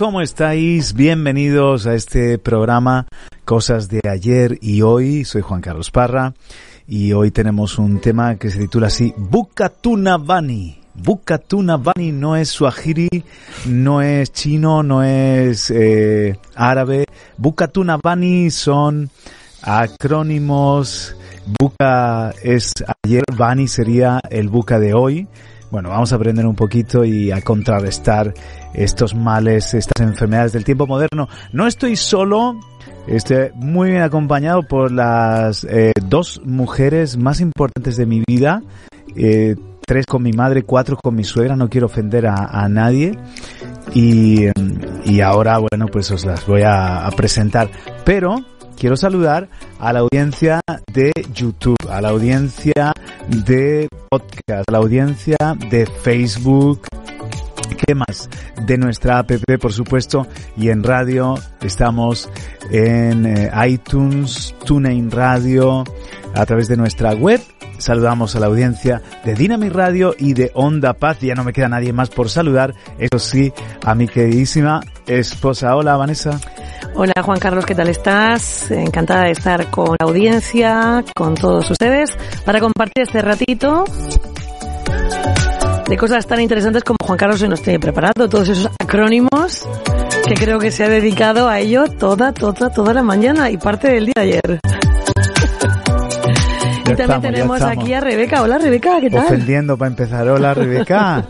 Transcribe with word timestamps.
¿cómo 0.00 0.22
estáis? 0.22 0.94
Bienvenidos 0.94 1.86
a 1.86 1.92
este 1.92 2.38
programa 2.38 3.06
Cosas 3.44 3.90
de 3.90 4.00
ayer 4.10 4.56
y 4.62 4.80
hoy. 4.80 5.26
Soy 5.26 5.42
Juan 5.42 5.60
Carlos 5.60 5.90
Parra 5.90 6.32
y 6.88 7.12
hoy 7.12 7.30
tenemos 7.30 7.78
un 7.78 8.00
tema 8.00 8.36
que 8.36 8.50
se 8.50 8.60
titula 8.60 8.86
así 8.86 9.12
Bukatunavani. 9.18 10.78
Bukatunavani 10.94 12.12
no 12.12 12.34
es 12.34 12.48
suajiri, 12.48 13.10
no 13.66 14.00
es 14.00 14.32
chino, 14.32 14.82
no 14.82 15.02
es 15.02 15.70
eh, 15.70 16.38
árabe. 16.54 17.04
Bukatunavani 17.36 18.50
son 18.50 19.10
acrónimos. 19.60 21.14
Buka 21.60 22.32
es 22.42 22.72
ayer, 23.04 23.24
Vani 23.36 23.68
sería 23.68 24.18
el 24.30 24.48
buca 24.48 24.80
de 24.80 24.94
hoy. 24.94 25.28
Bueno, 25.70 25.90
vamos 25.90 26.12
a 26.12 26.16
aprender 26.16 26.46
un 26.46 26.56
poquito 26.56 27.04
y 27.04 27.30
a 27.30 27.42
contrarrestar 27.42 28.34
estos 28.74 29.14
males, 29.14 29.74
estas 29.74 30.06
enfermedades 30.06 30.52
del 30.52 30.64
tiempo 30.64 30.86
moderno. 30.86 31.28
No 31.52 31.66
estoy 31.66 31.96
solo, 31.96 32.58
estoy 33.06 33.50
muy 33.54 33.90
bien 33.90 34.02
acompañado 34.02 34.62
por 34.62 34.92
las 34.92 35.64
eh, 35.64 35.92
dos 36.02 36.40
mujeres 36.44 37.16
más 37.16 37.40
importantes 37.40 37.96
de 37.96 38.06
mi 38.06 38.22
vida. 38.26 38.62
Eh, 39.16 39.56
tres 39.84 40.06
con 40.06 40.22
mi 40.22 40.32
madre, 40.32 40.62
cuatro 40.62 40.96
con 40.96 41.16
mi 41.16 41.24
suegra, 41.24 41.56
no 41.56 41.68
quiero 41.68 41.86
ofender 41.86 42.26
a, 42.26 42.44
a 42.44 42.68
nadie. 42.68 43.18
Y, 43.92 44.46
y, 45.04 45.20
ahora, 45.20 45.58
bueno, 45.58 45.86
pues 45.90 46.10
os 46.12 46.24
las 46.24 46.46
voy 46.46 46.62
a, 46.62 47.06
a 47.06 47.10
presentar. 47.10 47.68
Pero 48.04 48.44
quiero 48.78 48.96
saludar 48.96 49.48
a 49.80 49.92
la 49.92 50.00
audiencia 50.00 50.60
de 50.92 51.12
YouTube, 51.34 51.76
a 51.90 52.00
la 52.00 52.10
audiencia 52.10 52.92
de 53.26 53.88
podcast, 54.08 54.68
a 54.68 54.72
la 54.72 54.78
audiencia 54.78 55.36
de 55.70 55.86
Facebook, 55.86 56.82
¿Qué 57.76 57.94
más? 57.94 58.28
De 58.66 58.78
nuestra 58.78 59.18
app, 59.18 59.30
por 59.60 59.72
supuesto, 59.72 60.26
y 60.56 60.68
en 60.70 60.82
radio 60.82 61.34
estamos 61.62 62.28
en 62.70 63.26
eh, 63.26 63.50
iTunes, 63.68 64.54
TuneIn 64.64 65.10
Radio, 65.10 65.84
a 66.34 66.46
través 66.46 66.68
de 66.68 66.76
nuestra 66.76 67.12
web. 67.12 67.40
Saludamos 67.78 68.36
a 68.36 68.40
la 68.40 68.46
audiencia 68.46 69.00
de 69.24 69.34
Dynamic 69.34 69.72
Radio 69.72 70.14
y 70.18 70.34
de 70.34 70.50
Onda 70.54 70.92
Paz. 70.92 71.20
Ya 71.20 71.34
no 71.34 71.44
me 71.44 71.52
queda 71.52 71.68
nadie 71.68 71.92
más 71.92 72.10
por 72.10 72.28
saludar. 72.28 72.74
Eso 72.98 73.18
sí, 73.18 73.52
a 73.84 73.94
mi 73.94 74.06
queridísima 74.06 74.80
esposa. 75.06 75.74
Hola, 75.74 75.96
Vanessa. 75.96 76.38
Hola 76.94 77.14
Juan 77.22 77.38
Carlos, 77.38 77.64
¿qué 77.66 77.74
tal 77.74 77.88
estás? 77.88 78.70
Encantada 78.70 79.24
de 79.24 79.32
estar 79.32 79.70
con 79.70 79.96
la 79.98 80.06
audiencia, 80.06 81.04
con 81.14 81.34
todos 81.34 81.70
ustedes, 81.70 82.16
para 82.44 82.60
compartir 82.60 83.04
este 83.04 83.22
ratito 83.22 83.84
de 85.90 85.96
cosas 85.96 86.24
tan 86.24 86.40
interesantes 86.40 86.84
como 86.84 86.96
Juan 87.04 87.18
Carlos 87.18 87.42
hoy 87.42 87.48
nos 87.48 87.62
tiene 87.62 87.80
preparado, 87.80 88.28
todos 88.28 88.48
esos 88.48 88.70
acrónimos 88.78 89.66
que 90.24 90.34
creo 90.34 90.60
que 90.60 90.70
se 90.70 90.84
ha 90.84 90.88
dedicado 90.88 91.48
a 91.48 91.58
ello 91.58 91.86
toda, 91.98 92.32
toda, 92.32 92.70
toda 92.70 92.94
la 92.94 93.02
mañana 93.02 93.50
y 93.50 93.56
parte 93.56 93.88
del 93.88 94.06
día 94.06 94.14
de 94.14 94.22
ayer. 94.22 94.60
y 96.78 96.94
también 96.94 97.00
estamos, 97.00 97.22
tenemos 97.22 97.62
aquí 97.62 97.92
a 97.92 98.00
Rebeca. 98.00 98.40
Hola 98.40 98.58
Rebeca, 98.58 99.00
¿qué 99.00 99.10
tal? 99.10 99.24
Ofendiendo 99.24 99.76
para 99.76 99.88
empezar. 99.88 100.28
Hola 100.28 100.54
Rebeca. 100.54 101.26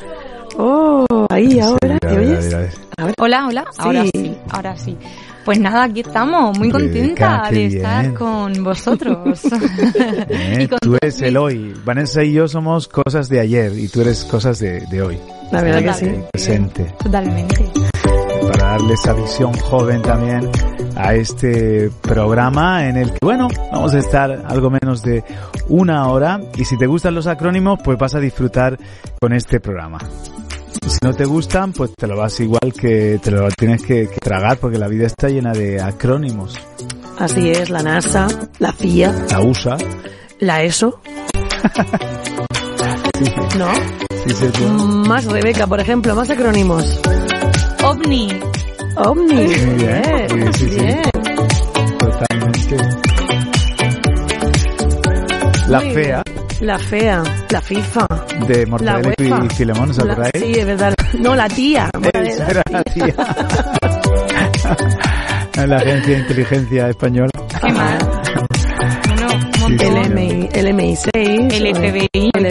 oh, 0.56 1.26
ahí 1.28 1.60
ahora, 1.60 1.98
¿te 1.98 2.18
oyes? 2.18 2.54
A 2.54 2.58
ver. 3.04 3.14
Hola, 3.20 3.46
hola. 3.46 3.64
Ahora 3.76 4.04
sí. 4.04 4.10
sí, 4.14 4.38
ahora 4.48 4.74
sí. 4.74 4.96
Pues 5.48 5.60
nada, 5.60 5.84
aquí 5.84 6.00
estamos, 6.00 6.58
muy 6.58 6.68
contenta 6.68 7.44
Rebeca, 7.44 7.50
de 7.50 7.56
bien. 7.56 7.76
estar 7.78 8.12
con 8.12 8.52
vosotros. 8.62 9.40
Eh, 10.28 10.58
Y 10.64 10.68
con 10.68 10.78
tú 10.78 10.94
eres 11.00 11.22
el 11.22 11.38
hoy. 11.38 11.72
Vanessa 11.86 12.22
y 12.22 12.34
yo 12.34 12.46
somos 12.48 12.86
cosas 12.86 13.30
de 13.30 13.40
ayer 13.40 13.72
y 13.78 13.88
tú 13.88 14.02
eres 14.02 14.24
cosas 14.24 14.58
de, 14.58 14.80
de 14.90 15.00
hoy. 15.00 15.18
La 15.50 15.62
verdad 15.62 15.82
que 15.84 16.04
sí. 16.04 16.12
Presente. 16.32 16.94
Totalmente. 17.02 17.64
Para 18.52 18.72
darle 18.72 18.92
esa 18.92 19.14
visión 19.14 19.54
joven 19.54 20.02
también 20.02 20.50
a 20.96 21.14
este 21.14 21.90
programa 22.02 22.86
en 22.86 22.98
el 22.98 23.10
que, 23.12 23.18
bueno, 23.22 23.48
vamos 23.72 23.94
a 23.94 24.00
estar 24.00 24.44
algo 24.48 24.68
menos 24.68 25.00
de 25.02 25.24
una 25.68 26.08
hora 26.08 26.42
y 26.58 26.64
si 26.66 26.76
te 26.76 26.86
gustan 26.86 27.14
los 27.14 27.26
acrónimos, 27.26 27.78
pues 27.82 27.96
vas 27.96 28.14
a 28.14 28.20
disfrutar 28.20 28.78
con 29.18 29.32
este 29.32 29.60
programa. 29.60 29.98
Si 30.86 30.98
no 31.02 31.12
te 31.14 31.24
gustan, 31.24 31.72
pues 31.72 31.92
te 31.96 32.06
lo 32.06 32.16
vas 32.16 32.38
igual 32.40 32.72
que 32.78 33.20
te 33.22 33.30
lo 33.30 33.48
tienes 33.50 33.82
que, 33.82 34.08
que 34.08 34.20
tragar 34.20 34.58
porque 34.58 34.78
la 34.78 34.88
vida 34.88 35.06
está 35.06 35.28
llena 35.28 35.52
de 35.52 35.80
acrónimos. 35.80 36.54
Así 37.18 37.50
es, 37.50 37.68
la 37.70 37.82
NASA, 37.82 38.28
la 38.58 38.72
FIA, 38.72 39.12
La 39.30 39.40
USA. 39.40 39.76
la 40.40 40.62
ESO, 40.62 41.00
Sí, 43.18 43.24
¿no? 43.58 43.74
sí, 43.74 44.30
sí, 44.34 44.46
sí. 44.54 44.64
Más 45.08 45.24
Rebeca, 45.24 45.66
por 45.66 45.80
ejemplo, 45.80 46.14
más 46.14 46.30
acrónimos. 46.30 47.00
OVNI. 47.82 48.40
Omni. 48.96 49.34
Muy 49.34 49.74
bien. 49.74 50.52
Sí, 50.54 50.58
sí, 50.58 50.68
sí. 50.70 50.76
bien. 50.80 51.02
Totalmente. 51.98 52.76
La 55.68 55.80
Muy 55.80 55.90
fea 55.92 56.22
La 56.60 56.78
fea, 56.78 57.22
la 57.50 57.60
FIFA. 57.60 58.06
de 58.48 58.66
Mortadelo 58.66 59.12
y 59.18 59.54
Filemón, 59.54 59.90
¿os 59.90 59.98
acordáis? 60.00 60.32
sí, 60.34 60.52
es 60.58 60.66
verdad. 60.66 60.92
No, 61.18 61.36
la 61.36 61.48
tía. 61.48 61.88
Esa 62.14 62.48
era 62.48 62.62
la 62.70 62.82
tía. 62.82 63.14
la 65.66 65.76
Agencia 65.76 66.14
de 66.14 66.20
Inteligencia 66.20 66.88
Española. 66.88 67.30
Sí, 69.68 69.84
montón. 69.84 69.88
sí. 69.88 70.00
El, 70.02 70.14
MI, 70.14 70.48
el 70.52 70.66
MI6. 70.74 71.52
El 71.52 71.76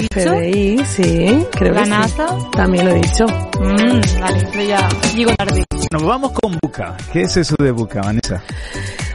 FBI, 0.05 0.85
sí. 0.85 1.45
Creo 1.51 1.73
La 1.73 1.79
que 1.79 1.85
sí. 1.85 1.91
NASA. 1.91 2.27
También 2.51 2.85
lo 2.85 2.91
he 2.91 2.95
dicho. 3.01 3.25
Mm, 3.59 4.21
vale, 4.21 4.47
pero 4.51 4.63
ya 4.63 4.89
llego 5.15 5.31
tarde. 5.35 5.63
Nos 5.91 6.03
vamos 6.03 6.31
con 6.33 6.57
Buca. 6.61 6.95
¿Qué 7.11 7.21
es 7.21 7.37
eso 7.37 7.55
de 7.59 7.71
Buca, 7.71 8.01
Vanessa? 8.01 8.41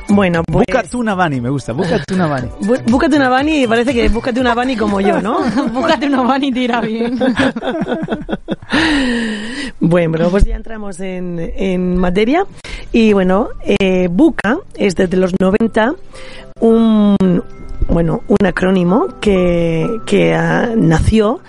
Bueno, 0.08 0.42
pues... 0.44 0.66
Buca 0.68 0.82
Tunavani, 0.82 1.40
me 1.40 1.48
gusta. 1.48 1.72
Buca 1.72 2.02
Tunavani. 2.04 2.48
bú- 2.60 2.82
Búscate 2.90 3.16
una 3.16 3.28
Bani 3.28 3.62
y 3.62 3.66
parece 3.66 3.94
que 3.94 4.08
búscate 4.08 4.40
una 4.40 4.52
Bani 4.54 4.76
como 4.76 5.00
yo, 5.00 5.20
¿no? 5.22 5.38
Búscate 5.72 6.06
una 6.06 6.22
van 6.22 6.44
y 6.44 6.52
te 6.52 6.60
irá 6.60 6.80
bien. 6.80 7.18
Bueno, 9.80 10.28
pues 10.30 10.44
ya 10.44 10.56
entramos 10.56 10.98
en, 11.00 11.38
en 11.56 11.96
materia. 11.98 12.44
Y 12.92 13.12
bueno, 13.12 13.48
eh, 13.80 14.08
Buca 14.10 14.58
es 14.76 14.94
desde 14.94 15.16
los 15.16 15.32
90 15.38 15.94
un, 16.60 17.16
bueno, 17.88 18.22
un 18.28 18.46
acrónimo 18.46 19.08
que, 19.20 20.00
que 20.06 20.34
ah, 20.34 20.70
nació 20.76 21.40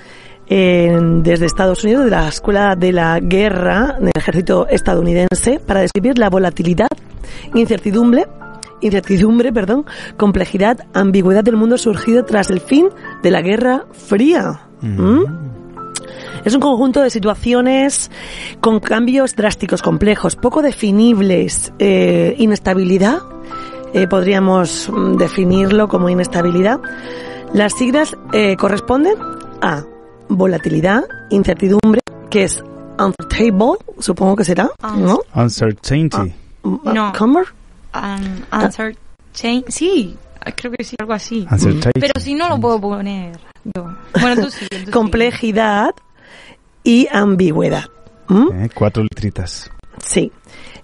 desde 0.48 1.46
Estados 1.46 1.84
Unidos, 1.84 2.06
de 2.06 2.12
la 2.12 2.28
Escuela 2.28 2.76
de 2.76 2.92
la 2.92 3.20
Guerra 3.20 3.98
del 4.00 4.12
Ejército 4.16 4.68
estadounidense, 4.68 5.60
para 5.66 5.82
describir 5.82 6.18
la 6.20 6.30
volatilidad, 6.30 6.90
incertidumbre, 7.56 8.28
incertidumbre, 8.82 9.52
perdón, 9.52 9.86
complejidad, 10.18 10.86
ambigüedad 10.94 11.44
del 11.44 11.56
mundo 11.56 11.78
surgido 11.78 12.26
tras 12.26 12.50
el 12.50 12.60
fin 12.60 12.90
de 13.24 13.32
la 13.32 13.42
Guerra 13.42 13.86
Fría. 13.92 14.68
¿Mm? 14.82 15.24
Es 16.46 16.54
un 16.54 16.60
conjunto 16.60 17.02
de 17.02 17.10
situaciones 17.10 18.12
con 18.60 18.80
cambios 18.80 19.36
drásticos, 19.36 19.82
complejos, 19.82 20.36
poco 20.36 20.62
definibles, 20.62 21.72
eh, 21.80 22.36
inestabilidad, 22.38 23.20
eh, 23.94 24.08
podríamos 24.08 24.90
mm, 24.90 25.18
definirlo 25.18 25.88
como 25.88 26.10
inestabilidad. 26.10 26.80
Las 27.54 27.74
siglas 27.74 28.16
eh, 28.34 28.56
corresponden 28.58 29.16
a 29.62 29.86
volatilidad, 30.30 31.04
incertidumbre, 31.30 32.02
que 32.30 32.46
es 32.46 32.64
unstable, 32.98 33.78
supongo 34.00 34.36
que 34.36 34.44
será, 34.44 34.70
¿no? 34.98 35.22
Uncertainty. 35.36 36.34
Ah, 36.64 36.94
no. 36.94 37.14
¿Comer? 37.18 37.46
Um, 37.94 38.72
sí, 39.68 40.18
creo 40.56 40.72
que 40.72 40.84
sí, 40.84 40.96
algo 41.00 41.14
así. 41.14 41.48
Pero 41.94 42.20
si 42.20 42.34
no 42.34 42.50
lo 42.50 42.60
puedo 42.60 42.82
poner 42.82 43.40
yo. 43.76 43.96
Bueno, 44.20 44.44
tú 44.44 44.50
sí. 44.50 44.68
Complejidad 44.92 45.92
y 46.84 47.08
ambigüedad. 47.12 47.86
Eh, 48.30 48.70
cuatro 48.74 49.04
litritas. 49.04 49.70
Sí. 50.00 50.32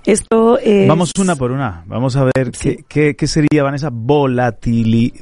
Esto 0.05 0.57
es... 0.57 0.87
Vamos 0.87 1.11
una 1.19 1.35
por 1.35 1.51
una. 1.51 1.83
Vamos 1.87 2.15
a 2.15 2.23
ver 2.23 2.51
qué, 2.87 3.15
qué, 3.15 3.27
sería, 3.27 3.63
Vanessa, 3.63 3.89
volatili, 3.91 5.13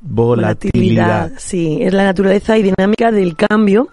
volatilidad. 0.00 1.32
Sí, 1.36 1.78
es 1.80 1.92
la 1.92 2.04
naturaleza 2.04 2.56
y 2.58 2.62
dinámica 2.62 3.10
del 3.10 3.36
cambio 3.36 3.88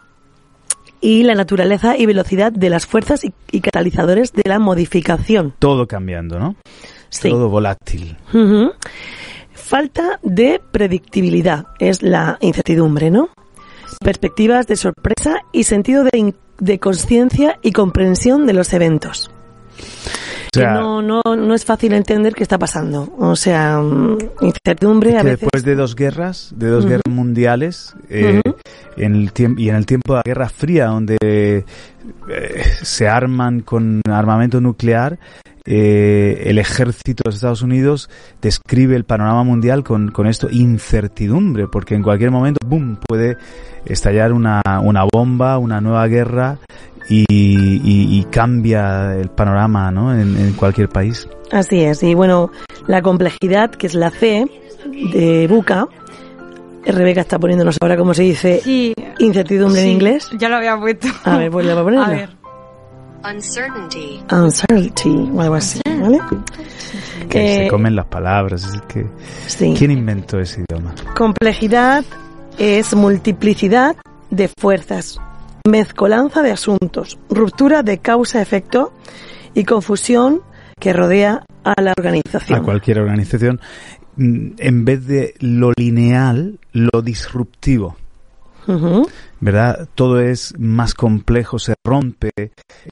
y 1.02 1.24
la 1.24 1.36
naturaleza 1.36 1.98
y 1.98 2.06
velocidad 2.06 2.52
de 2.52 2.70
las 2.70 2.86
fuerzas 2.86 3.22
y, 3.24 3.62
catalizadores 3.62 4.34
de 4.34 4.44
la 4.46 4.60
modificación. 4.60 5.54
Todo 5.60 5.88
cambiando, 5.88 6.40
¿no? 6.40 6.56
Sí. 7.10 7.30
Todo 7.30 7.50
volátil. 7.50 8.18
Falta 9.54 10.20
de 10.24 10.62
predictibilidad 10.72 11.66
es 11.80 12.02
la 12.02 12.38
incertidumbre, 12.42 13.12
¿no? 13.12 13.30
Perspectivas 14.00 14.68
de 14.68 14.76
sorpresa 14.76 15.42
y 15.52 15.64
sentido 15.64 16.04
de, 16.04 16.36
de 16.60 16.80
conciencia 16.80 17.60
y 17.62 17.72
comprensión 17.72 18.46
de 18.46 18.54
los 18.54 18.74
eventos 18.74 19.32
no, 20.58 21.02
no, 21.02 21.22
no 21.24 21.54
es 21.54 21.66
fácil 21.66 21.94
entender 21.94 22.34
qué 22.34 22.44
está 22.44 22.58
pasando. 22.58 23.14
O 23.18 23.36
sea, 23.36 23.80
mm, 23.80 24.18
incertidumbre 24.42 25.18
a 25.18 25.24
veces. 25.24 25.42
Después 25.42 25.64
de 25.64 25.76
dos 25.76 25.96
guerras, 25.96 26.54
de 26.56 26.68
dos 26.68 26.86
guerras 26.86 27.10
mundiales, 27.10 27.94
eh, 28.10 28.42
en 28.98 29.16
el 29.16 29.32
y 29.58 29.70
en 29.70 29.76
el 29.76 29.86
tiempo 29.86 30.14
de 30.14 30.18
la 30.18 30.24
Guerra 30.26 30.50
Fría, 30.50 30.88
donde 30.88 31.18
eh, 31.22 31.66
se 32.82 33.08
arman 33.08 33.62
con 33.62 34.02
armamento 34.10 34.62
nuclear, 34.62 35.20
eh, 35.70 36.44
el 36.46 36.60
ejército 36.60 37.24
de 37.26 37.36
Estados 37.36 37.62
Unidos 37.62 38.10
describe 38.42 38.96
el 38.96 39.04
panorama 39.04 39.44
mundial 39.44 39.84
con, 39.84 40.12
con 40.12 40.26
esto 40.26 40.48
incertidumbre, 40.50 41.68
porque 41.68 41.94
en 41.94 42.04
cualquier 42.04 42.32
momento, 42.32 42.60
¡boom!, 42.66 42.98
puede 43.06 43.36
estallar 43.86 44.32
una, 44.32 44.62
una 44.82 45.04
bomba, 45.12 45.58
una 45.58 45.82
nueva 45.82 46.08
guerra 46.08 46.60
y, 47.10 48.24
cambia 48.30 49.16
el 49.16 49.30
panorama 49.30 49.92
¿no? 49.92 50.14
En, 50.14 50.54
cualquier 50.54 50.90
país. 50.90 51.28
Así 51.52 51.82
es, 51.82 52.04
y 52.04 52.14
bueno, 52.14 52.52
la 52.88 53.02
complejidad, 53.02 53.72
que 53.72 53.88
es 53.88 53.94
la 53.94 54.10
C 54.10 54.46
de 55.14 55.48
Buca, 55.48 55.88
Rebeca 56.86 57.22
está 57.22 57.38
poniéndonos 57.38 57.78
ahora, 57.82 57.98
como 57.98 58.14
se 58.14 58.24
dice, 58.24 58.62
incertidumbre 59.20 59.82
en 59.84 59.90
inglés. 59.90 60.30
Ya 60.38 60.50
lo 60.50 60.58
había 60.58 60.78
puesto. 60.78 61.08
A 61.24 61.38
ver, 61.38 61.52
pues 61.52 61.66
le 61.66 61.74
voy 61.74 61.82
a 61.82 61.84
poner. 61.84 62.00
A 62.00 62.10
ver. 62.10 62.30
Uncertainty. 63.30 64.24
Uncertainty, 64.32 65.30
o 65.34 65.42
algo 65.42 65.56
así, 65.56 65.82
¿vale? 65.86 66.20
Que 67.30 67.40
se 67.40 67.66
eh, 67.66 67.68
comen 67.68 67.96
las 67.96 68.06
palabras, 68.06 68.64
es 68.64 68.82
que... 68.84 69.06
¿Quién 69.76 69.92
inventó 69.92 70.40
ese 70.40 70.64
idioma? 70.70 70.94
Complejidad 71.16 72.06
es 72.58 72.96
multiplicidad 72.96 73.98
de 74.30 74.50
fuerzas 74.60 75.20
mezcolanza 75.68 76.42
de 76.42 76.52
asuntos, 76.52 77.20
ruptura 77.30 77.84
de 77.84 78.00
causa-efecto 78.00 78.94
y 79.54 79.66
confusión 79.66 80.42
que 80.80 80.94
rodea 80.94 81.46
a 81.64 81.82
la 81.82 81.94
organización. 81.98 82.60
A 82.60 82.64
cualquier 82.64 83.00
organización, 83.00 83.60
mm, 84.16 84.50
en 84.58 84.86
vez 84.86 85.06
de 85.06 85.34
lo 85.40 85.72
lineal, 85.78 86.60
lo 86.72 87.02
disruptivo. 87.02 87.98
¿Verdad? 89.40 89.88
Todo 89.96 90.20
es 90.20 90.54
más 90.60 90.94
complejo, 90.94 91.58
se 91.58 91.76
rompe 91.86 92.32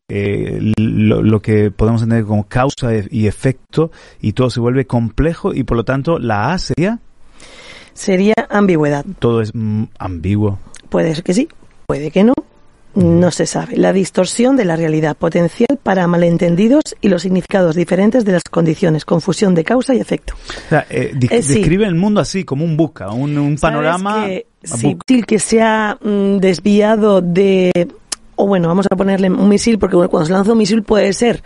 eh, 0.07 0.59
lo, 0.77 1.41
que 1.41 1.69
podemos 1.69 2.01
entender 2.01 2.25
como 2.25 2.47
causa 2.47 2.91
y 3.09 3.27
efecto 3.27 3.91
y 4.21 4.31
todo 4.31 4.49
se 4.49 4.61
vuelve 4.61 4.87
complejo 4.87 5.53
y 5.53 5.63
por 5.63 5.75
lo 5.75 5.83
tanto 5.83 6.17
la 6.17 6.53
A 6.53 6.59
sería... 6.59 6.99
Sería 7.93 8.35
ambigüedad. 8.49 9.05
Todo 9.19 9.41
es 9.41 9.51
mm, 9.53 9.83
ambiguo. 9.99 10.59
Puede 10.87 11.13
ser 11.13 11.23
que 11.25 11.33
sí, 11.33 11.49
puede 11.87 12.09
que 12.09 12.23
no. 12.23 12.33
No 12.95 13.29
se 13.31 13.45
sabe. 13.45 13.75
La 13.75 13.91
distorsión 13.91 14.55
de 14.55 14.63
la 14.63 14.77
realidad, 14.77 15.17
potencial 15.17 15.77
para 15.83 16.07
malentendidos 16.07 16.83
y 17.01 17.09
los 17.09 17.23
significados 17.23 17.75
diferentes 17.75 18.23
de 18.23 18.31
las 18.31 18.43
condiciones, 18.43 19.03
confusión 19.03 19.53
de 19.53 19.65
causa 19.65 19.93
y 19.93 19.99
efecto. 19.99 20.33
O 20.67 20.69
sea, 20.69 20.85
eh, 20.89 21.11
eh, 21.13 21.27
describe 21.29 21.85
el 21.85 21.95
mundo 21.95 22.21
así, 22.21 22.45
como 22.45 22.63
un 22.63 22.77
buca, 22.77 23.11
un, 23.11 23.57
panorama. 23.59 24.25
Que, 24.25 24.45
sí, 24.63 24.97
que 25.23 25.39
se 25.39 25.61
ha 25.61 25.97
mm, 26.01 26.37
desviado 26.37 27.21
de. 27.21 27.89
O 28.37 28.47
bueno, 28.47 28.69
vamos 28.69 28.87
a 28.89 28.95
ponerle 28.95 29.29
un 29.29 29.49
misil, 29.49 29.77
porque 29.77 29.95
cuando 30.07 30.25
se 30.25 30.33
lanza 30.33 30.53
un 30.53 30.57
misil 30.57 30.83
puede 30.83 31.11
ser 31.13 31.43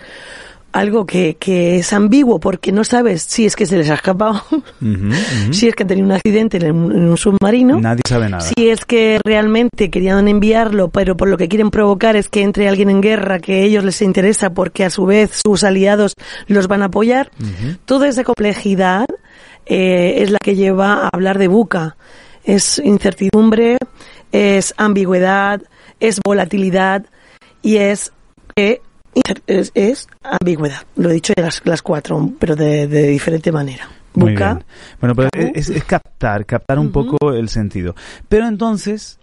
algo 0.71 1.05
que, 1.05 1.35
que, 1.37 1.77
es 1.77 1.93
ambiguo 1.93 2.39
porque 2.39 2.71
no 2.71 2.83
sabes 2.83 3.23
si 3.23 3.45
es 3.45 3.55
que 3.55 3.65
se 3.65 3.77
les 3.77 3.89
ha 3.89 3.95
escapado, 3.95 4.43
si 5.51 5.67
es 5.67 5.75
que 5.75 5.83
han 5.83 5.87
tenido 5.87 6.07
un 6.07 6.13
accidente 6.13 6.57
en, 6.57 6.75
un 6.75 7.17
submarino. 7.17 7.79
Nadie 7.79 8.01
sabe 8.07 8.29
nada. 8.29 8.41
Si 8.41 8.69
es 8.69 8.85
que 8.85 9.19
realmente 9.23 9.89
querían 9.89 10.27
enviarlo, 10.27 10.89
pero 10.89 11.17
por 11.17 11.29
lo 11.29 11.37
que 11.37 11.47
quieren 11.47 11.71
provocar 11.71 12.15
es 12.15 12.29
que 12.29 12.43
entre 12.43 12.69
alguien 12.69 12.89
en 12.89 13.01
guerra 13.01 13.39
que 13.39 13.55
a 13.55 13.59
ellos 13.59 13.83
les 13.83 14.01
interesa 14.01 14.51
porque 14.53 14.85
a 14.85 14.89
su 14.89 15.05
vez 15.05 15.41
sus 15.43 15.63
aliados 15.63 16.13
los 16.47 16.67
van 16.67 16.81
a 16.81 16.85
apoyar. 16.85 17.31
Toda 17.85 18.07
esa 18.07 18.23
complejidad 18.23 19.05
eh, 19.65 20.21
es 20.23 20.31
la 20.31 20.39
que 20.41 20.55
lleva 20.55 21.05
a 21.05 21.09
hablar 21.11 21.37
de 21.37 21.47
buca. 21.47 21.95
Es 22.43 22.79
incertidumbre, 22.79 23.77
es 24.31 24.73
ambigüedad, 24.77 25.61
es 25.99 26.19
volatilidad 26.23 27.05
y 27.61 27.77
es 27.77 28.11
que 28.55 28.81
es, 29.47 30.07
ambigüedad. 30.23 30.83
Lo 30.95 31.09
he 31.09 31.13
dicho 31.13 31.33
de 31.35 31.43
las, 31.43 31.61
las 31.65 31.81
cuatro, 31.81 32.31
pero 32.39 32.55
de, 32.55 32.87
diferente 32.87 33.51
manera. 33.51 33.87
Bueno, 34.13 35.15
pero 35.15 35.29
es, 35.33 35.71
captar, 35.85 36.45
captar 36.45 36.79
un 36.79 36.91
poco 36.91 37.33
el 37.33 37.47
sentido. 37.49 37.95
Pero 38.27 38.47
entonces, 38.47 39.19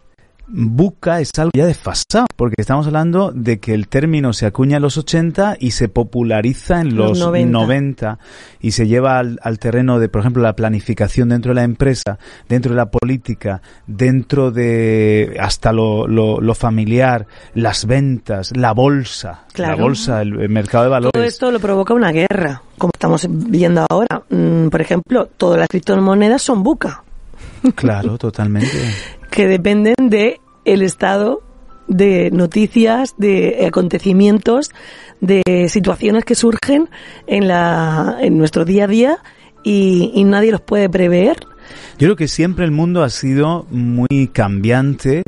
buca 0.49 1.21
es 1.21 1.31
algo 1.39 1.51
ya 1.55 1.67
desfasado, 1.67 2.27
porque 2.37 2.57
estamos 2.59 2.87
hablando 2.87 3.33
de 3.35 3.59
que 3.59 3.75
el 3.75 3.89
término 3.89 4.33
se 4.33 4.47
acuña 4.47 4.77
en 4.77 4.83
los 4.83 4.97
80 4.97 5.57
y 5.59 5.73
se 5.73 5.89
populariza 5.89 6.81
en 6.81 6.97
los, 6.97 7.19
90. 7.19 8.19
y 8.61 8.73
se 8.73 8.87
lleva 8.87 9.19
al, 9.19 9.59
terreno 9.59 9.99
de, 9.99 10.09
por 10.09 10.21
ejemplo, 10.21 10.43
la 10.43 10.55
planificación 10.55 11.31
dentro 11.31 11.51
de 11.51 11.57
la 11.57 11.65
empresa, 11.65 12.19
dentro 12.49 12.73
de 12.73 12.77
la 12.77 12.91
política, 12.91 13.61
dentro 13.87 14.51
de 14.51 15.37
hasta 15.41 15.73
lo, 15.73 16.07
lo, 16.07 16.55
familiar, 16.55 17.27
las 17.55 17.87
ventas, 17.87 18.53
la 18.57 18.73
bolsa, 18.73 19.45
la 19.57 19.75
bolsa, 19.75 20.23
el, 20.23 20.49
mercado 20.49 20.85
de 20.85 20.91
valores. 20.91 21.13
Todo 21.13 21.25
esto 21.25 21.51
lo 21.51 21.61
provoca 21.61 21.95
una 21.95 22.13
guerra, 22.13 22.63
como 22.79 22.91
estamos 22.95 23.27
viendo 23.29 23.85
ahora. 23.91 24.23
Mm, 24.31 24.69
por 24.69 24.81
ejemplo, 24.81 25.29
todas 25.37 25.59
las 25.59 25.69
criptomonedas 25.69 26.43
son 26.43 26.63
buca. 26.63 27.03
Claro, 27.75 28.17
totalmente. 28.19 28.71
que 29.37 29.47
dependen 29.47 29.95
de 30.01 30.41
el 30.65 30.81
estado 30.81 31.43
de 31.89 32.31
noticias, 32.31 33.17
de 33.19 33.67
acontecimientos, 33.69 34.71
de 35.21 35.69
situaciones 35.69 36.25
que 36.25 36.35
surgen 36.35 36.89
en 37.27 37.47
la 37.47 38.17
en 38.23 38.39
nuestro 38.39 38.65
día 38.65 38.85
a 38.85 38.87
día 38.87 39.19
y, 39.63 40.25
nadie 40.25 40.53
los 40.53 40.63
puede 40.63 40.89
prever. 40.89 41.37
Yo 41.99 42.07
creo 42.07 42.17
que 42.17 42.29
siempre 42.29 42.65
el 42.65 42.71
mundo 42.71 43.03
ha 43.03 43.11
sido 43.11 43.67
muy 43.69 44.31
cambiante, 44.33 45.23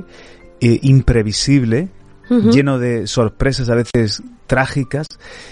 e 0.61 0.81
imprevisible, 0.83 1.89
lleno 2.29 2.79
de 2.79 3.07
sorpresas 3.07 3.71
a 3.71 3.75
veces 3.75 4.23
trágicas. 4.47 5.07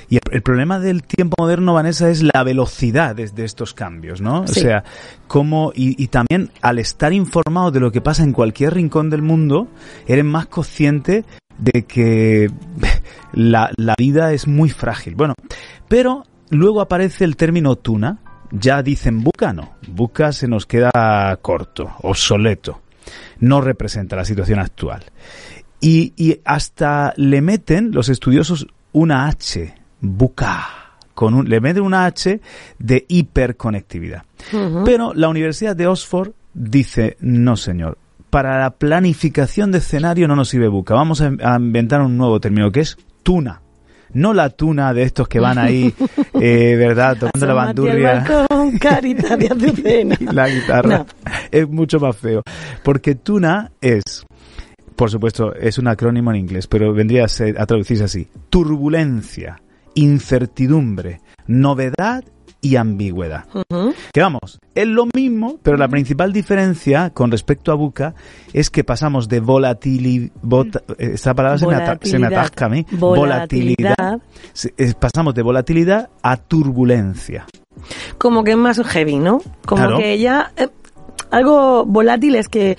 Y 0.08 0.18
el, 0.30 0.42
problema 0.42 0.80
del 0.80 1.02
tiempo 1.04 1.36
moderno, 1.38 1.74
Vanessa, 1.74 2.10
es 2.10 2.22
la 2.22 2.42
velocidad 2.42 3.14
de, 3.14 3.44
estos 3.44 3.74
cambios, 3.74 4.20
¿no? 4.20 4.40
O 4.40 4.48
sea, 4.48 4.82
cómo, 5.28 5.72
y, 5.74 6.02
y, 6.02 6.08
también 6.08 6.50
al 6.62 6.78
estar 6.80 7.12
informado 7.12 7.70
de 7.70 7.80
lo 7.80 7.92
que 7.92 8.00
pasa 8.00 8.24
en 8.24 8.32
cualquier 8.32 8.74
rincón 8.74 9.10
del 9.10 9.22
mundo, 9.22 9.68
eres 10.06 10.24
más 10.24 10.46
consciente 10.46 11.24
de 11.58 11.84
que 11.84 12.50
la, 13.32 13.70
la 13.76 13.94
vida 13.96 14.32
es 14.32 14.46
muy 14.46 14.70
frágil. 14.70 15.14
Bueno, 15.14 15.34
pero 15.88 16.24
luego 16.50 16.80
aparece 16.80 17.24
el 17.24 17.36
término 17.36 17.76
tuna. 17.76 18.18
Ya 18.52 18.82
dicen 18.82 19.22
buca, 19.24 19.52
no. 19.52 19.76
Buca 19.88 20.32
se 20.32 20.46
nos 20.46 20.66
queda 20.66 21.36
corto, 21.42 21.90
obsoleto. 22.02 22.80
no 23.40 23.60
representa 23.60 24.14
la 24.16 24.24
situación 24.24 24.60
actual. 24.60 25.04
Y, 25.80 26.12
y 26.16 26.40
hasta 26.44 27.12
le 27.16 27.40
meten 27.42 27.92
los 27.92 28.08
estudiosos 28.08 28.66
una 28.92 29.26
H, 29.26 29.74
buca, 30.00 30.96
con 31.14 31.34
un, 31.34 31.48
le 31.48 31.60
meten 31.60 31.82
una 31.82 32.06
H 32.06 32.40
de 32.78 33.04
hiperconectividad. 33.08 34.24
Pero 34.84 35.12
la 35.14 35.28
Universidad 35.28 35.76
de 35.76 35.86
Oxford 35.86 36.32
dice, 36.54 37.16
no 37.20 37.56
señor, 37.56 37.98
para 38.30 38.58
la 38.58 38.70
planificación 38.70 39.70
de 39.70 39.78
escenario 39.78 40.28
no 40.28 40.36
nos 40.36 40.48
sirve 40.48 40.68
buca, 40.68 40.94
vamos 40.94 41.20
a, 41.20 41.30
a 41.42 41.56
inventar 41.56 42.00
un 42.00 42.16
nuevo 42.16 42.40
término 42.40 42.70
que 42.70 42.80
es 42.80 42.96
tuna 43.22 43.60
no 44.16 44.32
la 44.32 44.50
tuna 44.50 44.92
de 44.94 45.02
estos 45.02 45.28
que 45.28 45.40
van 45.40 45.58
ahí, 45.58 45.94
eh, 46.40 46.74
¿verdad? 46.76 47.16
Tocando 47.18 47.46
la 47.46 47.54
bandurria. 47.54 48.24
carita 48.80 49.36
de 49.36 50.16
la 50.32 50.48
guitarra. 50.48 51.06
Es 51.50 51.68
mucho 51.68 52.00
más 52.00 52.16
feo. 52.16 52.42
Porque 52.82 53.14
tuna 53.14 53.72
es, 53.80 54.24
por 54.96 55.10
supuesto, 55.10 55.54
es 55.54 55.78
un 55.78 55.88
acrónimo 55.88 56.30
en 56.30 56.36
inglés, 56.36 56.66
pero 56.66 56.92
vendría 56.92 57.24
a, 57.24 57.62
a 57.62 57.66
traducirse 57.66 58.04
así. 58.04 58.28
Turbulencia, 58.50 59.60
incertidumbre, 59.94 61.20
novedad 61.46 62.24
y 62.60 62.76
ambigüedad. 62.76 63.44
Que 64.12 64.20
vamos, 64.20 64.58
es 64.74 64.86
lo 64.86 65.06
mismo, 65.14 65.58
pero 65.62 65.76
la 65.76 65.88
principal 65.88 66.32
diferencia 66.32 67.10
con 67.10 67.30
respecto 67.30 67.70
a 67.70 67.74
Buca 67.74 68.14
es 68.52 68.70
que 68.70 68.82
pasamos 68.82 69.28
de 69.28 69.40
volatilidad, 69.40 70.32
esta 70.98 71.34
palabra 71.34 71.58
se 71.58 71.66
me, 72.18 72.26
atasca 72.26 72.66
a 72.66 72.68
mí, 72.68 72.84
volatilidad, 72.92 74.20
pasamos 74.98 75.34
de 75.34 75.42
volatilidad 75.42 76.10
a 76.22 76.36
turbulencia. 76.36 77.46
Como 78.18 78.42
que 78.42 78.52
es 78.52 78.56
más 78.56 78.82
heavy, 78.82 79.18
¿no? 79.18 79.42
Como 79.64 79.98
que 79.98 80.18
ya 80.18 80.50
eh, 80.56 80.68
algo 81.30 81.84
volátil 81.84 82.34
es 82.34 82.48
que 82.48 82.78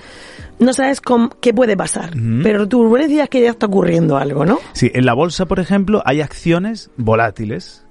no 0.58 0.72
sabes 0.72 1.00
qué 1.40 1.54
puede 1.54 1.76
pasar, 1.76 2.14
pero 2.42 2.68
turbulencia 2.68 3.24
es 3.24 3.30
que 3.30 3.40
ya 3.40 3.50
está 3.50 3.66
ocurriendo 3.66 4.16
algo, 4.16 4.44
¿no? 4.44 4.58
Sí, 4.72 4.90
en 4.94 5.06
la 5.06 5.14
bolsa, 5.14 5.46
por 5.46 5.60
ejemplo, 5.60 6.02
hay 6.04 6.20
acciones 6.20 6.90
volátiles, 6.96 7.84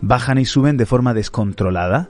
bajan 0.00 0.38
y 0.38 0.44
suben 0.44 0.76
de 0.76 0.86
forma 0.86 1.14
descontrolada. 1.14 2.08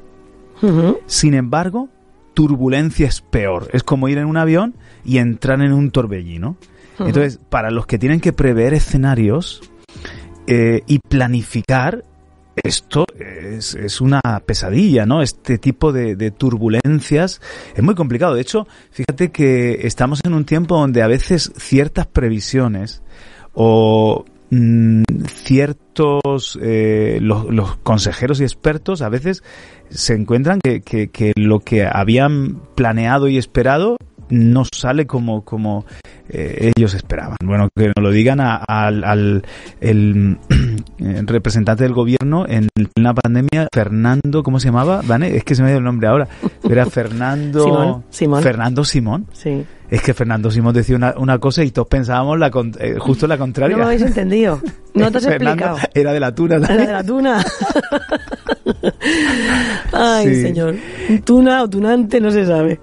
Sin 1.07 1.35
embargo, 1.35 1.89
turbulencia 2.35 3.07
es 3.07 3.21
peor. 3.21 3.69
Es 3.73 3.83
como 3.83 4.09
ir 4.09 4.19
en 4.19 4.27
un 4.27 4.37
avión 4.37 4.75
y 5.05 5.19
entrar 5.19 5.61
en 5.61 5.73
un 5.73 5.91
torbellino. 5.91 6.57
Entonces, 6.99 7.39
para 7.49 7.71
los 7.71 7.87
que 7.87 7.99
tienen 7.99 8.21
que 8.21 8.33
prever 8.33 8.73
escenarios 8.73 9.63
eh, 10.47 10.83
y 10.87 10.99
planificar, 11.01 12.05
esto 12.63 13.07
es, 13.19 13.75
es, 13.75 14.01
una 14.01 14.21
pesadilla, 14.47 15.07
¿no? 15.07 15.23
Este 15.23 15.59
tipo 15.59 15.93
de, 15.93 16.17
de, 16.17 16.31
turbulencias 16.31 17.41
es 17.75 17.83
muy 17.83 17.95
complicado. 17.95 18.35
De 18.35 18.43
hecho, 18.43 18.67
fíjate 18.91 19.31
que 19.31 19.87
estamos 19.87 20.21
en 20.25 20.35
un 20.35 20.45
tiempo 20.45 20.77
donde 20.77 21.03
a 21.03 21.07
veces 21.07 21.53
ciertas 21.57 22.07
previsiones 22.07 23.03
o 23.53 24.25
mm, 24.51 25.03
ciertos 25.27 26.59
eh, 26.63 27.19
los, 27.21 27.47
los, 27.51 27.77
consejeros 27.77 28.41
y 28.41 28.45
expertos 28.45 29.03
a 29.03 29.09
veces 29.09 29.43
se 29.91 30.15
encuentran 30.15 30.61
que, 30.63 30.81
que, 30.81 31.09
que 31.09 31.33
lo 31.37 31.61
que 31.61 31.87
habían 31.87 32.61
planeado 32.75 33.29
y 33.29 33.39
esperado 33.39 33.97
no 34.35 34.65
sale 34.65 35.07
como, 35.07 35.45
como 35.45 35.85
eh, 36.29 36.73
ellos 36.77 36.95
esperaban. 36.95 37.37
Bueno, 37.45 37.69
que 37.75 37.89
nos 37.89 38.03
lo 38.03 38.11
digan 38.11 38.41
al, 38.41 39.05
al 39.05 39.45
el, 39.81 40.39
representante 41.27 41.85
del 41.85 41.93
gobierno 41.93 42.45
en 42.49 42.69
la 42.97 43.15
pandemia, 43.15 43.69
Fernando, 43.73 44.43
¿cómo 44.43 44.59
se 44.59 44.69
llamaba? 44.69 45.03
¿Vane? 45.05 45.37
Es 45.37 45.45
que 45.45 45.55
se 45.55 45.63
me 45.63 45.69
ha 45.69 45.71
ido 45.73 45.79
el 45.79 45.85
nombre 45.85 46.09
ahora. 46.09 46.29
Era 46.69 46.87
Fernando 46.91 48.03
Simón. 48.11 48.43
Fernando 48.43 48.85
Simón. 48.85 49.27
Sí. 49.33 49.65
Es 49.91 50.03
que 50.03 50.15
Fernando 50.15 50.51
Simón 50.51 50.75
decía 50.75 50.97
una, 50.97 51.15
una 51.17 51.39
cosa 51.39 51.63
y 51.63 51.71
todos 51.71 51.89
pensábamos 51.89 52.39
la, 52.39 52.51
eh, 52.81 52.97
justo 52.99 53.27
la 53.27 53.39
contraria. 53.39 53.77
No 53.77 53.83
lo 53.83 53.87
habéis 53.87 54.03
entendido. 54.03 54.61
No 54.95 55.11
te 55.13 55.19
has 55.19 55.27
explicado. 55.27 55.77
Era 55.93 56.13
de 56.13 56.21
la 56.21 56.35
tuna. 56.35 56.57
Era 56.57 56.77
de 56.77 56.93
la 56.93 57.05
tuna. 57.05 57.45
Ay, 59.93 60.35
señor. 60.35 60.77
Tuna 61.25 61.63
o 61.63 61.69
tunante 61.69 62.21
no 62.21 62.31
se 62.31 62.47
sabe. 62.47 62.81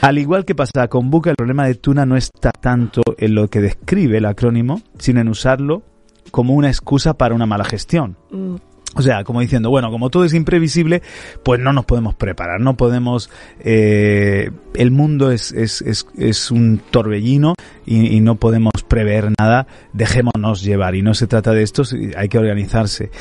Al 0.00 0.18
igual 0.18 0.44
que 0.44 0.54
pasa 0.54 0.88
con 0.88 1.10
Buca, 1.10 1.30
el 1.30 1.36
problema 1.36 1.66
de 1.66 1.74
tuna 1.74 2.04
no 2.06 2.16
está 2.16 2.50
tanto 2.52 3.02
en 3.18 3.34
lo 3.34 3.48
que 3.48 3.60
describe 3.60 4.18
el 4.18 4.26
acrónimo, 4.26 4.82
sino 4.98 5.20
en 5.20 5.28
usarlo 5.28 5.82
como 6.30 6.54
una 6.54 6.68
excusa 6.68 7.14
para 7.14 7.34
una 7.34 7.46
mala 7.46 7.64
gestión. 7.64 8.16
Mm. 8.30 8.56
O 8.96 9.02
sea, 9.02 9.22
como 9.22 9.40
diciendo, 9.40 9.70
bueno, 9.70 9.90
como 9.90 10.10
todo 10.10 10.24
es 10.24 10.34
imprevisible, 10.34 11.00
pues 11.44 11.60
no 11.60 11.72
nos 11.72 11.84
podemos 11.84 12.16
preparar, 12.16 12.60
no 12.60 12.76
podemos... 12.76 13.30
Eh, 13.60 14.50
el 14.74 14.90
mundo 14.90 15.30
es, 15.30 15.52
es, 15.52 15.80
es, 15.82 16.08
es 16.18 16.50
un 16.50 16.80
torbellino 16.90 17.54
y, 17.86 18.16
y, 18.16 18.20
no 18.20 18.34
podemos 18.34 18.72
prever 18.88 19.32
nada, 19.38 19.68
dejémonos 19.92 20.62
llevar. 20.62 20.96
Y 20.96 21.02
no 21.02 21.14
se 21.14 21.28
trata 21.28 21.52
de 21.52 21.62
esto, 21.62 21.84
hay 22.16 22.28
que 22.28 22.38
organizarse. 22.38 23.12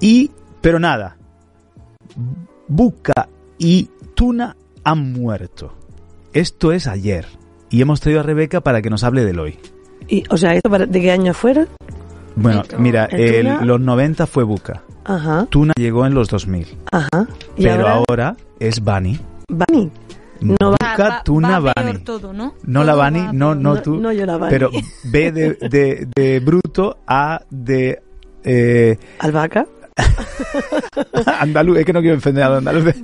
Y, 0.00 0.30
pero 0.62 0.80
nada, 0.80 1.17
Buca 2.68 3.28
y 3.58 3.90
Tuna 4.14 4.56
han 4.84 5.12
muerto. 5.12 5.72
Esto 6.32 6.72
es 6.72 6.86
ayer. 6.86 7.26
Y 7.70 7.82
hemos 7.82 8.00
traído 8.00 8.20
a 8.20 8.22
Rebeca 8.22 8.60
para 8.60 8.82
que 8.82 8.90
nos 8.90 9.04
hable 9.04 9.24
del 9.24 9.40
hoy. 9.40 9.58
Y, 10.08 10.24
o 10.30 10.36
sea, 10.36 10.54
¿esto 10.54 10.70
de 10.70 11.00
qué 11.00 11.10
año 11.10 11.34
fuera? 11.34 11.66
Bueno, 12.36 12.62
mira, 12.78 13.06
el, 13.06 13.66
los 13.66 13.80
90 13.80 14.26
fue 14.26 14.44
Buca. 14.44 14.82
Ajá. 15.04 15.46
Tuna 15.50 15.72
llegó 15.76 16.06
en 16.06 16.14
los 16.14 16.28
2000. 16.28 16.66
Ajá. 16.92 17.26
pero 17.56 17.88
ahora? 17.88 18.36
es 18.60 18.82
Bani. 18.82 19.18
Bani. 19.48 19.90
No 20.40 20.70
Buca, 20.70 21.22
Tuna, 21.24 21.58
Bani. 21.58 21.98
Todo, 22.04 22.32
¿no? 22.32 22.54
no 22.64 22.84
la 22.84 22.94
Bani, 22.94 23.28
no, 23.32 23.54
no, 23.54 23.82
tú. 23.82 23.96
No, 23.96 24.12
yo 24.12 24.24
la 24.24 24.36
Bani. 24.36 24.50
Pero 24.50 24.70
B 25.04 25.32
de, 25.32 25.54
de, 25.54 26.08
de 26.14 26.40
bruto, 26.40 26.98
A 27.06 27.42
de... 27.50 28.02
Eh, 28.44 28.96
Albahaca. 29.18 29.66
andaluz, 31.40 31.78
es 31.78 31.84
que 31.84 31.92
no 31.92 32.00
quiero 32.00 32.16
ofender 32.16 32.44
a 32.44 32.48
los 32.48 32.58
andaluces. 32.58 32.96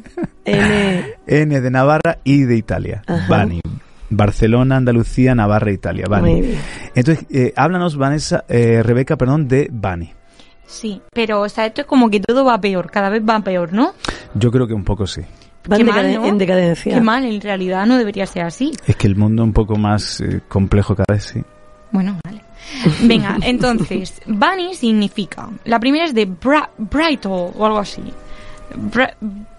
N. 0.45 1.15
N 1.27 1.61
de 1.61 1.71
Navarra 1.71 2.19
y 2.25 2.43
de 2.43 2.57
Italia. 2.57 3.03
Ajá. 3.07 3.27
Bani. 3.29 3.61
Barcelona, 4.11 4.77
Andalucía, 4.77 5.35
Navarra, 5.35 5.73
Italia. 5.73 6.07
Bani. 6.09 6.55
Entonces, 6.95 7.27
eh, 7.31 7.53
háblanos, 7.57 7.97
Vanessa, 7.97 8.45
eh, 8.49 8.83
Rebeca, 8.83 9.17
perdón, 9.17 9.49
de 9.49 9.69
Bani. 9.73 10.13
Sí, 10.67 11.01
pero 11.13 11.43
o 11.43 11.49
sea, 11.49 11.67
esto 11.67 11.83
es 11.83 11.87
como 11.87 12.11
que 12.11 12.21
todo 12.21 12.45
va 12.45 12.61
peor, 12.61 12.91
cada 12.91 13.11
vez 13.11 13.23
va 13.23 13.39
peor, 13.41 13.73
¿no? 13.73 13.93
Yo 14.35 14.51
creo 14.51 14.67
que 14.67 14.75
un 14.75 14.85
poco 14.85 15.07
sí. 15.07 15.23
Va 15.71 15.77
en, 15.77 15.87
mal, 15.87 16.15
¿no? 16.15 16.25
en, 16.27 16.39
decadencia. 16.39 16.95
Qué 16.95 17.01
mal, 17.01 17.25
en 17.25 17.41
realidad 17.41 17.87
no 17.87 17.97
debería 17.97 18.27
ser 18.27 18.43
así. 18.43 18.73
Es 18.87 18.97
que 18.97 19.07
el 19.07 19.17
mundo 19.17 19.43
es 19.43 19.47
un 19.47 19.53
poco 19.53 19.77
más 19.77 20.21
eh, 20.21 20.43
complejo 20.49 20.95
cada 20.95 21.15
vez, 21.15 21.25
sí. 21.25 21.43
Bueno, 21.95 22.19
vale. 22.25 22.41
Venga, 23.03 23.39
entonces, 23.43 24.21
Bunny 24.27 24.75
significa, 24.75 25.49
la 25.65 25.79
primera 25.79 26.05
es 26.05 26.13
de 26.13 26.25
bra, 26.25 26.69
Brightle 26.77 27.53
o 27.55 27.65
algo 27.65 27.79
así. 27.79 28.03
Bra, 28.75 29.17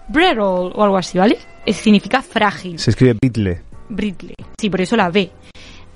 brittle 0.08 0.42
o 0.42 0.84
algo 0.84 0.98
así, 0.98 1.16
¿vale? 1.16 1.38
Es, 1.64 1.76
significa 1.78 2.20
frágil. 2.20 2.78
Se 2.78 2.90
escribe 2.90 3.16
Bitle. 3.18 3.62
Brittle, 3.88 4.34
sí, 4.60 4.68
por 4.68 4.82
eso 4.82 4.96
la 4.96 5.08
B. 5.08 5.30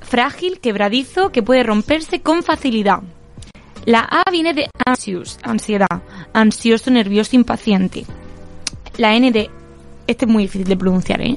Frágil, 0.00 0.60
quebradizo, 0.60 1.30
que 1.30 1.42
puede 1.42 1.62
romperse 1.62 2.22
con 2.22 2.42
facilidad. 2.42 3.02
La 3.84 4.00
A 4.00 4.30
viene 4.30 4.54
de 4.54 4.70
anxious, 4.86 5.38
ansiedad, 5.42 6.02
ansioso, 6.32 6.90
nervioso, 6.90 7.36
impaciente. 7.36 8.06
La 8.96 9.14
N 9.14 9.30
de... 9.30 9.50
Este 10.06 10.24
es 10.24 10.30
muy 10.30 10.44
difícil 10.44 10.66
de 10.66 10.76
pronunciar, 10.76 11.20
¿eh? 11.20 11.36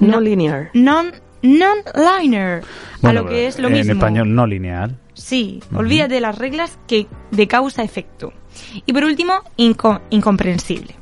No, 0.00 0.20
linear. 0.20 0.70
Non, 0.74 1.12
non-liner. 1.42 2.62
Bueno, 3.02 3.20
a 3.20 3.22
lo 3.22 3.28
que 3.28 3.46
es 3.46 3.58
lo 3.58 3.68
en 3.68 3.74
mismo. 3.74 3.92
En 3.92 3.98
español 3.98 4.34
no 4.34 4.46
lineal. 4.46 4.96
Sí, 5.14 5.60
uh 5.70 5.74
-huh. 5.74 5.78
olvídate 5.78 6.14
de 6.14 6.20
las 6.20 6.36
reglas 6.38 6.78
que 6.86 7.06
de 7.30 7.46
causa-efecto. 7.46 8.32
Y 8.86 8.92
por 8.92 9.04
último, 9.04 9.32
inco 9.56 10.00
incomprensible. 10.10 10.94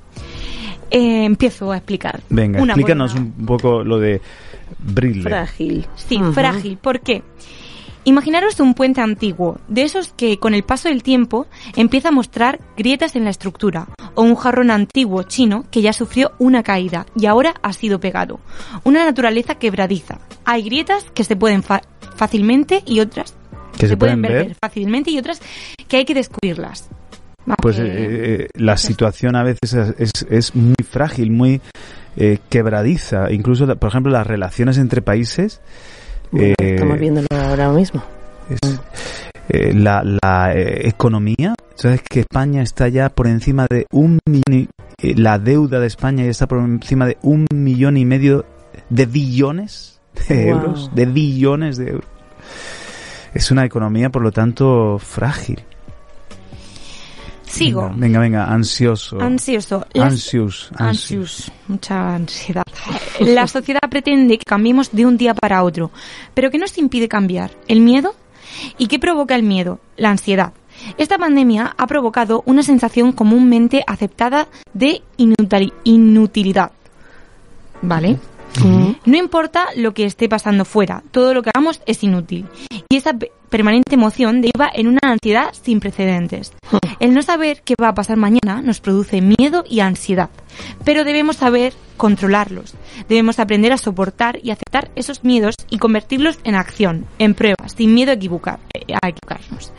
Eh, 0.91 1.25
empiezo 1.25 1.71
a 1.73 1.77
explicar. 1.77 2.21
Venga, 2.31 2.63
Una 2.63 2.73
explícanos 2.73 3.15
un 3.15 3.33
poco 3.47 3.85
lo 3.85 3.99
de 3.99 4.21
Brille. 4.79 5.23
Frágil. 5.23 5.87
Sí, 5.97 6.17
uh 6.17 6.21
-huh. 6.21 6.33
frágil. 6.33 6.79
¿Por 6.79 7.01
qué? 7.01 7.23
Imaginaros 8.09 8.59
un 8.61 8.73
puente 8.73 9.03
antiguo, 9.03 9.61
de 9.69 9.83
esos 9.83 10.15
que 10.15 10.39
con 10.39 10.55
el 10.55 10.63
paso 10.63 10.89
del 10.89 11.03
tiempo 11.03 11.47
empieza 11.77 12.09
a 12.09 12.11
mostrar 12.11 12.59
grietas 12.75 13.17
en 13.17 13.25
la 13.25 13.29
estructura, 13.29 13.89
o 14.15 14.23
un 14.23 14.35
jarrón 14.35 14.71
antiguo 14.71 15.25
chino 15.25 15.67
que 15.71 15.83
ya 15.83 15.93
sufrió 15.93 16.33
una 16.39 16.63
caída 16.63 17.05
y 17.15 17.27
ahora 17.27 17.53
ha 17.61 17.75
sido 17.75 18.01
pegado. 18.01 18.41
Una 18.85 19.05
naturaleza 19.05 19.57
quebradiza. 19.57 20.21
Hay 20.47 20.63
grietas 20.63 21.05
que 21.13 21.23
se 21.23 21.37
pueden 21.37 21.63
fácilmente 22.17 22.83
y 22.87 23.01
otras 23.01 23.37
que 23.73 23.81
se, 23.81 23.89
se 23.89 23.97
pueden, 23.99 24.23
pueden 24.23 24.47
ver 24.47 24.57
fácilmente 24.59 25.11
y 25.11 25.19
otras 25.19 25.43
que 25.87 25.99
hay 25.99 26.07
que 26.07 26.15
descubrirlas. 26.15 26.89
Pues 27.61 27.79
eh, 27.79 27.85
eh, 27.85 28.49
la 28.55 28.79
situación 28.79 29.37
a 29.37 29.43
veces 29.43 29.75
es, 29.75 29.95
es, 29.99 30.27
es 30.31 30.55
muy 30.57 30.83
frágil, 30.83 31.31
muy 31.31 31.61
eh, 32.17 32.39
quebradiza. 32.49 33.31
Incluso, 33.31 33.67
por 33.77 33.91
ejemplo, 33.91 34.11
las 34.11 34.27
relaciones 34.27 34.79
entre 34.79 35.03
países. 35.03 35.61
Bueno, 36.31 36.55
estamos 36.59 36.99
viéndolo 36.99 37.27
ahora 37.31 37.71
mismo. 37.71 38.03
Es, 38.49 39.75
la, 39.75 40.03
la 40.23 40.53
economía, 40.55 41.55
sabes 41.75 42.03
que 42.03 42.21
España 42.21 42.63
está 42.63 42.89
ya 42.89 43.09
por 43.09 43.27
encima 43.27 43.67
de 43.71 43.87
un 43.93 44.19
millón, 44.27 44.69
y, 45.01 45.15
la 45.15 45.39
deuda 45.39 45.81
de 45.81 45.87
España 45.87 46.25
ya 46.25 46.31
está 46.31 46.47
por 46.47 46.59
encima 46.59 47.07
de 47.07 47.17
un 47.23 47.47
millón 47.53 47.97
y 47.97 48.05
medio 48.05 48.45
de 48.91 49.07
billones 49.07 50.01
de 50.29 50.53
Wow. 50.53 50.55
euros, 50.55 50.91
de 50.95 51.07
billones 51.07 51.77
de 51.79 51.91
euros. 51.91 52.09
Es 53.35 53.51
una 53.51 53.65
economía, 53.65 54.11
por 54.11 54.23
lo 54.23 54.33
tanto, 54.33 54.99
frágil. 54.99 55.63
Sigo. 57.49 57.83
Venga, 57.83 57.97
venga, 57.97 58.21
venga, 58.21 58.45
ansioso. 58.45 59.21
Ansioso. 59.21 59.85
Las-. 59.95 61.51
Mucha 61.67 62.15
ansiedad. 62.15 62.63
La 63.21 63.47
sociedad 63.47 63.81
pretende 63.91 64.39
que 64.39 64.45
cambiemos 64.45 64.91
de 64.93 65.07
un 65.07 65.17
día 65.17 65.35
para 65.35 65.63
otro. 65.63 65.91
¿Pero 66.35 66.51
qué 66.51 66.59
nos 66.59 66.77
impide 66.79 67.09
cambiar? 67.09 67.51
¿El 67.67 67.81
miedo? 67.81 68.15
¿Y 68.77 68.87
qué 68.87 68.99
provoca 68.99 69.35
el 69.35 69.43
miedo? 69.43 69.81
La 69.97 70.11
ansiedad. 70.11 70.53
Esta 70.97 71.19
pandemia 71.19 71.75
ha 71.77 71.87
provocado 71.87 72.43
una 72.47 72.63
sensación 72.63 73.13
comúnmente 73.13 73.83
aceptada 73.87 74.49
de 74.73 75.03
inutili- 75.17 75.73
inutilidad. 75.85 76.71
¿Vale? 77.83 78.19
No 79.05 79.17
importa 79.17 79.67
lo 79.77 79.95
que 79.95 80.05
esté 80.05 80.29
pasando 80.29 80.65
fuera, 80.65 81.03
todo 81.11 81.33
lo 81.35 81.43
que 81.43 81.51
hagamos 81.55 81.81
es 81.87 82.03
inútil. 82.03 82.47
Y 82.91 82.97
esa 82.97 83.13
pe- 83.15 83.31
permanente 83.49 83.95
emoción 83.95 84.41
deriva 84.41 84.69
en 84.75 84.89
una 84.89 85.01
ansiedad 85.03 85.51
sin 85.53 85.81
precedentes. 85.81 86.53
El 87.01 87.15
no 87.15 87.23
saber 87.23 87.63
qué 87.65 87.75
va 87.81 87.89
a 87.89 87.95
pasar 87.95 88.17
mañana 88.17 88.61
nos 88.63 88.81
produce 88.81 89.21
miedo 89.21 89.65
y 89.69 89.81
ansiedad, 89.81 90.31
pero 90.85 91.05
debemos 91.05 91.37
saber 91.37 91.73
controlarlos. 91.97 92.75
Debemos 93.09 93.39
aprender 93.39 93.73
a 93.73 93.79
soportar 93.79 94.39
y 94.43 94.51
aceptar 94.51 94.91
esos 94.97 95.25
miedos 95.25 95.55
y 95.71 95.79
convertirlos 95.79 96.39
en 96.45 96.55
acción, 96.57 97.07
en 97.19 97.35
pruebas, 97.35 97.73
sin 97.77 97.95
miedo 97.95 98.11
a, 98.11 98.15
equivocar, 98.15 98.59
a 99.03 99.09
equivocarnos. 99.09 99.73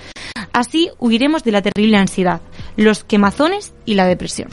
Así 0.53 0.89
huiremos 0.99 1.43
de 1.43 1.51
la 1.51 1.61
terrible 1.61 1.97
ansiedad, 1.97 2.41
los 2.77 3.03
quemazones 3.03 3.73
y 3.85 3.95
la 3.95 4.05
depresión. 4.07 4.49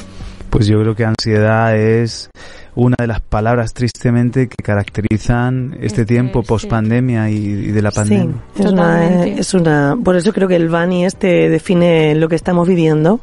Pues 0.50 0.66
yo 0.66 0.80
creo 0.80 0.94
que 0.94 1.04
ansiedad 1.04 1.76
es 1.76 2.30
una 2.76 2.94
de 2.98 3.06
las 3.06 3.20
palabras 3.20 3.72
tristemente 3.72 4.48
que 4.48 4.62
caracterizan 4.62 5.72
este 5.80 6.02
Este, 6.02 6.04
tiempo 6.04 6.42
sí. 6.42 6.48
post 6.48 6.68
pandemia 6.68 7.30
y, 7.30 7.36
y 7.36 7.72
de 7.72 7.82
la 7.82 7.90
pandemia. 7.90 8.36
Sí, 8.54 8.62
es 8.62 8.66
una, 8.70 9.24
es 9.24 9.54
una. 9.54 9.96
Por 10.02 10.14
eso 10.14 10.32
creo 10.32 10.46
que 10.46 10.56
el 10.56 10.68
Bani 10.68 11.06
este 11.06 11.48
define 11.48 12.14
lo 12.14 12.28
que 12.28 12.36
estamos 12.36 12.68
viviendo, 12.68 13.20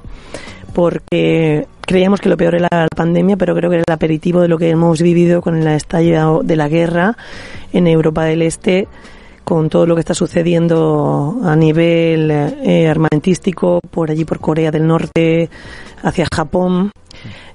porque 0.73 1.67
creíamos 1.81 2.19
que 2.19 2.29
lo 2.29 2.37
peor 2.37 2.55
era 2.55 2.67
la 2.71 2.87
pandemia, 2.95 3.37
pero 3.37 3.55
creo 3.55 3.69
que 3.69 3.75
era 3.77 3.83
el 3.87 3.93
aperitivo 3.93 4.41
de 4.41 4.47
lo 4.47 4.57
que 4.57 4.69
hemos 4.69 5.01
vivido 5.01 5.41
con 5.41 5.55
el 5.55 5.67
estallido 5.67 6.41
de 6.43 6.55
la 6.55 6.67
guerra 6.67 7.15
en 7.71 7.85
Europa 7.85 8.23
del 8.25 8.41
Este, 8.41 8.87
con 9.43 9.69
todo 9.69 9.85
lo 9.85 9.93
que 9.93 9.99
está 9.99 10.15
sucediendo 10.15 11.39
a 11.43 11.55
nivel 11.55 12.31
eh, 12.31 12.87
armamentístico 12.87 13.79
por 13.91 14.09
allí 14.09 14.25
por 14.25 14.39
Corea 14.39 14.71
del 14.71 14.87
Norte, 14.87 15.49
hacia 16.01 16.25
Japón. 16.33 16.91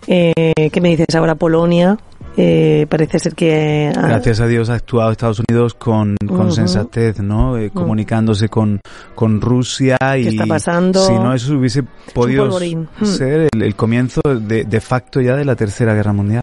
Eh, 0.07 0.33
¿Qué 0.73 0.81
me 0.81 0.91
dices 0.91 1.15
ahora 1.15 1.35
Polonia? 1.35 1.99
Eh, 2.41 2.87
parece 2.89 3.19
ser 3.19 3.35
que 3.35 3.91
ah, 3.97 4.07
Gracias 4.09 4.39
a 4.41 4.47
Dios 4.47 4.71
ha 4.71 4.75
actuado 4.75 5.11
Estados 5.11 5.43
Unidos 5.49 5.75
con, 5.75 6.15
con 6.27 6.53
sensatez, 6.53 7.19
¿no? 7.21 7.59
Eh, 7.59 7.71
comunicándose 7.71 8.49
con, 8.49 8.81
con 9.17 9.41
Rusia 9.41 9.97
y 10.17 10.29
está 10.29 10.47
pasando? 10.47 11.05
si 11.05 11.13
no 11.15 11.35
eso 11.35 11.57
hubiese 11.59 11.83
podido. 12.15 12.49
Hmm. 12.49 13.05
ser 13.05 13.49
el, 13.53 13.63
el 13.63 13.75
comienzo 13.75 14.21
de, 14.23 14.65
de 14.65 14.81
facto 14.81 15.21
ya 15.21 15.35
de 15.35 15.45
la 15.45 15.57
Tercera 15.57 15.95
Guerra 15.95 16.13
Mundial. 16.13 16.43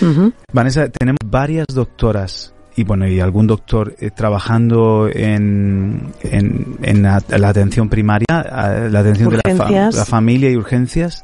ujú. 0.00 0.32
Vanessa, 0.52 0.88
tenemos 0.90 1.18
varias 1.26 1.66
doctoras 1.74 2.52
y 2.76 2.84
bueno, 2.84 3.08
y 3.08 3.18
algún 3.18 3.46
doctor 3.48 3.96
eh, 3.98 4.10
trabajando 4.14 5.08
en, 5.12 6.12
en, 6.22 6.76
en 6.82 7.02
la, 7.02 7.20
la 7.36 7.48
atención 7.48 7.88
primaria, 7.88 8.26
la 8.90 9.00
atención 9.00 9.30
de 9.30 9.36
la, 9.38 9.42
fa- 9.56 9.64
Urgencias. 9.64 9.94
la 9.96 10.04
familia 10.04 10.50
y 10.50 10.56
urgencias, 10.56 11.22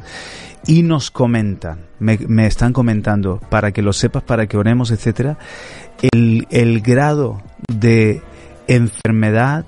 y 0.66 0.82
nos 0.82 1.10
comentan, 1.10 1.86
me, 1.98 2.18
me 2.28 2.46
están 2.46 2.72
comentando, 2.72 3.40
para 3.50 3.72
que 3.72 3.82
lo 3.82 3.92
sepas, 3.92 4.22
para 4.22 4.46
que 4.46 4.56
oremos, 4.56 4.90
etcétera, 4.90 5.38
el, 6.12 6.46
el 6.50 6.80
grado 6.80 7.42
de 7.68 8.22
enfermedad 8.68 9.64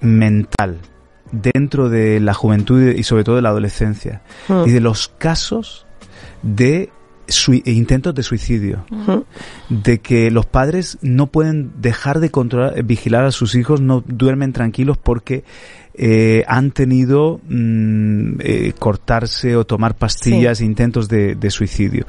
mental 0.00 0.78
dentro 1.32 1.88
de 1.88 2.20
la 2.20 2.34
juventud 2.34 2.80
y 2.94 3.02
sobre 3.02 3.24
todo 3.24 3.36
de 3.36 3.42
la 3.42 3.48
adolescencia 3.48 4.22
Mm. 4.48 4.64
y 4.66 4.70
de 4.70 4.80
los 4.80 5.08
casos 5.08 5.86
de 6.42 6.90
intentos 7.64 8.14
de 8.14 8.22
suicidio 8.22 8.84
de 9.68 9.98
que 9.98 10.30
los 10.30 10.46
padres 10.46 10.98
no 11.02 11.26
pueden 11.26 11.72
dejar 11.80 12.20
de 12.20 12.30
controlar, 12.30 12.82
vigilar 12.84 13.24
a 13.24 13.30
sus 13.32 13.54
hijos, 13.54 13.80
no 13.80 14.02
duermen 14.06 14.52
tranquilos 14.52 14.96
porque 14.98 15.44
eh, 15.94 16.44
han 16.46 16.72
tenido 16.72 17.40
mm, 17.48 18.40
eh, 18.40 18.72
cortarse 18.78 19.56
o 19.56 19.64
tomar 19.64 19.96
pastillas, 19.96 20.60
intentos 20.60 21.08
de, 21.08 21.34
de 21.34 21.50
suicidio. 21.50 22.06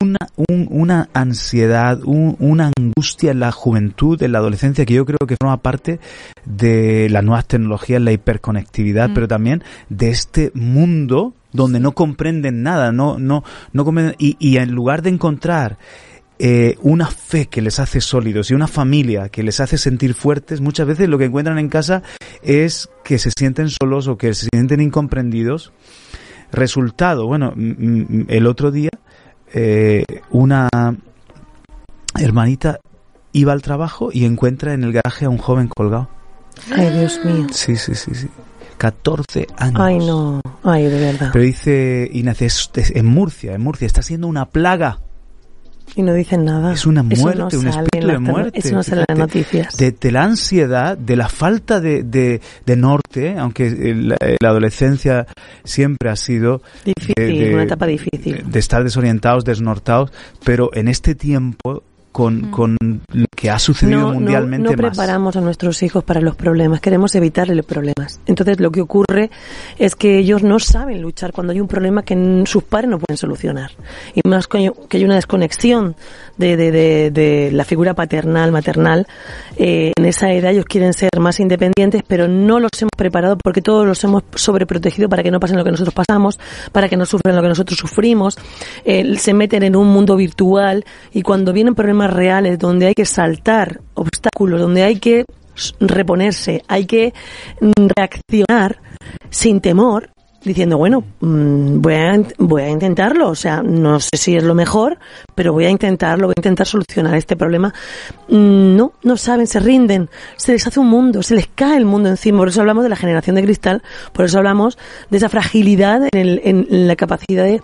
Una, 0.00 0.18
un- 0.48 0.68
una 0.70 1.08
ansiedad, 1.12 2.00
un- 2.04 2.36
una 2.38 2.70
angustia 2.78 3.32
en 3.32 3.40
la 3.40 3.50
juventud, 3.50 4.22
en 4.22 4.30
la 4.30 4.38
adolescencia, 4.38 4.84
que 4.86 4.94
yo 4.94 5.04
creo 5.04 5.18
que 5.26 5.34
forma 5.40 5.56
parte 5.56 5.98
de 6.44 7.08
las 7.10 7.24
nuevas 7.24 7.46
tecnologías, 7.48 8.00
la 8.00 8.12
hiperconectividad, 8.12 9.08
Mm. 9.10 9.14
pero 9.14 9.26
también 9.26 9.64
de 9.88 10.10
este 10.10 10.52
mundo 10.54 11.34
donde 11.52 11.80
no 11.80 11.92
comprenden 11.92 12.62
nada, 12.62 12.92
no, 12.92 13.18
no, 13.18 13.44
no 13.72 13.84
comprenden, 13.84 14.16
y, 14.18 14.36
y 14.38 14.56
en 14.56 14.72
lugar 14.72 15.02
de 15.02 15.10
encontrar 15.10 15.78
eh, 16.38 16.76
una 16.82 17.06
fe 17.06 17.46
que 17.46 17.62
les 17.62 17.78
hace 17.78 18.00
sólidos 18.00 18.50
y 18.50 18.54
una 18.54 18.66
familia 18.66 19.28
que 19.28 19.44
les 19.44 19.60
hace 19.60 19.78
sentir 19.78 20.14
fuertes, 20.14 20.60
muchas 20.60 20.88
veces 20.88 21.08
lo 21.08 21.16
que 21.16 21.26
encuentran 21.26 21.58
en 21.58 21.68
casa 21.68 22.02
es 22.42 22.88
que 23.04 23.18
se 23.18 23.30
sienten 23.30 23.68
solos 23.68 24.08
o 24.08 24.18
que 24.18 24.34
se 24.34 24.48
sienten 24.52 24.80
incomprendidos. 24.80 25.72
Resultado, 26.50 27.26
bueno, 27.26 27.54
el 27.56 28.46
otro 28.48 28.72
día 28.72 28.90
eh, 29.54 30.04
una 30.30 30.68
hermanita 32.18 32.80
iba 33.32 33.52
al 33.52 33.62
trabajo 33.62 34.10
y 34.12 34.24
encuentra 34.24 34.74
en 34.74 34.82
el 34.82 34.92
garaje 34.92 35.26
a 35.26 35.30
un 35.30 35.38
joven 35.38 35.68
colgado. 35.68 36.08
Ay, 36.74 36.90
Dios 36.90 37.20
mío. 37.24 37.46
Sí, 37.52 37.76
sí, 37.76 37.94
sí, 37.94 38.14
sí. 38.14 38.28
14 38.78 39.46
años. 39.56 39.80
Ay, 39.80 39.98
no. 39.98 40.40
Ay, 40.62 40.84
de 40.84 41.00
verdad. 41.00 41.30
Pero 41.32 41.44
dice 41.44 42.10
es- 42.12 42.70
en 42.94 43.06
Murcia, 43.06 43.54
en 43.54 43.60
Murcia, 43.62 43.86
está 43.86 44.02
siendo 44.02 44.26
una 44.26 44.46
plaga. 44.46 45.00
Y 45.94 46.02
no 46.02 46.14
dicen 46.14 46.46
nada. 46.46 46.72
Es 46.72 46.86
una 46.86 47.02
muerte, 47.02 47.38
no 47.56 47.60
un 47.60 47.68
espíritu 47.68 48.06
de 48.06 48.18
muerte. 48.18 48.58
Eso 48.60 48.74
no 48.74 48.82
sale 48.82 49.02
en 49.02 49.06
las 49.08 49.18
noticias. 49.18 49.76
De, 49.76 49.90
de 49.92 50.10
la 50.10 50.22
ansiedad, 50.24 50.96
de 50.96 51.16
la 51.16 51.28
falta 51.28 51.80
de, 51.80 52.02
de, 52.02 52.40
de 52.64 52.76
norte, 52.76 53.36
aunque 53.36 53.94
la, 53.94 54.16
la 54.40 54.48
adolescencia 54.48 55.26
siempre 55.64 56.08
ha 56.08 56.16
sido 56.16 56.62
Difícil, 56.86 57.52
una 57.52 57.64
etapa 57.64 57.86
difícil. 57.86 58.42
de 58.50 58.58
estar 58.58 58.82
desorientados, 58.84 59.44
desnortados, 59.44 60.12
pero 60.44 60.70
en 60.72 60.88
este 60.88 61.14
tiempo, 61.14 61.82
con, 62.12 62.50
con 62.50 62.76
lo 63.12 63.26
que 63.34 63.50
ha 63.50 63.58
sucedido 63.58 64.00
no, 64.00 64.06
no- 64.08 64.14
mundialmente 64.14 64.76
no 64.76 64.82
más. 64.82 64.90
preparamos 64.96 65.34
a 65.36 65.40
nuestros 65.40 65.82
hijos 65.82 66.04
para 66.04 66.20
los 66.20 66.36
problemas, 66.36 66.80
queremos 66.80 67.14
evitarle 67.14 67.62
problemas. 67.62 68.20
Entonces 68.26 68.60
lo 68.60 68.70
que 68.70 68.82
ocurre 68.82 69.30
es 69.78 69.96
que 69.96 70.18
ellos 70.18 70.42
no 70.42 70.58
saben 70.58 71.00
luchar 71.02 71.32
cuando 71.32 71.52
hay 71.52 71.60
un 71.60 71.68
problema 71.68 72.02
que 72.02 72.42
sus 72.46 72.62
padres 72.64 72.90
no 72.90 72.98
pueden 72.98 73.16
solucionar. 73.16 73.70
Y 74.14 74.20
más 74.28 74.46
que 74.46 74.70
que 74.88 74.98
hay 74.98 75.04
una 75.04 75.14
desconexión 75.16 75.96
de, 76.36 76.56
de, 76.56 76.70
de, 76.70 77.10
de 77.10 77.50
la 77.52 77.64
figura 77.64 77.94
paternal, 77.94 78.52
maternal, 78.52 79.06
eh, 79.56 79.92
en 79.96 80.04
esa 80.04 80.30
edad 80.32 80.52
ellos 80.52 80.66
quieren 80.66 80.92
ser 80.92 81.10
más 81.18 81.40
independientes, 81.40 82.02
pero 82.06 82.28
no 82.28 82.60
los 82.60 82.70
hemos 82.80 82.90
preparado 82.96 83.36
porque 83.42 83.62
todos 83.62 83.86
los 83.86 84.02
hemos 84.04 84.22
sobreprotegido 84.34 85.08
para 85.08 85.22
que 85.22 85.30
no 85.30 85.40
pasen 85.40 85.56
lo 85.56 85.64
que 85.64 85.70
nosotros 85.70 85.94
pasamos, 85.94 86.38
para 86.72 86.88
que 86.88 86.96
no 86.96 87.06
sufran 87.06 87.34
lo 87.36 87.42
que 87.42 87.48
nosotros 87.48 87.78
sufrimos. 87.78 88.36
Eh, 88.84 89.16
se 89.16 89.32
meten 89.34 89.62
en 89.62 89.76
un 89.76 89.88
mundo 89.88 90.16
virtual 90.16 90.84
y 91.12 91.22
cuando 91.22 91.52
vienen 91.52 91.74
problemas 91.74 92.01
reales 92.10 92.58
donde 92.58 92.86
hay 92.86 92.94
que 92.94 93.04
saltar 93.06 93.80
obstáculos, 93.94 94.60
donde 94.60 94.82
hay 94.82 94.96
que 94.98 95.24
reponerse, 95.80 96.62
hay 96.68 96.86
que 96.86 97.12
reaccionar 97.76 98.80
sin 99.30 99.60
temor, 99.60 100.08
diciendo, 100.44 100.76
bueno, 100.78 101.04
mm, 101.20 101.80
voy 101.80 101.94
a, 101.94 102.20
voy 102.38 102.62
a 102.62 102.68
intentarlo, 102.70 103.28
o 103.28 103.34
sea, 103.34 103.62
no 103.62 104.00
sé 104.00 104.16
si 104.16 104.34
es 104.36 104.42
lo 104.42 104.54
mejor, 104.54 104.98
pero 105.36 105.52
voy 105.52 105.66
a 105.66 105.70
intentarlo, 105.70 106.26
voy 106.26 106.34
a 106.36 106.40
intentar 106.40 106.66
solucionar 106.66 107.14
este 107.14 107.36
problema. 107.36 107.72
Mm, 108.28 108.74
No, 108.76 108.92
no 109.04 109.16
saben, 109.16 109.46
se 109.46 109.60
rinden, 109.60 110.08
se 110.36 110.52
les 110.52 110.66
hace 110.66 110.80
un 110.80 110.88
mundo, 110.88 111.22
se 111.22 111.34
les 111.36 111.46
cae 111.54 111.76
el 111.76 111.84
mundo 111.84 112.08
encima. 112.08 112.38
Por 112.38 112.48
eso 112.48 112.60
hablamos 112.60 112.82
de 112.82 112.90
la 112.90 112.96
generación 112.96 113.36
de 113.36 113.42
cristal, 113.44 113.82
por 114.12 114.24
eso 114.24 114.38
hablamos 114.38 114.78
de 115.10 115.18
esa 115.18 115.28
fragilidad 115.28 116.02
en, 116.12 116.18
el- 116.18 116.40
en 116.44 116.88
la 116.88 116.96
capacidad 116.96 117.44
de 117.44 117.62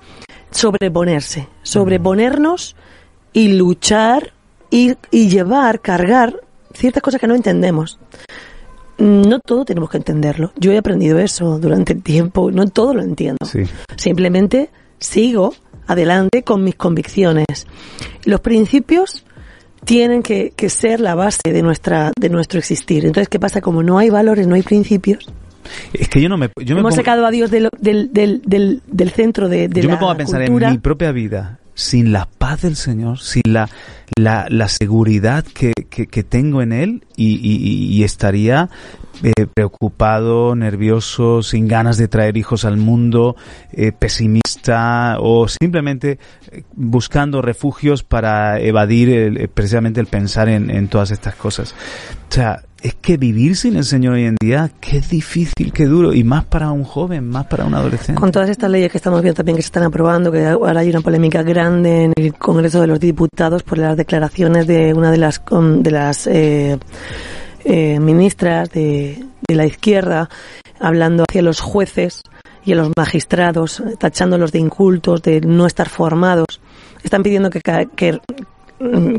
sobreponerse, 0.50 1.48
sobreponernos 1.62 2.76
y 3.38 3.52
luchar 3.56 4.32
y, 4.70 4.94
y 5.10 5.28
llevar, 5.28 5.80
cargar 5.80 6.40
ciertas 6.74 7.02
cosas 7.02 7.20
que 7.20 7.26
no 7.26 7.34
entendemos. 7.34 7.98
No 8.98 9.38
todo 9.38 9.64
tenemos 9.64 9.90
que 9.90 9.98
entenderlo. 9.98 10.52
Yo 10.56 10.72
he 10.72 10.78
aprendido 10.78 11.18
eso 11.18 11.58
durante 11.60 11.92
el 11.92 12.02
tiempo, 12.02 12.50
no 12.50 12.66
todo 12.66 12.94
lo 12.94 13.02
entiendo. 13.02 13.38
Sí. 13.46 13.62
Simplemente 13.96 14.70
sigo 14.98 15.54
adelante 15.86 16.42
con 16.42 16.64
mis 16.64 16.74
convicciones. 16.74 17.46
Los 18.24 18.40
principios 18.40 19.24
tienen 19.84 20.22
que, 20.24 20.52
que 20.56 20.68
ser 20.68 20.98
la 21.00 21.14
base 21.14 21.40
de 21.52 21.62
nuestra 21.62 22.10
de 22.18 22.28
nuestro 22.28 22.58
existir. 22.58 23.06
Entonces, 23.06 23.28
¿qué 23.28 23.38
pasa? 23.38 23.60
Como 23.60 23.84
no 23.84 23.98
hay 23.98 24.10
valores, 24.10 24.48
no 24.48 24.56
hay 24.56 24.62
principios. 24.62 25.30
Es 25.92 26.08
que 26.08 26.20
yo 26.20 26.28
no 26.28 26.36
me, 26.36 26.50
yo 26.64 26.74
me 26.74 26.80
Hemos 26.80 26.94
pongo- 26.94 26.96
sacado 26.96 27.24
a 27.24 27.30
Dios 27.30 27.50
del, 27.52 27.68
del, 27.78 28.10
del, 28.12 28.82
del, 28.86 29.10
centro 29.10 29.48
de, 29.48 29.68
de 29.68 29.80
yo 29.82 29.88
la 29.88 29.94
me 29.94 30.00
pongo 30.00 30.12
a 30.12 30.16
pensar 30.16 30.40
cultura. 30.40 30.68
en 30.68 30.72
mi 30.74 30.78
propia 30.78 31.12
vida. 31.12 31.58
Sin 31.78 32.10
la 32.10 32.26
paz 32.26 32.62
del 32.62 32.74
Señor, 32.74 33.20
sin 33.20 33.42
la, 33.46 33.68
la, 34.18 34.46
la 34.50 34.68
seguridad 34.68 35.44
que, 35.44 35.72
que, 35.88 36.24
tengo 36.24 36.60
en 36.60 36.72
Él 36.72 37.04
y, 37.16 37.38
y, 37.38 38.02
estaría 38.02 38.68
eh, 39.22 39.46
preocupado, 39.54 40.56
nervioso, 40.56 41.40
sin 41.44 41.68
ganas 41.68 41.96
de 41.96 42.08
traer 42.08 42.36
hijos 42.36 42.64
al 42.64 42.78
mundo, 42.78 43.36
eh, 43.70 43.92
pesimista 43.92 45.18
o 45.20 45.46
simplemente 45.46 46.18
eh, 46.50 46.64
buscando 46.74 47.42
refugios 47.42 48.02
para 48.02 48.58
evadir 48.58 49.10
el, 49.10 49.48
precisamente 49.48 50.00
el 50.00 50.06
pensar 50.08 50.48
en, 50.48 50.70
en 50.70 50.88
todas 50.88 51.12
estas 51.12 51.36
cosas. 51.36 51.76
O 52.28 52.34
sea, 52.34 52.64
es 52.82 52.94
que 52.94 53.16
vivir 53.16 53.56
sin 53.56 53.76
el 53.76 53.84
Señor 53.84 54.14
hoy 54.14 54.24
en 54.24 54.36
día, 54.40 54.70
qué 54.80 55.00
difícil, 55.00 55.72
qué 55.72 55.86
duro, 55.86 56.12
y 56.12 56.22
más 56.22 56.44
para 56.44 56.70
un 56.70 56.84
joven, 56.84 57.28
más 57.28 57.46
para 57.46 57.64
un 57.64 57.74
adolescente. 57.74 58.20
Con 58.20 58.30
todas 58.30 58.48
estas 58.48 58.70
leyes 58.70 58.90
que 58.90 58.98
estamos 58.98 59.20
viendo 59.20 59.36
también 59.36 59.56
que 59.56 59.62
se 59.62 59.66
están 59.66 59.82
aprobando, 59.82 60.30
que 60.30 60.46
ahora 60.46 60.80
hay 60.80 60.90
una 60.90 61.00
polémica 61.00 61.42
grande 61.42 62.04
en 62.04 62.12
el 62.16 62.34
Congreso 62.34 62.80
de 62.80 62.86
los 62.86 63.00
Diputados 63.00 63.62
por 63.62 63.78
las 63.78 63.96
declaraciones 63.96 64.66
de 64.66 64.94
una 64.94 65.10
de 65.10 65.18
las 65.18 65.42
de 65.50 65.90
las 65.90 66.26
eh, 66.26 66.78
eh, 67.64 67.98
ministras 68.00 68.70
de, 68.70 69.24
de 69.46 69.54
la 69.54 69.66
izquierda 69.66 70.28
hablando 70.80 71.24
hacia 71.28 71.42
los 71.42 71.60
jueces 71.60 72.22
y 72.64 72.72
a 72.72 72.76
los 72.76 72.90
magistrados, 72.96 73.82
tachándolos 73.98 74.52
de 74.52 74.58
incultos, 74.58 75.22
de 75.22 75.40
no 75.40 75.66
estar 75.66 75.88
formados. 75.88 76.60
Están 77.02 77.22
pidiendo 77.22 77.50
que, 77.50 77.60
que 77.96 78.20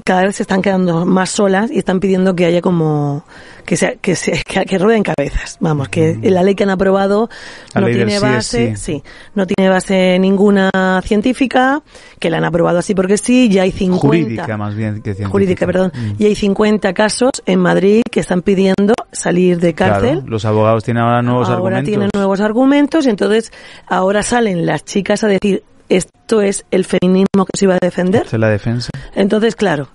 cada 0.05 0.23
vez 0.23 0.37
se 0.37 0.43
están 0.43 0.61
quedando 0.61 1.05
más 1.05 1.29
solas 1.31 1.69
y 1.71 1.77
están 1.79 1.99
pidiendo 1.99 2.35
que 2.35 2.45
haya 2.45 2.61
como 2.61 3.23
que 3.65 3.75
se, 3.75 3.97
que 4.01 4.15
se 4.15 4.31
que, 4.47 4.65
que 4.65 4.77
rueden 4.77 5.03
cabezas 5.03 5.57
vamos 5.59 5.89
que 5.89 6.17
la 6.23 6.43
ley 6.43 6.55
que 6.55 6.63
han 6.63 6.69
aprobado 6.69 7.29
La 7.73 7.81
no 7.81 7.87
tiene 7.87 8.19
base 8.19 8.75
sí. 8.77 8.93
sí 8.95 9.03
no 9.35 9.45
tiene 9.45 9.69
base 9.69 10.17
ninguna 10.19 10.69
científica 11.03 11.81
que 12.19 12.29
la 12.29 12.37
han 12.37 12.45
aprobado 12.45 12.79
así 12.79 12.95
porque 12.95 13.17
sí 13.17 13.49
ya 13.49 13.63
hay 13.63 13.71
50 13.71 13.99
Jurídica, 14.07 14.57
más 14.57 14.75
bien 14.75 14.95
que 14.95 15.13
científica. 15.13 15.29
jurídica, 15.29 15.65
perdón 15.65 15.91
Mm. 15.93 16.13
y 16.21 16.25
hay 16.25 16.35
50 16.35 16.93
casos 16.93 17.31
en 17.45 17.59
Madrid 17.59 18.01
que 18.09 18.19
están 18.21 18.41
pidiendo 18.41 18.93
salir 19.11 19.59
de 19.59 19.73
cárcel 19.73 20.11
Claro, 20.19 20.27
los 20.27 20.45
abogados 20.45 20.83
tienen 20.83 21.03
ahora 21.03 21.21
nuevos 21.21 21.47
ahora 21.49 21.57
argumentos. 21.57 21.89
tienen 21.89 22.09
nuevos 22.13 22.39
argumentos 22.41 23.05
y 23.05 23.09
entonces 23.09 23.51
ahora 23.87 24.23
salen 24.23 24.65
las 24.65 24.85
chicas 24.85 25.23
a 25.23 25.27
decir 25.27 25.63
esto 25.89 26.41
es 26.41 26.65
el 26.71 26.85
feminismo 26.85 27.45
que 27.45 27.57
se 27.57 27.65
iba 27.65 27.75
a 27.75 27.79
defender 27.81 28.27
la 28.39 28.49
defensa. 28.49 28.89
entonces, 29.15 29.55
claro, 29.55 29.89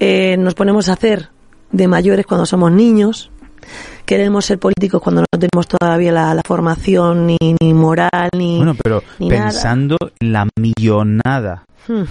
eh, 0.00 0.36
nos 0.38 0.54
ponemos 0.54 0.88
a 0.88 0.94
hacer 0.94 1.28
de 1.70 1.88
mayores 1.88 2.26
cuando 2.26 2.46
somos 2.46 2.72
niños, 2.72 3.30
queremos 4.06 4.44
ser 4.46 4.58
políticos 4.58 5.02
cuando 5.02 5.20
no 5.22 5.38
tenemos 5.38 5.68
todavía 5.68 6.12
la, 6.12 6.34
la 6.34 6.42
formación 6.46 7.26
ni, 7.26 7.36
ni 7.60 7.74
moral 7.74 8.30
ni... 8.36 8.56
Bueno, 8.56 8.74
pero 8.82 9.02
ni 9.18 9.28
nada. 9.28 9.44
pensando 9.50 9.96
en 10.20 10.32
la 10.32 10.48
millonada 10.58 11.64
Hmm. 11.88 12.02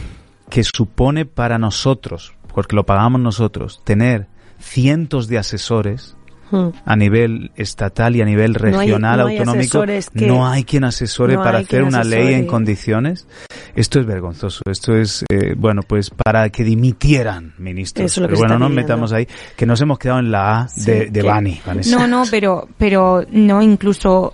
que 0.49 0.63
supone 0.63 1.25
para 1.25 1.59
nosotros, 1.59 2.33
porque 2.53 2.75
lo 2.75 2.83
pagamos 2.85 3.21
nosotros, 3.21 3.81
tener 3.83 4.25
cientos 4.59 5.27
de 5.27 5.37
asesores 5.37 6.16
Hmm. 6.49 6.69
a 6.85 6.95
nivel 6.95 7.51
estatal 7.55 8.15
y 8.15 8.21
a 8.21 8.25
nivel 8.25 8.53
No 8.53 8.65
hay- 8.79 8.87
regional, 8.87 9.19
no 9.19 9.27
hay 9.27 9.37
autonómico, 9.37 9.79
asesores 9.79 10.09
que- 10.09 10.27
no 10.27 10.47
hay 10.47 10.63
quien 10.63 10.83
asesore 10.85 11.35
no 11.35 11.43
para 11.43 11.57
hay 11.59 11.63
hacer 11.65 11.83
una 11.83 12.03
ley 12.03 12.19
en 12.19 12.25
asesore. 12.27 12.47
condiciones. 12.47 13.27
Esto 13.75 13.99
es 13.99 14.05
vergonzoso. 14.05 14.61
Esto 14.69 14.95
es, 14.95 15.23
eh, 15.29 15.55
bueno, 15.57 15.81
pues 15.83 16.09
para 16.09 16.49
que 16.49 16.63
dimitieran 16.63 17.53
ministros. 17.57 18.05
Eso 18.11 18.21
es 18.21 18.21
lo 18.21 18.27
Pero 18.27 18.33
que 18.33 18.37
se 18.37 18.41
bueno, 18.43 18.59
no 18.59 18.65
pidiendo. 18.67 18.81
metamos 18.81 19.11
ahí, 19.13 19.27
que 19.55 19.65
nos 19.65 19.81
hemos 19.81 19.99
quedado 19.99 20.19
en 20.19 20.31
la 20.31 20.61
A 20.61 20.63
de, 20.63 20.69
Sí, 20.69 20.91
de 20.91 21.11
que- 21.11 21.21
Bani. 21.27 21.61
Vanessa. 21.65 21.97
No, 21.99 22.07
no, 22.07 22.23
pero, 22.31 22.67
pero 22.77 23.23
no, 23.31 23.61
incluso, 23.61 24.33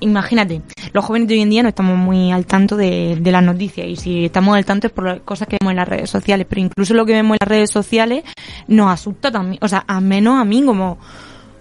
imagínate, 0.00 0.62
los 0.92 1.04
jóvenes 1.04 1.28
de 1.28 1.34
hoy 1.34 1.40
en 1.42 1.50
día 1.50 1.62
no 1.62 1.68
estamos 1.68 1.96
muy 1.96 2.32
al 2.32 2.46
tanto 2.46 2.76
de, 2.76 3.16
de 3.20 3.32
las 3.32 3.42
noticias 3.42 3.86
y 3.86 3.96
si 3.96 4.24
estamos 4.26 4.56
al 4.56 4.64
tanto 4.64 4.86
es 4.86 4.92
por 4.92 5.04
las 5.06 5.20
cosas 5.20 5.48
que 5.48 5.56
vemos 5.60 5.72
en 5.72 5.76
las 5.76 5.88
redes 5.88 6.10
sociales, 6.10 6.46
pero 6.48 6.60
incluso 6.60 6.94
lo 6.94 7.04
que 7.06 7.12
vemos 7.12 7.32
en 7.34 7.38
las 7.40 7.48
redes 7.48 7.70
sociales 7.70 8.24
nos 8.66 8.90
asusta 8.90 9.30
también, 9.30 9.58
o 9.62 9.68
sea, 9.68 9.78
al 9.86 10.02
menos 10.02 10.40
a 10.40 10.44
mí 10.44 10.62
como, 10.64 10.98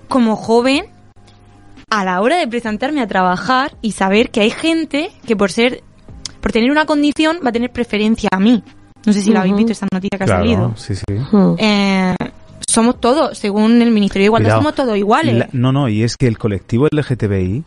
como 0.07 0.35
joven, 0.35 0.85
a 1.89 2.03
la 2.03 2.21
hora 2.21 2.37
de 2.37 2.47
presentarme 2.47 3.01
a 3.01 3.07
trabajar 3.07 3.75
y 3.81 3.91
saber 3.93 4.29
que 4.29 4.41
hay 4.41 4.49
gente 4.51 5.09
que 5.25 5.35
por 5.35 5.51
ser, 5.51 5.83
por 6.41 6.51
tener 6.51 6.69
una 6.71 6.85
condición 6.85 7.37
va 7.45 7.49
a 7.49 7.53
tener 7.53 7.71
preferencia 7.71 8.29
a 8.31 8.39
mí. 8.39 8.61
No 9.05 9.13
sé 9.13 9.21
si 9.21 9.31
la 9.31 9.39
habéis 9.39 9.53
Ujú. 9.53 9.57
visto 9.59 9.71
esa 9.71 9.87
noticia 9.93 10.17
que 10.17 10.23
ha 10.23 10.27
Claro, 10.27 10.41
salido. 10.43 10.73
sí, 10.75 10.95
sí. 10.95 11.03
Hmm. 11.31 11.55
Eh, 11.57 12.15
somos 12.67 12.99
todos, 12.99 13.37
según 13.37 13.81
el 13.81 13.91
Ministerio 13.91 14.23
de 14.23 14.27
Igualdad, 14.27 14.49
Cuidado. 14.49 14.61
somos 14.61 14.75
todos 14.75 14.97
iguales. 14.97 15.35
La- 15.37 15.49
no, 15.53 15.71
no, 15.71 15.87
y 15.89 16.03
es 16.03 16.17
que 16.17 16.27
el 16.27 16.37
colectivo 16.37 16.87
LGTBI 16.91 17.63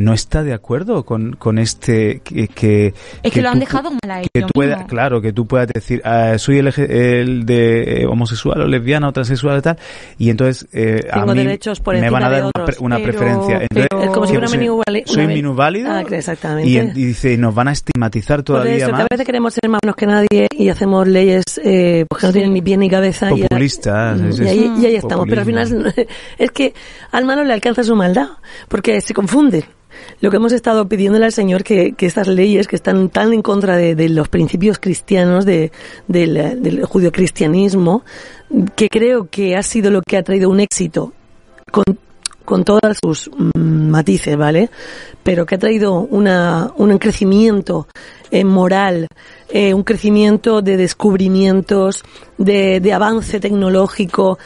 no 0.00 0.12
está 0.14 0.42
de 0.42 0.52
acuerdo 0.52 1.04
con, 1.04 1.32
con 1.36 1.58
este 1.58 2.20
que, 2.24 2.48
que 2.48 2.94
es 3.22 3.32
que, 3.32 3.42
lo 3.42 3.48
han 3.48 3.54
tú- 3.54 3.60
dejado 3.60 3.90
mal 3.90 4.10
a 4.10 4.20
que 4.22 4.28
ellos 4.34 4.50
pueda, 4.54 4.86
claro, 4.86 5.20
que 5.20 5.32
tú 5.32 5.46
puedas 5.46 5.68
decir, 5.68 6.00
ah, 6.04 6.36
soy 6.38 6.58
el, 6.58 6.68
el 6.78 7.46
de 7.46 8.02
eh, 8.02 8.06
homosexual 8.06 8.62
o 8.62 8.66
lesbiana 8.66 9.08
o 9.08 9.12
transexual 9.12 9.58
y 9.58 9.62
tal, 9.62 9.78
y 10.18 10.30
entonces 10.30 10.68
eh, 10.72 11.00
a 11.10 11.20
Tengo 11.20 11.34
mí 11.34 11.44
derechos 11.44 11.80
por 11.80 11.96
me 11.98 12.08
van 12.10 12.22
a 12.24 12.30
dar 12.30 12.40
una, 12.42 12.48
otros, 12.48 12.66
pre- 12.76 12.84
una 12.84 12.96
pero- 12.96 13.08
preferencia. 13.10 13.58
Entonces, 13.62 13.86
pero- 13.90 14.12
como 14.12 14.26
si 14.26 14.32
que 14.32 14.38
fuera 14.38 14.48
soy- 14.48 14.58
minusvali- 14.58 15.02
soy 15.06 15.26
minusválido 15.26 15.90
Ah, 15.92 16.02
exactamente. 16.10 16.68
y, 16.70 16.78
y 16.78 17.04
dice, 17.06 17.32
y 17.34 17.36
nos 17.36 17.54
van 17.54 17.68
a 17.68 17.72
estigmatizar 17.72 18.42
todavía 18.42 18.76
eso, 18.76 18.86
que 18.86 18.92
más. 18.92 19.00
a 19.02 19.06
veces 19.10 19.26
queremos 19.26 19.54
ser 19.54 19.68
más 19.68 19.80
que 19.96 20.06
nadie 20.06 20.48
y 20.56 20.68
hacemos 20.68 21.06
leyes 21.06 21.44
eh, 21.62 22.06
pues 22.08 22.20
que 22.20 22.26
no 22.26 22.32
tienen 22.32 22.52
ni 22.54 22.62
pie 22.62 22.76
ni 22.76 22.88
cabeza. 22.88 23.30
y- 23.32 23.42
Populistas, 23.42 24.20
Y, 24.20 24.28
es- 24.28 24.38
es 24.40 24.48
ahí, 24.48 24.72
y 24.80 24.86
ahí 24.86 24.96
estamos. 24.96 25.26
Pero 25.28 25.40
al 25.42 25.46
final 25.46 25.94
es 26.38 26.50
que 26.52 26.72
al 27.12 27.24
malo 27.24 27.44
le 27.44 27.52
alcanza 27.52 27.82
su 27.82 27.94
maldad, 27.96 28.28
porque 28.68 29.00
se 29.00 29.12
confunde. 29.14 29.64
Lo 30.20 30.30
que 30.30 30.36
hemos 30.36 30.52
estado 30.52 30.88
pidiéndole 30.88 31.24
al 31.24 31.32
Señor 31.32 31.62
que, 31.64 31.92
que 31.92 32.06
estas 32.06 32.28
leyes 32.28 32.68
que 32.68 32.76
están 32.76 33.08
tan 33.08 33.32
en 33.32 33.42
contra 33.42 33.76
de, 33.76 33.94
de 33.94 34.08
los 34.08 34.28
principios 34.28 34.78
cristianos, 34.78 35.44
de, 35.44 35.72
del, 36.08 36.62
del 36.62 36.84
judio-cristianismo, 36.84 38.02
que 38.76 38.88
creo 38.88 39.28
que 39.30 39.56
ha 39.56 39.62
sido 39.62 39.90
lo 39.90 40.02
que 40.02 40.16
ha 40.16 40.22
traído 40.22 40.50
un 40.50 40.60
éxito 40.60 41.12
con, 41.70 41.84
con 42.44 42.64
todas 42.64 42.98
sus 43.02 43.30
mm, 43.54 43.88
matices, 43.90 44.36
¿vale? 44.36 44.70
Pero 45.22 45.46
que 45.46 45.54
ha 45.54 45.58
traído 45.58 46.00
una, 46.00 46.72
un 46.76 46.98
crecimiento 46.98 47.86
eh, 48.30 48.44
moral, 48.44 49.06
eh, 49.48 49.72
un 49.72 49.84
crecimiento 49.84 50.60
de 50.62 50.76
descubrimientos, 50.76 52.02
de, 52.38 52.80
de 52.80 52.92
avance 52.92 53.38
tecnológico, 53.40 54.38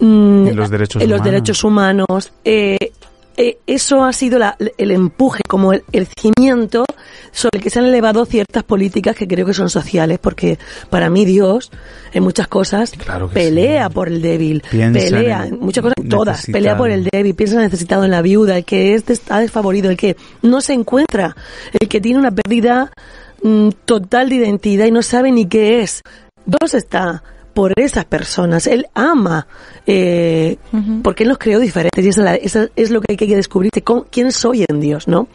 mm, 0.00 0.48
En 0.48 0.56
los 0.56 0.70
derechos 0.70 1.02
en 1.02 1.08
los 1.08 1.16
humanos. 1.20 1.32
derechos 1.32 1.64
humanos. 1.64 2.32
eh, 2.44 2.92
eh, 3.36 3.58
eso 3.66 4.04
ha 4.04 4.12
sido 4.12 4.38
la- 4.38 4.56
el 4.78 4.90
empuje, 4.90 5.40
como 5.48 5.72
el, 5.72 5.84
el 5.92 6.06
cimiento 6.18 6.84
sobre 7.32 7.58
el 7.58 7.62
que 7.62 7.70
se 7.70 7.78
han 7.78 7.84
elevado 7.86 8.24
ciertas 8.24 8.62
políticas 8.64 9.14
que 9.14 9.28
creo 9.28 9.44
que 9.46 9.52
son 9.54 9.68
sociales, 9.68 10.18
porque 10.18 10.58
para 10.90 11.10
mí 11.10 11.24
Dios, 11.24 11.70
en 12.12 12.22
muchas 12.22 12.48
cosas, 12.48 12.92
Claro 12.92 13.28
pelea 13.28 13.88
sí. 13.88 13.94
por 13.94 14.08
el 14.08 14.22
débil, 14.22 14.62
Piensa 14.70 14.98
pelea, 15.00 15.46
en 15.46 15.58
muchas 15.60 15.82
cosas, 15.82 15.96
todas, 16.08 16.36
necesitado. 16.36 16.52
pelea 16.58 16.76
por 16.78 16.90
el 16.90 17.04
débil, 17.12 17.34
piensa 17.34 17.58
necesitado 17.60 18.04
en 18.04 18.10
la 18.10 18.22
viuda, 18.22 18.56
el 18.56 18.64
que 18.64 18.94
es 18.94 19.08
está 19.10 19.38
desfavorido, 19.40 19.90
el 19.90 19.96
que 19.96 20.16
no 20.42 20.60
se 20.60 20.72
encuentra, 20.72 21.36
el 21.78 21.88
que 21.88 22.00
tiene 22.00 22.18
una 22.18 22.30
pérdida 22.30 22.90
mm, 23.42 23.68
total 23.84 24.28
de 24.30 24.36
identidad 24.36 24.86
y 24.86 24.90
no 24.90 25.02
sabe 25.02 25.30
ni 25.30 25.46
qué 25.46 25.82
es. 25.82 26.00
Dios 26.46 26.74
está 26.74 27.22
por 27.56 27.72
esas 27.80 28.04
personas, 28.04 28.66
Él 28.66 28.86
ama, 28.92 29.46
eh, 29.86 30.58
porque 31.02 31.22
Él 31.22 31.30
nos 31.30 31.38
creó 31.38 31.58
diferentes 31.58 32.04
y 32.04 32.08
esa, 32.10 32.20
es 32.20 32.24
la- 32.24 32.34
esa 32.34 32.68
es 32.76 32.90
lo 32.90 33.00
que 33.00 33.12
hay 33.12 33.16
que 33.16 33.34
descubrirse, 33.34 33.80
con- 33.80 34.04
quién 34.10 34.30
soy 34.30 34.66
en 34.68 34.78
Dios, 34.78 35.08
¿no? 35.08 35.26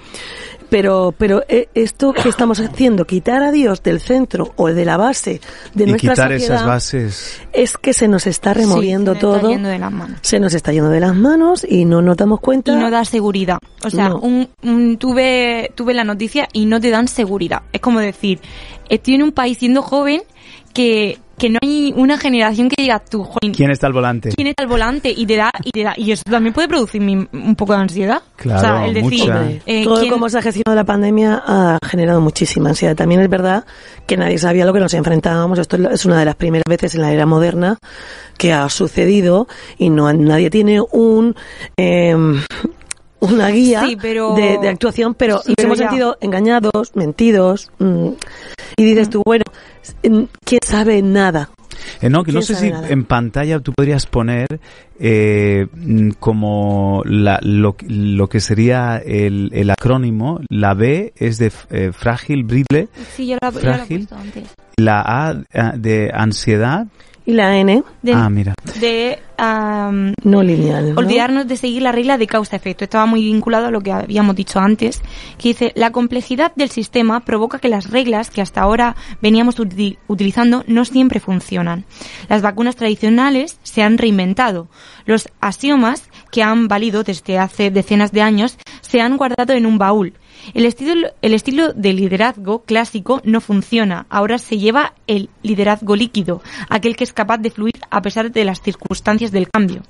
Pero, 0.69 1.13
pero 1.17 1.41
eh, 1.49 1.67
esto 1.73 2.13
que 2.13 2.29
estamos 2.29 2.59
haciendo, 2.59 3.05
quitar 3.05 3.41
a 3.43 3.51
Dios 3.51 3.81
del 3.83 3.99
centro 3.99 4.53
o 4.55 4.67
de 4.67 4.85
la 4.85 4.95
base 4.97 5.41
de 5.73 5.83
y 5.83 5.87
nuestra 5.87 6.13
quitar 6.13 6.31
sociedad, 6.31 6.55
esas 6.57 6.67
bases. 6.67 7.41
es 7.53 7.75
que 7.77 7.91
se 7.93 8.07
nos 8.07 8.27
está 8.27 8.53
removiendo 8.53 9.13
Sí, 9.15 9.19
se 9.19 9.25
nos 9.25 9.33
está 9.35 9.41
todo, 9.41 9.51
yendo 9.51 9.67
de 9.69 9.79
las 9.79 9.91
manos. 9.91 10.19
se 10.21 10.39
nos 10.39 10.53
está 10.53 10.71
yendo 10.71 10.89
de 10.91 10.99
las 10.99 11.15
manos 11.15 11.65
y 11.67 11.85
no 11.85 12.01
nos 12.03 12.15
damos 12.17 12.39
cuenta. 12.39 12.71
Y 12.71 12.75
no 12.75 12.89
da 12.91 13.03
seguridad. 13.03 13.57
O 13.83 13.89
sea, 13.89 14.09
No. 14.09 14.19
un, 14.19 14.47
un- 14.63 14.97
tuve, 14.97 15.71
tuve 15.75 15.93
la 15.95 16.03
noticia 16.03 16.47
y 16.53 16.67
no 16.67 16.79
te 16.79 16.91
dan 16.91 17.07
seguridad. 17.09 17.63
Es 17.73 17.81
como 17.81 17.99
decir, 17.99 18.39
estoy 18.89 19.15
en 19.15 19.23
un 19.23 19.31
país 19.33 19.57
siendo 19.57 19.81
joven 19.81 20.21
que, 20.73 21.17
que 21.41 21.49
no 21.49 21.57
hay 21.63 21.91
una 21.97 22.19
generación 22.19 22.69
que 22.69 22.79
diga 22.83 22.99
tú, 22.99 23.23
joven, 23.23 23.51
¿Quién 23.55 23.71
está 23.71 23.87
al 23.87 23.93
volante? 23.93 24.29
quién 24.35 24.45
está 24.45 24.61
al 24.61 24.69
volante 24.69 25.11
y 25.15 25.25
te 25.25 25.35
da 25.37 25.49
y 25.63 25.71
te 25.71 25.81
da 25.83 25.95
y 25.97 26.11
eso 26.11 26.21
también 26.29 26.53
puede 26.53 26.67
producirme 26.67 27.27
un 27.33 27.55
poco 27.55 27.73
de 27.73 27.79
ansiedad 27.79 28.21
Claro, 28.35 28.59
o 28.59 28.61
sea 28.61 28.85
el 28.85 28.93
decir 28.93 29.19
mucha. 29.21 29.49
Eh, 29.65 29.83
todo 29.83 29.99
¿quién- 30.01 30.11
como 30.11 30.29
se 30.29 30.37
ha 30.37 30.41
gestionado 30.43 30.75
la 30.75 30.83
pandemia 30.85 31.41
ha 31.43 31.79
generado 31.83 32.21
muchísima 32.21 32.69
ansiedad. 32.69 32.95
También 32.95 33.21
es 33.21 33.29
verdad 33.29 33.65
que 34.05 34.17
nadie 34.17 34.37
sabía 34.37 34.65
lo 34.65 34.73
que 34.73 34.79
nos 34.81 34.93
enfrentábamos. 34.93 35.57
Esto 35.57 35.77
es 35.89 36.05
una 36.05 36.19
de 36.19 36.25
las 36.25 36.35
primeras 36.35 36.65
veces 36.69 36.93
en 36.93 37.01
la 37.01 37.11
era 37.11 37.25
moderna 37.25 37.77
que 38.37 38.53
ha 38.53 38.69
sucedido 38.69 39.47
y 39.79 39.89
no 39.89 40.13
nadie 40.13 40.51
tiene 40.51 40.79
un 40.91 41.35
eh, 41.75 42.15
una 43.21 43.47
guía 43.49 43.85
Sí, 43.87 43.97
pero- 44.01 44.33
de, 44.35 44.57
de 44.59 44.67
actuación, 44.69 45.13
pero 45.15 45.37
Sí, 45.39 45.49
nos 45.49 45.55
pero 45.55 45.67
hemos 45.67 45.79
ya. 45.79 45.87
sentido 45.89 46.17
engañados, 46.21 46.95
mentidos, 46.95 47.71
mm, 47.79 48.07
y 48.77 48.83
dices 48.83 49.09
tú, 49.09 49.21
bueno, 49.25 49.43
mm, 50.03 50.23
¿quién 50.45 50.59
sabe 50.65 51.01
nada? 51.01 51.49
Eh, 52.01 52.09
no, 52.09 52.23
que 52.23 52.31
no 52.31 52.41
¿Quién 52.41 52.47
sé 52.47 52.55
si 52.55 52.69
nada? 52.69 52.89
en 52.89 53.05
pantalla 53.05 53.59
tú 53.59 53.73
podrías 53.73 54.05
poner 54.05 54.47
eh, 54.99 55.65
mm, 55.73 56.11
como 56.19 57.01
la, 57.05 57.39
lo, 57.41 57.75
lo 57.87 58.27
que 58.27 58.39
sería 58.39 58.97
el, 59.03 59.49
el 59.53 59.69
acrónimo. 59.71 60.39
La 60.49 60.73
B 60.75 61.13
es 61.15 61.37
de 61.39 61.51
eh, 61.71 61.91
frágil, 61.91 62.45
Sí, 63.15 63.27
yo 63.27 63.37
yo 63.41 63.47
he 63.47 63.51
Frágil. 63.51 63.97
puesto 64.07 64.15
antes. 64.15 64.43
la 64.77 65.01
A 65.01 65.31
eh, 65.53 65.71
de 65.77 66.11
ansiedad. 66.13 66.85
Y 67.31 67.33
la 67.33 67.55
N, 67.57 67.81
De, 68.01 68.13
Ah, 68.13 68.29
mira. 68.29 68.53
de 68.81 69.17
am, 69.37 70.13
no 70.23 70.43
lineal. 70.43 70.93
¿no? 70.93 70.99
olvidarnos 70.99 71.47
de 71.47 71.55
seguir 71.55 71.81
la 71.81 71.93
regla 71.93 72.17
de 72.17 72.27
causa-efecto. 72.27 72.83
Estaba 72.83 73.05
muy 73.05 73.23
vinculado 73.23 73.67
a 73.67 73.71
lo 73.71 73.79
que 73.79 73.93
habíamos 73.93 74.35
dicho 74.35 74.59
antes, 74.59 75.01
que 75.37 75.49
dice, 75.49 75.71
la 75.75 75.91
complejidad 75.93 76.51
del 76.55 76.69
sistema 76.69 77.21
provoca 77.21 77.59
que 77.59 77.69
las 77.69 77.89
reglas 77.89 78.29
que 78.29 78.41
hasta 78.41 78.59
ahora 78.61 78.97
veníamos 79.21 79.59
uti- 79.59 79.97
utilizando 80.09 80.65
no 80.67 80.83
siempre 80.83 81.21
funcionan. 81.21 81.85
Las 82.27 82.41
vacunas 82.41 82.75
tradicionales 82.75 83.59
se 83.63 83.81
han 83.81 83.97
reinventado. 83.97 84.67
Los 85.05 85.29
axiomas 85.39 86.09
que 86.31 86.43
han 86.43 86.67
valido 86.67 87.03
desde 87.03 87.39
hace 87.39 87.71
decenas 87.71 88.11
de 88.11 88.23
años 88.23 88.57
se 88.81 88.99
han 88.99 89.15
guardado 89.15 89.53
en 89.53 89.65
un 89.65 89.77
baúl. 89.77 90.13
El 90.53 90.65
estilo, 90.65 91.09
el 91.21 91.33
estilo 91.33 91.73
de 91.73 91.93
liderazgo 91.93 92.63
clásico 92.63 93.21
no 93.23 93.41
funciona. 93.41 94.05
Ahora 94.09 94.37
se 94.37 94.57
lleva 94.57 94.93
el 95.07 95.29
liderazgo 95.43 95.95
líquido, 95.95 96.41
aquel 96.69 96.95
que 96.95 97.03
es 97.03 97.13
capaz 97.13 97.37
de 97.37 97.51
fluir 97.51 97.79
a 97.89 98.01
pesar 98.01 98.31
de 98.31 98.45
las 98.45 98.61
circunstancias 98.61 99.31
del 99.31 99.49
cambio. 99.49 99.83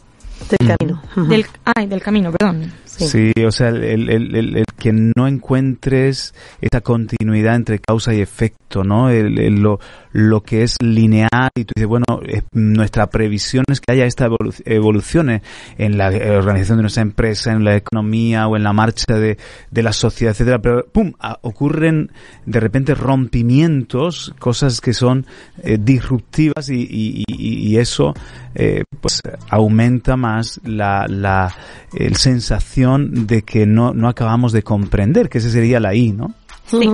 Del 0.49 0.75
camino. 0.77 1.01
Ujú. 1.15 1.25
Del, 1.27 1.45
ay, 1.75 1.87
del 1.87 2.01
camino, 2.01 2.31
perdón. 2.31 2.71
Sí. 2.85 3.07
Sí, 3.07 3.43
o 3.45 3.51
sea, 3.51 3.69
el, 3.69 3.83
el- 3.83 4.09
el- 4.09 4.35
el- 4.35 4.57
el 4.57 4.65
que 4.77 4.91
no 4.93 5.27
encuentres 5.27 6.33
esa 6.59 6.81
continuidad 6.81 7.55
entre 7.55 7.79
causa 7.79 8.13
y 8.13 8.19
efecto, 8.21 8.83
¿no? 8.83 9.09
El, 9.09 9.39
el- 9.39 9.61
lo, 9.61 9.79
lo 10.11 10.41
que 10.41 10.63
es 10.63 10.75
lineal 10.83 11.49
y 11.55 11.63
tú 11.63 11.71
dices, 11.75 11.87
bueno, 11.87 12.05
eh, 12.27 12.41
nuestra 12.51 13.07
previsión 13.09 13.63
es 13.69 13.79
que 13.79 13.93
haya 13.93 14.05
esta 14.05 14.27
evolu- 14.27 14.61
evolución 14.65 15.29
en- 15.29 15.41
en 15.77 15.97
la 15.97 16.07
organización 16.07 16.79
de 16.79 16.83
nuestra 16.83 17.01
empresa, 17.03 17.51
en 17.53 17.63
la 17.63 17.75
economía 17.77 18.47
o 18.47 18.57
en 18.57 18.63
la 18.63 18.73
marcha 18.73 19.15
de, 19.17 19.37
de 19.71 19.83
la 19.83 19.93
sociedad, 19.93 20.31
etcétera, 20.33 20.59
pero 20.61 20.85
¡pum! 20.91 21.13
Ocurren 21.41 22.11
de 22.45 22.59
repente 22.59 22.93
rompimientos, 22.93 24.33
cosas 24.37 24.81
que 24.81 24.93
son 24.93 25.25
eh, 25.63 25.77
disruptivas 25.79 26.69
y, 26.69 26.81
y- 26.81 27.23
y- 27.27 27.69
y 27.69 27.77
eso 27.77 28.13
eh, 28.53 28.83
pues 28.99 29.21
aumenta 29.49 30.17
más 30.17 30.30
la, 30.63 31.05
la 31.07 31.53
el 31.93 32.15
sensación 32.15 33.27
de 33.27 33.41
que 33.43 33.65
no, 33.65 33.93
no 33.93 34.07
acabamos 34.07 34.51
de 34.51 34.63
comprender, 34.63 35.29
que 35.29 35.37
ese 35.39 35.49
sería 35.51 35.79
la 35.79 35.93
I, 35.95 36.11
¿no? 36.11 36.33
Sí. 36.67 36.89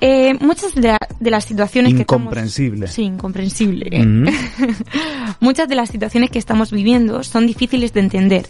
Eh, 0.00 0.34
muchas 0.40 0.74
de, 0.74 0.88
la- 0.88 0.98
de 1.18 1.30
las 1.30 1.44
situaciones 1.46 1.94
que 1.94 2.00
Incomprensible. 2.00 2.84
estamos... 2.86 2.94
Sí, 2.94 3.02
incomprensible. 3.04 3.88
Ujú. 4.00 4.30
Muchas 5.40 5.66
de 5.68 5.74
las 5.76 5.88
situaciones 5.88 6.30
que 6.30 6.38
estamos 6.38 6.70
viviendo 6.72 7.22
son 7.22 7.46
difíciles 7.46 7.94
de 7.94 8.00
entender. 8.00 8.46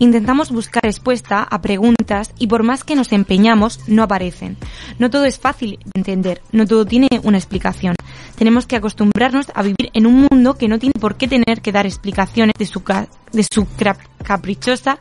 Intentamos 0.00 0.50
buscar 0.50 0.82
respuesta 0.82 1.42
a 1.44 1.60
preguntas 1.60 2.32
y 2.38 2.48
por 2.48 2.64
más 2.64 2.82
que 2.82 2.96
nos 2.96 3.12
empeñamos, 3.12 3.80
no 3.86 4.02
aparecen. 4.02 4.56
No 4.98 5.08
todo 5.08 5.26
es 5.26 5.38
fácil 5.38 5.78
de 5.84 5.90
entender, 5.94 6.40
no 6.50 6.66
todo 6.66 6.84
tiene 6.84 7.08
una 7.22 7.38
explicación. 7.38 7.94
Tenemos 8.36 8.66
que 8.66 8.76
acostumbrarnos 8.76 9.46
a 9.54 9.62
vivir 9.62 9.90
en 9.92 10.06
un 10.06 10.26
mundo 10.30 10.54
que 10.54 10.68
no 10.68 10.78
tiene 10.78 10.92
por 11.00 11.16
qué 11.16 11.26
tener 11.28 11.60
que 11.62 11.72
dar 11.72 11.86
explicaciones 11.86 12.54
de 12.58 12.66
su, 12.66 12.82
ca- 12.82 13.08
de 13.32 13.42
su 13.50 13.66
caprichosa 14.22 14.98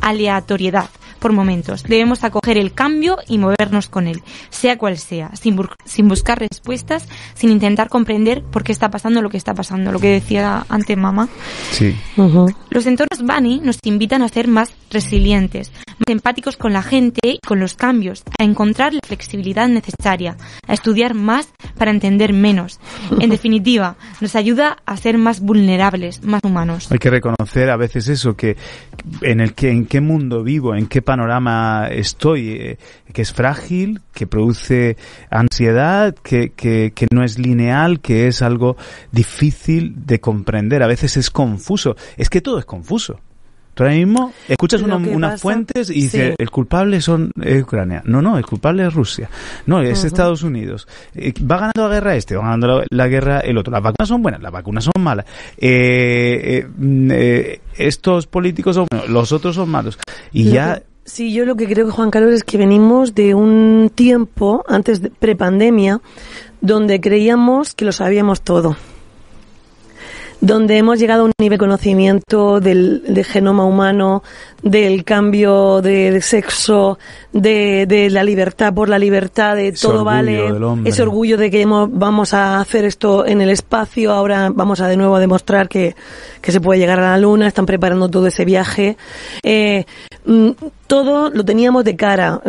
aleatoriedad 0.00 0.88
por 1.18 1.32
momentos. 1.32 1.82
Debemos 1.82 2.22
acoger 2.22 2.56
el 2.58 2.72
cambio 2.72 3.18
y 3.26 3.38
movernos 3.38 3.88
con 3.88 4.06
él, 4.06 4.22
sea 4.50 4.78
cual 4.78 4.96
sea, 4.98 5.34
sin, 5.34 5.56
bur- 5.56 5.74
sin 5.84 6.06
buscar 6.08 6.38
respuestas, 6.38 7.08
sin 7.34 7.50
intentar 7.50 7.88
comprender 7.88 8.42
por 8.44 8.62
qué 8.62 8.70
está 8.72 8.88
pasando 8.90 9.20
lo 9.20 9.28
que 9.28 9.36
está 9.36 9.52
pasando, 9.52 9.90
lo 9.90 9.98
que 9.98 10.12
decía 10.12 10.64
antes 10.68 10.96
mamá. 10.96 11.28
Sí. 11.72 11.96
Los 12.70 12.86
entornos 12.86 13.20
Bunny 13.22 13.60
nos 13.60 13.78
invitan 13.82 14.22
a 14.22 14.28
ser 14.28 14.46
más 14.46 14.70
resilientes, 14.90 15.72
más 15.98 16.08
empáticos 16.08 16.56
con 16.56 16.72
la 16.72 16.82
gente 16.82 17.20
y 17.22 17.38
con 17.46 17.60
los 17.60 17.74
cambios, 17.74 18.22
a 18.38 18.44
encontrar 18.44 18.94
la 18.94 19.00
flexibilidad 19.06 19.68
necesaria, 19.68 20.36
a 20.66 20.74
estudiar 20.74 21.14
más 21.14 21.48
para 21.76 21.90
entender 21.90 22.32
menos. 22.32 22.80
En 23.20 23.30
definitiva, 23.38 23.96
nos 24.20 24.36
ayuda 24.36 24.78
a 24.86 24.96
ser 24.96 25.18
más 25.18 25.40
vulnerables, 25.40 26.22
más 26.24 26.40
humanos. 26.44 26.90
Hay 26.90 26.98
que 26.98 27.10
reconocer 27.10 27.70
a 27.70 27.76
veces 27.76 28.08
eso, 28.08 28.36
que 28.36 28.56
en 29.22 29.40
el 29.40 29.54
que, 29.54 29.70
en 29.70 29.86
qué 29.86 30.00
mundo 30.00 30.42
vivo, 30.42 30.74
en 30.74 30.86
qué 30.86 31.02
panorama 31.02 31.88
estoy, 31.90 32.50
eh, 32.50 32.78
que 33.12 33.22
es 33.22 33.32
frágil, 33.32 34.00
que 34.12 34.26
produce 34.26 34.96
ansiedad, 35.30 36.14
que, 36.14 36.50
que, 36.50 36.92
que 36.94 37.06
no 37.10 37.24
es 37.24 37.38
lineal, 37.38 38.00
que 38.00 38.26
es 38.26 38.42
algo 38.42 38.76
difícil 39.12 39.94
de 40.06 40.20
comprender. 40.20 40.82
A 40.82 40.86
veces 40.86 41.16
es 41.16 41.30
confuso. 41.30 41.96
Es 42.16 42.30
que 42.30 42.40
todo 42.40 42.58
es 42.58 42.64
confuso. 42.64 43.20
Ahora 43.78 43.94
mismo 43.94 44.32
escuchas 44.48 44.82
una- 44.82 45.02
que 45.02 45.10
unas 45.10 45.32
pasa- 45.32 45.42
fuentes 45.42 45.90
y 45.90 45.94
dices, 45.94 46.28
sí. 46.30 46.34
el 46.38 46.50
culpable 46.50 47.00
son 47.00 47.30
Ucrania. 47.62 48.02
No, 48.04 48.20
no, 48.22 48.36
el 48.38 48.44
culpable 48.46 48.86
es 48.86 48.92
Rusia. 48.94 49.28
No, 49.66 49.80
es. 49.82 50.04
Estados 50.04 50.42
Unidos. 50.42 50.88
Eh, 51.14 51.32
¿Va 51.42 51.56
ganando 51.56 51.88
la 51.88 51.94
guerra 51.94 52.16
este? 52.16 52.36
¿Va 52.36 52.42
ganando 52.44 52.66
la, 52.66 52.84
la 52.90 53.08
guerra 53.08 53.40
el 53.40 53.56
otro? 53.58 53.72
Las 53.72 53.82
vacunas 53.82 54.08
son 54.08 54.22
buenas, 54.22 54.42
las 54.42 54.52
vacunas 54.52 54.84
son 54.84 55.02
malas. 55.02 55.26
Eh, 55.56 56.62
eh, 56.64 56.66
mm, 56.76 57.10
eh, 57.12 57.60
estos 57.76 58.26
políticos 58.26 58.74
son 58.76 58.86
buenos, 58.90 59.08
los 59.08 59.32
otros 59.32 59.54
son 59.54 59.68
malos. 59.68 59.98
Y 60.32 60.44
Lo 60.44 60.50
ya... 60.52 60.74
que- 60.76 60.82
sí, 61.04 61.32
yo 61.32 61.44
lo 61.44 61.56
que 61.56 61.66
creo, 61.66 61.90
Juan 61.90 62.10
Carlos, 62.10 62.32
es 62.32 62.44
que 62.44 62.58
venimos 62.58 63.14
de 63.14 63.34
un 63.34 63.90
tiempo, 63.94 64.64
antes 64.68 65.00
de 65.02 65.10
prepandemia, 65.10 66.00
donde 66.60 67.00
creíamos 67.00 67.74
que 67.74 67.84
lo 67.84 67.92
sabíamos 67.92 68.42
todo. 68.42 68.76
Donde 70.40 70.78
hemos 70.78 71.00
llegado 71.00 71.22
a 71.22 71.24
un 71.24 71.32
nivel 71.40 71.56
de 71.58 71.58
conocimiento 71.58 72.60
del, 72.60 73.02
del 73.08 73.24
genoma 73.24 73.64
humano, 73.64 74.22
del 74.62 75.02
cambio 75.04 75.82
de, 75.82 76.12
de 76.12 76.22
sexo, 76.22 76.96
de, 77.32 77.86
de 77.86 78.08
la 78.08 78.22
libertad 78.22 78.72
por 78.72 78.88
la 78.88 79.00
libertad, 79.00 79.56
de 79.56 79.68
Ese 79.68 79.86
todo 79.88 80.04
vale, 80.04 80.46
ese 80.86 81.02
orgullo 81.02 81.36
de 81.38 81.50
que 81.50 81.60
hemos- 81.62 81.88
vamos 81.92 82.34
a 82.34 82.60
hacer 82.60 82.84
esto 82.84 83.26
en 83.26 83.40
el 83.40 83.50
espacio, 83.50 84.12
ahora 84.12 84.50
vamos 84.54 84.80
a 84.80 84.86
de 84.86 84.96
nuevo 84.96 85.16
a 85.16 85.20
demostrar 85.20 85.68
que, 85.68 85.96
que 86.40 86.52
se 86.52 86.60
puede 86.60 86.78
llegar 86.78 87.00
a 87.00 87.10
la 87.10 87.18
luna, 87.18 87.48
están 87.48 87.66
preparando 87.66 88.08
todo 88.08 88.28
ese 88.28 88.44
viaje. 88.44 88.96
Eh, 89.42 89.86
mm, 90.24 90.50
todo 90.86 91.30
lo 91.30 91.44
teníamos 91.44 91.82
de 91.84 91.96
cara, 91.96 92.40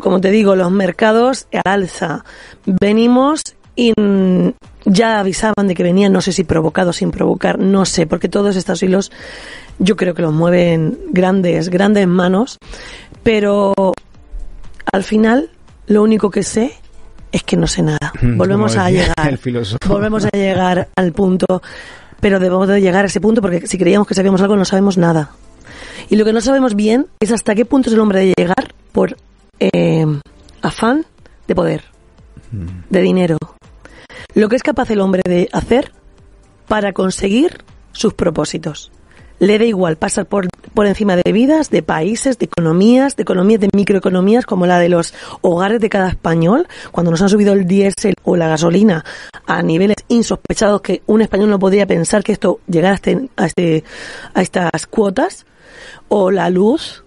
como 0.00 0.20
te 0.20 0.30
digo, 0.30 0.54
los 0.54 0.70
mercados 0.70 1.46
al 1.52 1.62
alza. 1.64 2.24
Venimos 2.66 3.40
y 3.78 3.92
mm, 3.96 4.54
ya 4.86 5.20
avisaban 5.20 5.68
de 5.68 5.74
que 5.76 5.84
venían, 5.84 6.12
no 6.12 6.20
sé 6.20 6.32
si 6.32 6.42
provocados 6.42 6.96
sin 6.96 7.12
provocar, 7.12 7.60
no 7.60 7.84
sé, 7.84 8.08
porque 8.08 8.28
todos 8.28 8.56
estos 8.56 8.82
hilos 8.82 9.12
yo 9.78 9.94
creo 9.94 10.14
que 10.14 10.22
los 10.22 10.34
mueven 10.34 10.98
grandes, 11.10 11.68
grandes 11.68 12.08
manos, 12.08 12.58
pero 13.22 13.72
al 14.92 15.04
final 15.04 15.50
lo 15.86 16.02
único 16.02 16.28
que 16.28 16.42
sé 16.42 16.72
es 17.30 17.44
que 17.44 17.56
no 17.56 17.68
sé 17.68 17.84
nada. 17.84 18.12
Volvemos 18.20 18.76
a 18.76 18.90
llegar. 18.90 19.14
El. 19.28 19.38
Volvemos 19.86 20.24
a 20.24 20.30
llegar 20.36 20.88
al 20.96 21.12
punto, 21.12 21.62
pero 22.18 22.40
debemos 22.40 22.66
de 22.66 22.80
llegar 22.80 23.04
a 23.04 23.06
ese 23.06 23.20
punto 23.20 23.40
porque 23.40 23.64
si 23.68 23.78
creíamos 23.78 24.08
que 24.08 24.14
sabíamos 24.14 24.42
algo 24.42 24.56
no 24.56 24.64
sabemos 24.64 24.98
nada. 24.98 25.30
Y 26.10 26.16
lo 26.16 26.24
que 26.24 26.32
no 26.32 26.40
sabemos 26.40 26.74
bien 26.74 27.06
es 27.20 27.30
hasta 27.30 27.54
qué 27.54 27.64
punto 27.64 27.90
es 27.90 27.94
el 27.94 28.00
hombre 28.00 28.18
de 28.18 28.34
llegar 28.36 28.74
por 28.90 29.16
eh, 29.60 30.04
afán 30.62 31.06
de 31.46 31.54
poder, 31.54 31.84
de 32.90 33.00
dinero. 33.00 33.38
Lo 34.34 34.48
que 34.48 34.56
es 34.56 34.62
capaz 34.62 34.90
el 34.90 35.00
hombre 35.00 35.22
de 35.24 35.48
hacer 35.52 35.92
para 36.66 36.92
conseguir 36.92 37.64
sus 37.92 38.12
propósitos. 38.12 38.92
Le 39.38 39.58
da 39.58 39.64
igual 39.64 39.96
pasar 39.96 40.26
por, 40.26 40.48
por 40.74 40.86
encima 40.86 41.16
de 41.16 41.32
vidas, 41.32 41.70
de 41.70 41.82
países, 41.82 42.38
de 42.38 42.44
economías, 42.44 43.16
de 43.16 43.22
economías, 43.22 43.60
de 43.60 43.70
microeconomías 43.72 44.44
como 44.44 44.66
la 44.66 44.78
de 44.78 44.90
los 44.90 45.14
hogares 45.40 45.80
de 45.80 45.88
cada 45.88 46.08
español, 46.08 46.68
cuando 46.92 47.10
nos 47.10 47.22
han 47.22 47.30
subido 47.30 47.54
el 47.54 47.66
diésel 47.66 48.14
o 48.22 48.36
la 48.36 48.48
gasolina 48.48 49.04
a 49.46 49.62
niveles 49.62 49.96
insospechados 50.08 50.82
que 50.82 51.02
un 51.06 51.22
español 51.22 51.48
no 51.48 51.58
podría 51.58 51.86
pensar 51.86 52.22
que 52.22 52.32
esto 52.32 52.60
llegara 52.66 52.92
a, 52.92 52.96
este, 52.96 53.28
a, 53.36 53.46
este, 53.46 53.84
a 54.34 54.42
estas 54.42 54.86
cuotas, 54.86 55.46
o 56.08 56.30
la 56.30 56.50
luz, 56.50 57.02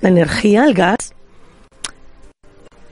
la 0.00 0.08
energía, 0.08 0.64
el 0.64 0.74
gas, 0.74 1.14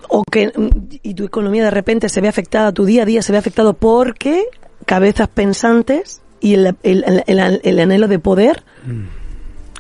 o 0.09 0.23
que 0.31 0.49
mm, 0.49 0.69
y 1.03 1.15
tu 1.15 1.25
economía 1.25 1.65
de 1.65 1.71
repente 1.71 2.09
se 2.09 2.21
ve 2.21 2.29
afectada, 2.29 2.73
tu 2.73 2.85
día 2.85 3.03
a 3.03 3.07
día 3.07 3.23
se 3.23 3.33
ve 3.33 3.39
afectado 3.39 3.75
porque 3.75 4.45
cabezas 4.85 5.29
pensantes 5.29 6.23
y 6.41 6.55
el, 6.55 6.77
el, 6.83 7.05
el- 7.05 7.39
el- 7.39 7.61
el 7.63 7.81
anhelo 7.81 8.09
de 8.09 8.19
poder 8.19 8.63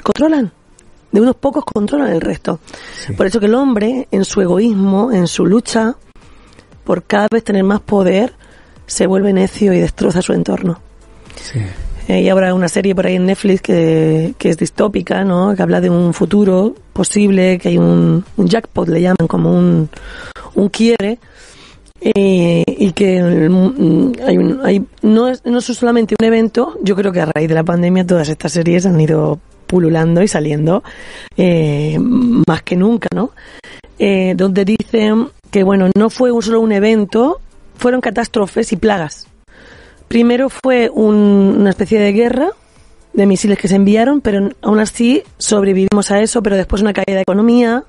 controlan. 0.02 0.52
De 1.12 1.20
unos 1.20 1.36
pocos 1.36 1.64
controlan 1.64 2.12
el 2.12 2.20
resto. 2.20 2.60
Sí. 3.06 3.12
Por 3.14 3.26
eso 3.26 3.40
que 3.40 3.46
el 3.46 3.54
hombre, 3.54 4.08
en 4.10 4.24
su 4.24 4.40
egoísmo, 4.42 5.12
en 5.12 5.26
su 5.26 5.46
lucha 5.46 5.94
por 6.84 7.04
cada 7.04 7.28
vez 7.30 7.42
tener 7.44 7.64
más 7.64 7.80
poder, 7.80 8.34
se 8.86 9.06
vuelve 9.06 9.32
necio 9.32 9.72
y 9.72 9.78
destroza 9.80 10.22
su 10.22 10.32
entorno. 10.32 10.80
Sí. 11.36 11.60
Eh, 12.08 12.20
y 12.22 12.28
habrá 12.28 12.54
una 12.54 12.68
serie 12.68 12.94
por 12.94 13.06
ahí 13.06 13.16
en 13.16 13.26
Netflix 13.26 13.60
que, 13.62 14.34
que 14.38 14.48
es 14.50 14.56
distópica, 14.58 15.24
¿no? 15.24 15.54
Que 15.56 15.62
habla 15.62 15.80
de 15.80 15.90
un 15.90 16.14
futuro 16.14 16.74
posible, 16.92 17.58
que 17.58 17.70
hay 17.70 17.78
un, 17.78 18.24
un 18.36 18.46
jackpot, 18.48 18.88
le 18.88 19.00
llaman, 19.02 19.26
como 19.28 19.50
un, 19.52 19.88
un 20.54 20.68
quiere, 20.68 21.18
Eh, 21.98 22.62
y 22.66 22.92
que 22.92 23.22
mm, 23.22 24.12
hay 24.26 24.36
un- 24.36 24.60
hay- 24.62 24.84
no, 25.02 25.28
es, 25.28 25.42
no 25.46 25.58
es 25.58 25.64
solamente 25.64 26.14
un 26.20 26.26
evento, 26.26 26.76
yo 26.82 26.94
creo 26.94 27.10
que 27.10 27.22
a 27.22 27.26
raíz 27.26 27.48
de 27.48 27.54
la 27.54 27.64
pandemia 27.64 28.06
todas 28.06 28.28
estas 28.28 28.52
series 28.52 28.84
han 28.84 29.00
ido 29.00 29.40
pululando 29.66 30.22
y 30.22 30.28
saliendo 30.28 30.84
eh, 31.38 31.96
más 31.98 32.62
que 32.62 32.76
nunca, 32.76 33.08
¿no? 33.14 33.30
Donde 33.98 34.64
dicen 34.66 35.28
que, 35.50 35.62
bueno, 35.64 35.90
no 35.96 36.10
fue 36.10 36.30
un- 36.30 36.42
solo 36.42 36.60
un 36.60 36.72
evento, 36.72 37.40
fueron 37.76 38.02
catástrofes 38.02 38.72
y 38.72 38.76
plagas. 38.76 39.26
Primero 40.08 40.48
fue 40.48 40.88
un- 40.92 41.56
una 41.60 41.70
especie 41.70 41.98
de 41.98 42.12
guerra 42.12 42.48
de 43.12 43.26
misiles 43.26 43.58
que 43.58 43.68
se 43.68 43.76
enviaron, 43.76 44.20
pero 44.20 44.50
aún 44.62 44.78
así 44.78 45.22
sobrevivimos 45.38 46.10
a 46.10 46.20
eso, 46.20 46.42
pero 46.42 46.56
después 46.56 46.82
una 46.82 46.92
caída 46.92 47.16
de 47.16 47.22
economía, 47.22 47.84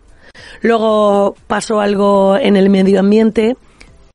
luego 0.61 1.35
pasó 1.47 1.79
algo 1.79 2.37
en 2.37 2.55
el 2.55 2.69
medio 2.69 2.99
ambiente, 2.99 3.55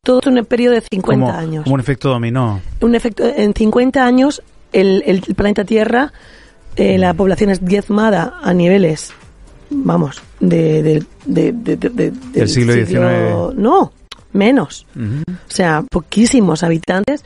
todo 0.03 0.21
en 0.27 0.39
un 0.39 0.45
periodo 0.47 0.75
de 0.75 0.81
50 0.91 1.27
como, 1.27 1.39
años. 1.39 1.65
como 1.65 1.75
un 1.75 1.81
efecto 1.81 2.09
dominó. 2.09 2.61
Un 2.81 2.95
efecto, 2.95 3.25
en 3.25 3.53
50 3.55 4.05
años 4.05 4.43
el, 4.73 5.03
el 5.07 5.21
planeta 5.35 5.65
Tierra, 5.65 6.13
eh, 6.77 6.97
la 6.99 7.13
población 7.15 7.51
es 7.51 7.63
diezmada 7.65 8.39
a 8.43 8.55
niveles, 8.55 9.13
vamos, 9.71 10.23
de, 10.41 10.83
de- 10.83 11.05
de- 11.27 11.53
de- 11.53 11.77
de- 11.77 11.91
de- 11.91 12.11
del 12.33 12.49
siglo 12.49 12.73
XIX. 12.73 13.55
No, 13.55 13.93
menos. 14.33 14.87
O 14.97 15.51
sea, 15.51 15.85
poquísimos 15.91 16.63
habitantes 16.63 17.23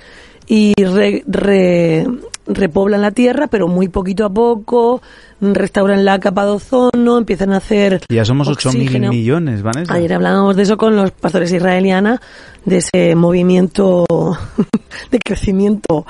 y 0.46 0.74
re- 0.82 1.22
re- 1.26 2.06
repoblan 2.46 3.02
la 3.02 3.10
tierra, 3.10 3.48
pero 3.48 3.66
muy 3.68 3.88
poquito 3.88 4.24
a 4.24 4.30
poco, 4.30 5.02
restauran 5.40 6.04
la 6.04 6.20
capa 6.20 6.44
de 6.44 6.52
ozono, 6.52 7.18
empiezan 7.18 7.52
a 7.52 7.56
hacer... 7.56 8.00
Ya 8.08 8.24
somos 8.24 8.48
8.000 8.48 8.54
oxígeno. 8.66 9.10
millones, 9.10 9.62
Vanessa. 9.62 9.92
Ayer 9.92 10.12
hablábamos 10.14 10.54
de 10.56 10.62
eso 10.62 10.76
con 10.76 10.94
los 10.94 11.10
pastores 11.10 11.52
israelianas, 11.52 12.20
de 12.64 12.76
ese 12.78 13.14
movimiento 13.16 14.06
de 15.10 15.18
crecimiento 15.18 16.06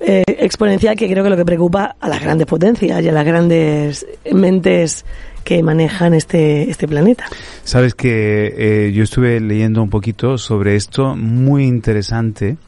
eh, 0.00 0.22
exponencial 0.26 0.94
que 0.94 1.08
creo 1.10 1.24
que 1.24 1.30
lo 1.30 1.36
que 1.36 1.44
preocupa 1.46 1.96
a 1.98 2.08
las 2.08 2.20
grandes 2.20 2.46
potencias 2.46 3.02
y 3.02 3.08
a 3.08 3.12
las 3.12 3.24
grandes 3.24 4.06
mentes 4.32 5.04
que 5.42 5.62
manejan 5.62 6.12
este, 6.12 6.68
este 6.70 6.86
planeta. 6.86 7.24
Sabes 7.64 7.94
que 7.94 8.52
eh, 8.88 8.92
yo 8.92 9.02
estuve 9.02 9.40
leyendo 9.40 9.82
un 9.82 9.88
poquito 9.88 10.36
sobre 10.36 10.76
esto, 10.76 11.16
muy 11.16 11.64
interesante, 11.64 12.58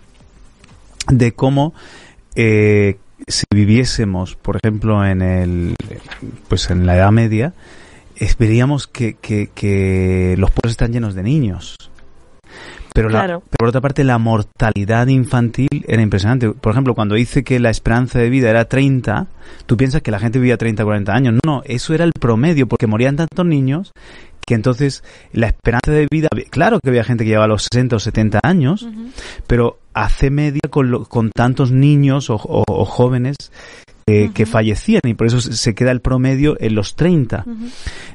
de 1.09 1.33
cómo 1.33 1.75
eh, 2.35 2.97
si 3.27 3.45
viviésemos, 3.53 4.37
por 4.37 4.57
ejemplo, 4.63 5.05
en 5.05 5.23
el, 5.23 5.75
pues 6.49 6.71
en 6.71 6.87
la 6.87 6.97
Edad 6.97 7.11
Media, 7.13 7.53
veríamos 8.39 8.87
que, 8.87 9.15
que, 9.15 9.49
que 9.55 10.35
los 10.39 10.51
pueblos 10.51 10.73
están 10.73 10.93
llenos 10.93 11.15
de 11.15 11.23
niños. 11.23 11.77
Pero, 12.93 13.09
la- 13.09 13.21
Claro. 13.21 13.41
pero 13.49 13.57
por 13.59 13.69
otra 13.69 13.81
parte, 13.81 14.03
la 14.05 14.19
mortalidad 14.19 15.07
infantil 15.07 15.69
era 15.87 16.03
impresionante. 16.03 16.51
Por 16.51 16.73
ejemplo, 16.73 16.95
cuando 16.95 17.15
dice 17.15 17.45
que 17.45 17.61
la 17.61 17.71
esperanza 17.71 18.19
de 18.19 18.29
vida 18.31 18.51
era 18.51 18.65
30, 18.67 19.29
tú 19.67 19.77
piensas 19.77 20.03
que 20.03 20.11
la 20.11 20.19
gente 20.19 20.39
vivía 20.39 20.57
30, 20.57 20.83
40 20.85 21.15
años. 21.15 21.35
No, 21.47 21.63
eso 21.65 21.95
era 21.95 22.05
el 22.05 22.13
promedio, 22.13 22.67
porque 22.67 22.87
morían 22.89 23.17
tantos 23.17 23.47
niños 23.47 23.93
que 24.47 24.55
entonces 24.55 25.05
la 25.33 25.47
esperanza 25.47 25.93
de 25.93 26.09
vida, 26.11 26.29
claro 26.51 26.81
que 26.83 26.89
había 26.91 27.05
gente 27.05 27.23
que 27.25 27.31
llevaba 27.31 27.47
los 27.47 27.69
60 27.71 27.97
o 27.97 27.99
70 28.01 28.41
años, 28.43 28.89
pero 29.47 29.79
hace 29.95 30.31
media 30.31 30.61
con, 30.71 30.91
lo- 30.91 31.05
con 31.05 31.31
tantos 31.31 31.71
niños 31.73 32.31
o, 32.31 32.37
o- 32.37 32.65
o 32.67 32.85
jóvenes 32.85 33.37
que 34.35 34.45
fallecían 34.45 35.03
y 35.05 35.15
por 35.15 35.29
eso 35.29 35.41
se 35.41 35.73
queda 35.73 35.93
el 35.93 36.01
promedio 36.01 36.57
en 36.59 36.75
los 36.75 36.97
30. 36.97 37.45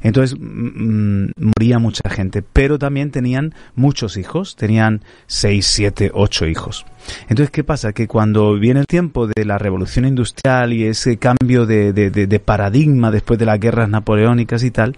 Entonces 0.01 0.37
moría 0.37 1.79
mucha 1.79 2.09
gente, 2.09 2.41
pero 2.41 2.77
también 2.77 3.11
tenían 3.11 3.53
muchos 3.75 4.17
hijos, 4.17 4.57
tenían 4.57 5.03
6, 5.27 5.65
7, 5.65 6.11
8 6.13 6.47
hijos. 6.47 6.85
Entonces, 7.29 7.49
¿qué 7.49 7.63
pasa? 7.63 7.93
Que 7.93 8.07
cuando 8.09 8.55
viene 8.59 8.81
el 8.81 8.87
tiempo 8.87 9.25
de 9.25 9.45
la 9.45 9.57
revolución 9.57 10.03
industrial 10.05 10.73
y 10.73 10.83
ese 10.83 11.15
cambio 11.15 11.65
de, 11.65 11.93
de- 11.93 12.09
de- 12.09 12.27
de 12.27 12.39
paradigma 12.41 13.09
después 13.09 13.39
de 13.39 13.45
las 13.45 13.57
guerras 13.59 13.87
napoleónicas 13.87 14.63
y 14.63 14.71
tal, 14.71 14.97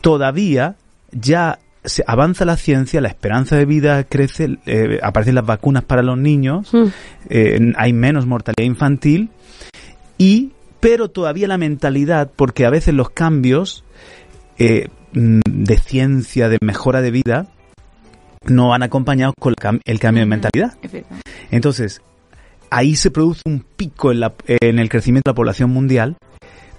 todavía 0.00 0.76
ya 1.12 1.58
se 1.84 2.04
avanza 2.06 2.44
la 2.44 2.56
ciencia, 2.56 3.00
la 3.00 3.08
esperanza 3.08 3.56
de 3.56 3.64
vida 3.64 4.04
crece, 4.04 4.58
eh, 4.66 5.00
aparecen 5.02 5.34
las 5.34 5.46
vacunas 5.46 5.82
para 5.84 6.02
los 6.02 6.16
niños, 6.18 6.72
Mm. 6.72 6.84
eh, 7.28 7.72
hay 7.76 7.92
menos 7.92 8.26
mortalidad 8.26 8.64
infantil 8.66 9.30
y 10.18 10.52
pero 10.80 11.08
todavía 11.10 11.46
la 11.48 11.58
mentalidad 11.58 12.30
porque 12.34 12.66
a 12.66 12.70
veces 12.70 12.94
los 12.94 13.10
cambios 13.10 13.84
eh, 14.58 14.88
mm, 15.12 15.40
de 15.46 15.76
ciencia 15.78 16.48
de 16.48 16.58
mejora 16.60 17.00
de 17.02 17.10
vida 17.10 17.46
no 18.46 18.68
van 18.70 18.82
acompañados 18.82 19.34
con 19.38 19.50
el, 19.52 19.56
cam- 19.56 19.80
el 19.84 19.98
cambio 20.00 20.22
de 20.22 20.26
mentalidad 20.26 20.74
entonces 21.50 22.00
ahí 22.70 22.96
se 22.96 23.10
produce 23.10 23.42
un 23.44 23.64
pico 23.76 24.10
en, 24.12 24.20
la- 24.20 24.34
en 24.46 24.78
el 24.78 24.88
crecimiento 24.88 25.30
de 25.30 25.32
la 25.32 25.36
población 25.36 25.70
mundial 25.70 26.16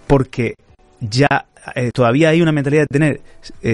porque 0.08 0.56
ya 1.00 1.46
eh, 1.76 1.92
todavía 1.94 2.30
hay 2.30 2.42
una 2.42 2.52
mentalidad 2.52 2.84
de 2.84 2.88
tener 2.88 3.22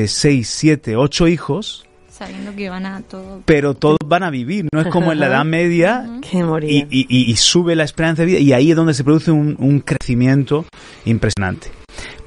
6, 0.08 0.47
7, 0.47 0.95
8 0.95 1.28
hijos 1.28 1.86
Sabiendo 2.10 2.54
que 2.56 2.69
van 2.69 2.86
a 2.86 3.02
todo. 3.02 3.41
pero 3.45 3.73
todos 3.75 3.97
van 4.06 4.23
a 4.23 4.30
vivir 4.30 4.67
no 4.73 4.82
es 4.82 4.88
como 4.91 5.12
en 5.13 5.19
la 5.19 5.28
Edad 5.28 5.45
Media 5.45 6.04
Ujú. 6.06 6.21
Que 6.21 6.38
y, 6.39 6.43
moría. 6.43 6.69
y- 6.71 6.88
y- 6.89 7.32
y 7.32 7.36
sube 7.38 7.75
la 7.75 7.84
esperanza 7.86 8.23
de 8.23 8.25
vida 8.28 8.39
y 8.39 8.52
ahí 8.54 8.71
es 8.71 8.75
donde 8.75 8.93
se 8.93 9.04
produce 9.04 9.32
un, 9.32 9.56
un 9.60 9.80
crecimiento 9.80 10.65
impresionante. 11.06 11.69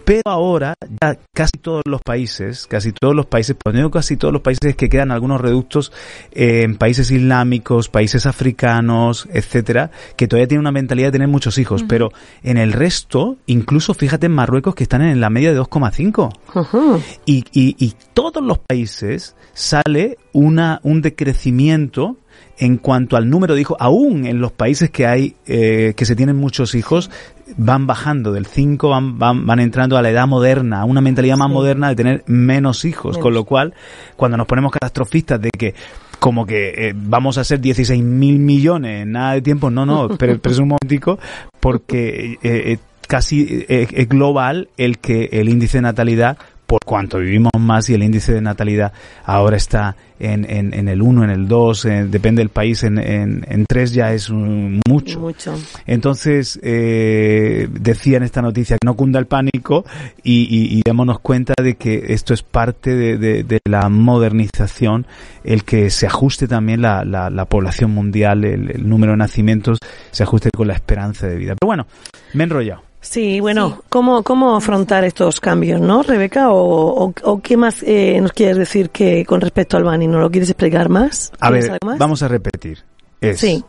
Pero 0.04 0.22
ahora 0.26 0.74
ya 1.02 1.18
casi 1.34 1.58
todos 1.60 1.82
los 1.86 2.00
países, 2.02 2.66
casi 2.66 2.92
todos 2.92 3.14
los 3.14 3.26
países, 3.26 3.56
digo 3.72 3.90
casi 3.90 4.16
todos 4.16 4.32
los 4.32 4.42
países 4.42 4.76
que 4.76 4.88
quedan 4.88 5.10
algunos 5.10 5.40
reductos 5.40 5.92
eh, 6.32 6.62
en 6.62 6.76
países 6.76 7.10
islámicos, 7.10 7.88
países 7.88 8.26
africanos, 8.26 9.28
etcétera, 9.32 9.90
que 10.16 10.28
todavía 10.28 10.48
tienen 10.48 10.60
una 10.60 10.72
mentalidad 10.72 11.08
de 11.08 11.12
tener 11.12 11.28
muchos 11.28 11.58
hijos, 11.58 11.84
pero 11.86 12.10
en 12.42 12.58
el 12.58 12.72
resto, 12.72 13.36
incluso 13.46 13.94
fíjate 13.94 14.26
en 14.26 14.32
Marruecos 14.32 14.74
que 14.74 14.82
están 14.82 15.02
en 15.02 15.20
la 15.20 15.30
media 15.30 15.52
de 15.52 15.60
2,5 15.60 16.32
Ujú. 16.54 17.02
y, 17.24 17.44
y, 17.52 17.76
y 17.78 17.94
todos 18.14 18.42
los 18.42 18.58
países 18.58 19.36
sale 19.52 20.18
una, 20.32 20.80
un 20.82 21.02
decrecimiento 21.02 22.16
en 22.58 22.76
cuanto 22.76 23.16
al 23.16 23.28
número 23.28 23.54
de 23.54 23.60
hijos, 23.62 23.76
aún 23.80 24.26
en 24.26 24.40
los 24.40 24.52
países 24.52 24.90
que 24.90 25.06
hay, 25.06 25.34
eh, 25.46 25.94
que 25.96 26.04
se 26.04 26.14
tienen 26.16 26.36
muchos 26.36 26.74
hijos, 26.74 27.10
van 27.56 27.86
bajando. 27.86 28.32
Del 28.32 28.46
5, 28.46 28.88
van, 28.88 29.18
van, 29.18 29.46
van 29.46 29.60
entrando 29.60 29.96
a 29.96 30.02
la 30.02 30.10
edad 30.10 30.26
moderna, 30.26 30.80
a 30.80 30.84
una 30.84 31.00
mentalidad 31.00 31.36
más 31.36 31.48
Sí. 31.48 31.54
moderna 31.54 31.88
de 31.88 31.96
tener 31.96 32.24
menos 32.26 32.84
hijos, 32.84 33.18
con 33.18 33.34
lo 33.34 33.44
cual, 33.44 33.74
cuando 34.16 34.36
nos 34.36 34.46
ponemos 34.46 34.72
catastrofistas 34.72 35.40
de 35.40 35.50
que 35.50 35.74
como 36.18 36.46
que 36.46 36.68
eh, 36.76 36.92
vamos 36.94 37.36
a 37.36 37.42
ser 37.44 37.60
16 37.60 38.00
mil 38.02 38.38
millones 38.38 39.02
en 39.02 39.12
nada 39.12 39.32
de 39.32 39.42
tiempo, 39.42 39.70
no, 39.70 39.84
no, 39.84 40.08
pero, 40.18 40.38
pero 40.38 40.52
es 40.52 40.58
un 40.60 40.68
momentico, 40.68 41.18
porque 41.58 42.34
eh, 42.34 42.38
eh, 42.72 42.78
casi 43.08 43.64
eh, 43.68 43.88
es 43.90 44.08
global 44.08 44.68
el 44.76 44.98
que 44.98 45.30
el 45.32 45.48
índice 45.48 45.78
de 45.78 45.82
natalidad 45.82 46.38
por 46.72 46.87
cuanto 46.87 47.18
vivimos 47.18 47.52
más 47.58 47.90
y 47.90 47.94
el 47.94 48.02
índice 48.02 48.32
de 48.32 48.40
natalidad 48.40 48.94
ahora 49.26 49.58
está 49.58 49.94
en, 50.18 50.48
en, 50.48 50.72
en 50.72 50.88
el 50.88 51.02
1, 51.02 51.24
en 51.24 51.28
el 51.28 51.46
2, 51.46 51.85
eh, 51.85 52.06
depende 52.08 52.40
del 52.40 52.48
país, 52.48 52.82
en, 52.82 52.96
en, 52.96 53.44
en 53.46 53.66
3 53.66 53.92
ya 53.92 54.14
es 54.14 54.30
mucho. 54.30 55.20
Mucho. 55.20 55.54
Entonces, 55.87 56.58
eh, 56.62 57.68
decía 57.70 58.16
en 58.16 58.22
esta 58.22 58.40
noticia 58.40 58.78
que 58.80 58.87
no 58.87 58.94
cunda 58.94 59.18
el 59.18 59.26
pánico 59.26 59.85
y, 60.22 60.44
y, 60.44 60.78
y 60.78 60.82
démonos 60.82 61.20
cuenta 61.20 61.52
de 61.62 61.74
que 61.74 62.06
esto 62.08 62.32
es 62.32 62.42
parte 62.42 62.94
de, 62.94 63.18
de, 63.18 63.44
de 63.44 63.61
la 63.68 63.90
modernización, 63.90 65.06
el 65.44 65.64
que 65.64 65.90
se 65.90 66.06
ajuste 66.06 66.48
también 66.48 66.80
la, 66.80 67.04
la, 67.04 67.28
la 67.28 67.44
población 67.44 67.90
mundial, 67.90 68.46
el, 68.46 68.70
el 68.70 68.88
número 68.88 69.12
de 69.12 69.18
nacimientos, 69.18 69.78
se 70.11 70.22
ajuste 70.22 70.48
con 70.50 70.68
la 70.68 70.74
esperanza 70.74 71.26
de 71.26 71.37
vida. 71.37 71.54
Pero 71.61 71.66
bueno, 71.66 71.87
me 72.32 72.44
he 72.44 72.46
enrollado. 72.46 72.91
Sí, 73.04 73.40
bueno, 73.40 73.68
Sí. 73.70 73.82
¿cómo, 73.88 74.22
¿cómo 74.22 74.56
afrontar 74.56 75.02
estos 75.04 75.40
cambios, 75.40 75.80
no, 75.80 76.04
Rebeca? 76.04 76.50
¿O, 76.52 77.04
o, 77.06 77.12
o 77.24 77.40
qué 77.42 77.56
más 77.56 77.82
eh, 77.82 78.18
nos 78.22 78.32
quieres 78.32 78.56
decir 78.56 78.90
que 78.90 79.26
con 79.26 79.40
respecto 79.40 79.76
al 79.76 79.82
Bani? 79.82 80.06
¿No 80.06 80.20
lo 80.20 80.30
quieres 80.30 80.48
explicar 80.48 80.88
más? 80.88 81.32
A 81.40 81.48
¿Tienes 81.48 81.64
ver, 81.64 81.72
algo 81.72 81.86
más? 81.88 81.98
vamos 81.98 82.22
a 82.22 82.28
repetir. 82.28 82.78
Es 83.20 83.40
Sí, 83.40 83.62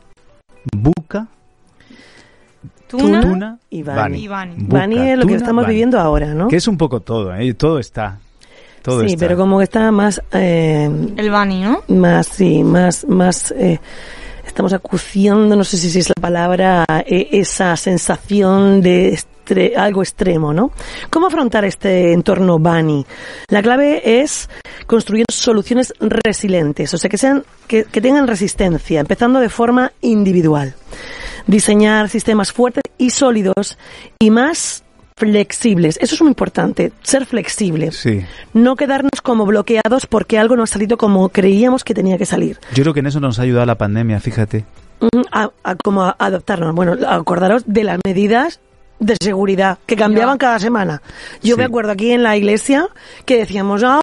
buca, 0.71 1.27
Tuna, 2.87 3.21
tuna, 3.21 3.57
y 3.71 3.81
bani. 3.81 4.27
Bani. 4.27 5.09
es 5.09 5.15
lo 5.17 5.21
que 5.23 5.27
tuna, 5.29 5.37
estamos 5.37 5.63
bani. 5.63 5.73
viviendo 5.73 5.99
ahora, 5.99 6.33
¿no? 6.35 6.47
Que 6.47 6.57
es 6.57 6.67
un 6.67 6.77
poco 6.77 6.99
todo, 6.99 7.33
¿eh? 7.33 7.51
Todo 7.55 7.79
está. 7.79 8.19
Todo 8.83 8.99
sí, 8.99 9.07
está. 9.07 9.19
pero 9.19 9.35
como 9.35 9.57
que 9.57 9.63
está 9.63 9.91
más, 9.91 10.21
eh, 10.31 10.87
El 11.17 11.29
Bani, 11.31 11.61
¿no? 11.63 11.81
más, 11.87 12.27
sí, 12.27 12.63
más, 12.63 13.03
más, 13.07 13.51
eh, 13.57 13.79
estamos 14.45 14.73
acuciando, 14.73 15.55
no 15.55 15.63
sé 15.63 15.77
si 15.77 15.99
es 15.99 16.09
la 16.09 16.21
palabra, 16.21 16.85
eh, 17.05 17.29
esa 17.31 17.75
sensación 17.77 18.81
de 18.81 19.13
estre- 19.13 19.75
algo 19.75 20.01
extremo, 20.01 20.53
¿no? 20.53 20.71
¿Cómo 21.09 21.27
afrontar 21.27 21.65
este 21.65 22.13
entorno 22.13 22.59
Bani? 22.59 23.05
La 23.49 23.61
clave 23.61 24.21
es 24.21 24.49
construir 24.85 25.25
soluciones 25.31 25.93
resilientes, 25.99 26.93
o 26.93 26.97
sea, 26.97 27.09
que 27.09 27.17
sean, 27.17 27.43
que, 27.67 27.85
que 27.85 28.01
tengan 28.01 28.27
resistencia, 28.27 28.99
empezando 28.99 29.39
de 29.39 29.49
forma 29.49 29.91
individual. 30.01 30.73
Diseñar 31.47 32.09
sistemas 32.09 32.51
fuertes 32.51 32.83
y 32.97 33.09
sólidos 33.09 33.77
y 34.19 34.29
más 34.29 34.82
flexibles. 35.17 35.97
Eso 36.01 36.15
es 36.15 36.21
muy 36.21 36.29
importante, 36.29 36.91
ser 37.03 37.25
flexible. 37.25 37.91
Sí. 37.91 38.25
No 38.53 38.75
quedarnos 38.75 39.21
como 39.21 39.45
bloqueados 39.45 40.05
porque 40.07 40.37
algo 40.37 40.55
no 40.55 40.63
ha 40.63 40.67
salido 40.67 40.97
como 40.97 41.29
creíamos 41.29 41.83
que 41.83 41.93
tenía 41.93 42.17
que 42.17 42.25
salir. 42.25 42.57
Yo 42.73 42.83
creo 42.83 42.93
que 42.93 42.99
en 43.01 43.07
eso 43.07 43.19
nos 43.19 43.39
ha 43.39 43.43
ayudado 43.43 43.65
la 43.65 43.77
pandemia, 43.77 44.19
fíjate. 44.19 44.65
A, 45.31 45.49
a- 45.63 45.75
como 45.75 46.03
a 46.03 46.15
adoptarnos. 46.17 46.73
Bueno, 46.75 46.95
acordaros 47.07 47.63
de 47.65 47.83
las 47.83 47.99
medidas 48.05 48.59
de 48.99 49.17
seguridad 49.21 49.79
que 49.85 49.95
cambiaban 49.97 50.37
cada 50.37 50.59
semana. 50.59 51.01
Yo 51.41 51.55
Sí. 51.55 51.59
me 51.59 51.65
acuerdo 51.65 51.91
aquí 51.91 52.11
en 52.11 52.23
la 52.23 52.37
iglesia 52.37 52.87
que 53.25 53.37
decíamos 53.37 53.83
ahora 53.83 54.01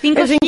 Cinco 0.00 0.22
el 0.22 0.28
50%, 0.28 0.38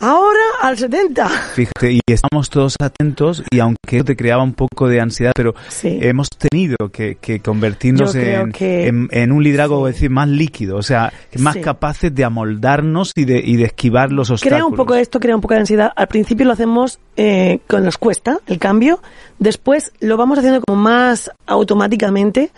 ahora 0.00 0.40
al 0.62 0.76
70%. 0.76 1.28
Fíjate, 1.54 1.92
y 1.92 2.00
estamos 2.06 2.50
todos 2.50 2.74
atentos 2.80 3.42
y 3.50 3.58
aunque 3.60 4.02
te 4.04 4.16
creaba 4.16 4.42
un 4.42 4.54
poco 4.54 4.88
de 4.88 5.00
ansiedad, 5.00 5.32
pero 5.34 5.54
Sí. 5.68 5.98
hemos 6.02 6.28
tenido 6.30 6.76
que, 6.92 7.16
que 7.20 7.40
convertirnos 7.40 8.14
en, 8.14 8.52
que- 8.52 8.86
en, 8.88 9.08
en 9.10 9.32
un 9.32 9.42
liderazgo, 9.42 9.86
es 9.88 9.94
decir, 9.94 10.10
más 10.10 10.28
líquido, 10.28 10.76
o 10.76 10.82
sea, 10.82 11.12
más 11.38 11.54
Sí. 11.54 11.60
capaces 11.60 12.14
de 12.14 12.24
amoldarnos 12.24 13.12
y 13.14 13.24
de, 13.24 13.40
y 13.44 13.56
de 13.56 13.64
esquivar 13.64 14.12
los 14.12 14.30
obstáculos. 14.30 14.56
Crea 14.58 14.66
un 14.66 14.74
poco 14.76 14.94
esto, 14.94 15.20
crea 15.20 15.34
un 15.34 15.40
poco 15.42 15.54
de 15.54 15.60
ansiedad. 15.60 15.92
Al 15.96 16.08
principio 16.08 16.46
lo 16.46 16.52
hacemos 16.52 16.98
eh, 17.16 17.60
con 17.68 17.84
nos 17.84 17.98
cuesta 17.98 18.38
el 18.46 18.58
cambio, 18.58 19.02
después 19.38 19.92
lo 20.00 20.16
vamos 20.16 20.38
haciendo 20.38 20.60
como 20.60 20.80
más 20.80 21.30
automáticamente, 21.46 22.50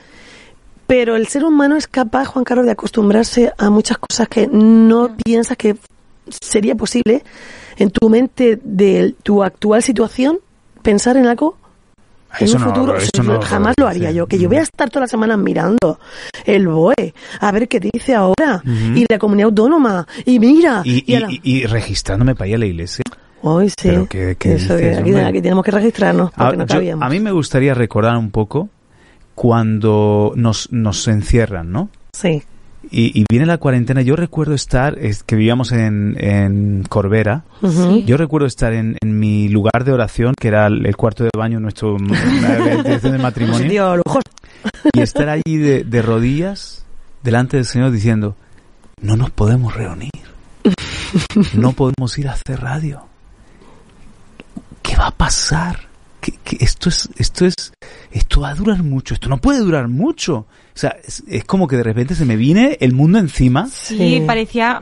pero 0.86 1.16
el 1.16 1.26
ser 1.28 1.44
humano 1.44 1.76
es 1.76 1.86
capaz, 1.86 2.26
Juan 2.26 2.44
Carlos, 2.44 2.66
de 2.66 2.72
acostumbrarse 2.72 3.52
a 3.56 3.70
muchas 3.70 3.98
cosas 3.98 4.28
que 4.28 4.46
no 4.46 5.16
piensas 5.24 5.56
que 5.56 5.76
sería 6.28 6.74
posible 6.74 7.22
en 7.76 7.90
tu 7.90 8.08
mente 8.08 8.58
de 8.62 9.14
tu 9.22 9.42
actual 9.42 9.82
situación 9.82 10.38
pensar 10.82 11.16
en 11.16 11.26
algo 11.26 11.56
en 12.38 12.46
Eso 12.46 12.56
un 12.56 12.62
no, 12.62 12.68
futuro. 12.74 12.96
eso 12.96 13.10
Yo 13.14 13.22
no- 13.24 13.42
jamás 13.42 13.74
lo 13.78 13.86
haría 13.86 14.08
sí. 14.10 14.14
yo. 14.16 14.26
Que 14.26 14.38
yo 14.38 14.48
voy 14.48 14.56
a 14.56 14.62
estar 14.62 14.88
todas 14.88 15.02
las 15.02 15.10
semanas 15.10 15.36
mirando 15.38 15.98
el 16.46 16.66
BOE, 16.66 17.12
a 17.40 17.52
ver 17.52 17.68
qué 17.68 17.78
dice 17.78 18.14
ahora, 18.14 18.62
Ujú. 18.64 18.96
y 18.96 19.04
la 19.10 19.18
comunidad 19.18 19.48
autónoma, 19.48 20.06
y 20.24 20.38
mira, 20.38 20.80
Y, 20.84 21.04
y 21.12 21.14
a 21.16 21.20
la- 21.20 21.30
y- 21.30 21.40
y 21.42 21.66
registrándome 21.66 22.34
para 22.34 22.48
ir 22.48 22.54
a 22.54 22.58
la 22.58 22.66
iglesia. 22.66 23.02
Hoy 23.42 23.68
sí. 23.68 23.74
Pero 23.82 24.06
¿qué- 24.08 24.36
qué 24.38 24.54
Eso 24.54 24.74
de- 24.76 24.80
dices, 24.82 24.98
aquí, 25.00 25.10
hombre? 25.10 25.26
aquí 25.26 25.42
tenemos 25.42 25.62
que 25.64 25.70
registrarnos 25.72 26.30
porque 26.30 26.62
Ah, 26.74 26.80
yo- 26.80 26.98
a 27.02 27.08
mí 27.10 27.20
me 27.20 27.32
gustaría 27.32 27.74
recordar 27.74 28.16
un 28.16 28.30
poco 28.30 28.70
cuando 29.34 30.32
nos, 30.36 30.70
nos 30.72 31.08
encierran, 31.08 31.70
¿no? 31.72 31.88
Sí. 32.12 32.42
Y, 32.94 33.18
y 33.18 33.24
viene 33.30 33.46
la 33.46 33.56
cuarentena. 33.56 34.02
Yo 34.02 34.16
recuerdo 34.16 34.52
estar, 34.52 34.98
es 34.98 35.22
que 35.22 35.34
vivíamos 35.34 35.72
en, 35.72 36.14
en 36.20 36.84
Corbera. 36.88 37.44
Yo 38.04 38.18
recuerdo 38.18 38.46
estar 38.46 38.74
en, 38.74 38.98
en 39.02 39.18
mi 39.18 39.48
lugar 39.48 39.84
de 39.84 39.92
oración, 39.92 40.34
que 40.38 40.48
era 40.48 40.66
el, 40.66 40.84
el 40.84 40.94
cuarto 40.94 41.24
de 41.24 41.30
baño, 41.34 41.58
nuestro 41.58 41.96
la 42.42 42.58
dirección 42.82 43.12
de 43.12 43.18
matrimonio, 43.18 43.66
y 44.92 45.00
estar 45.00 45.28
allí 45.30 45.56
de, 45.56 45.84
de 45.84 46.02
rodillas 46.02 46.84
delante 47.22 47.56
del 47.56 47.64
Señor 47.64 47.92
diciendo, 47.92 48.36
no 49.00 49.16
nos 49.16 49.30
podemos 49.30 49.74
reunir, 49.74 50.10
no 51.54 51.72
podemos 51.72 52.18
ir 52.18 52.28
a 52.28 52.32
hacer 52.32 52.60
radio. 52.60 53.04
¿Qué 54.82 54.96
va 54.96 55.06
a 55.08 55.10
pasar? 55.12 55.88
¿Qué- 56.20 56.38
qué- 56.44 56.58
esto 56.60 56.88
es, 56.88 57.08
esto 57.16 57.46
es, 57.46 57.54
esto 58.10 58.40
va 58.42 58.50
a 58.50 58.54
durar 58.54 58.82
mucho, 58.82 59.14
esto 59.14 59.28
no 59.28 59.38
puede 59.38 59.60
durar 59.60 59.88
mucho. 59.88 60.46
O 60.74 60.78
sea, 60.78 60.96
es, 61.06 61.22
es 61.28 61.44
como 61.44 61.68
que 61.68 61.76
de 61.76 61.82
repente 61.82 62.14
se 62.14 62.24
me 62.24 62.36
viene 62.36 62.78
el 62.80 62.94
mundo 62.94 63.18
encima, 63.18 63.66
Sí, 63.66 63.96
Sí. 63.98 64.22
parecía 64.26 64.80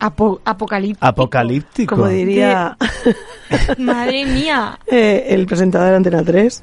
apo- 0.00 0.40
apocalíptico. 0.44 1.04
apocalíptico. 1.06 1.94
Como 1.96 2.08
diría 2.08 2.76
Madre 3.78 4.24
mía. 4.24 4.78
eh, 4.86 5.26
el 5.28 5.46
presentador 5.46 5.90
de 5.90 5.96
Antena 5.96 6.22
3. 6.22 6.62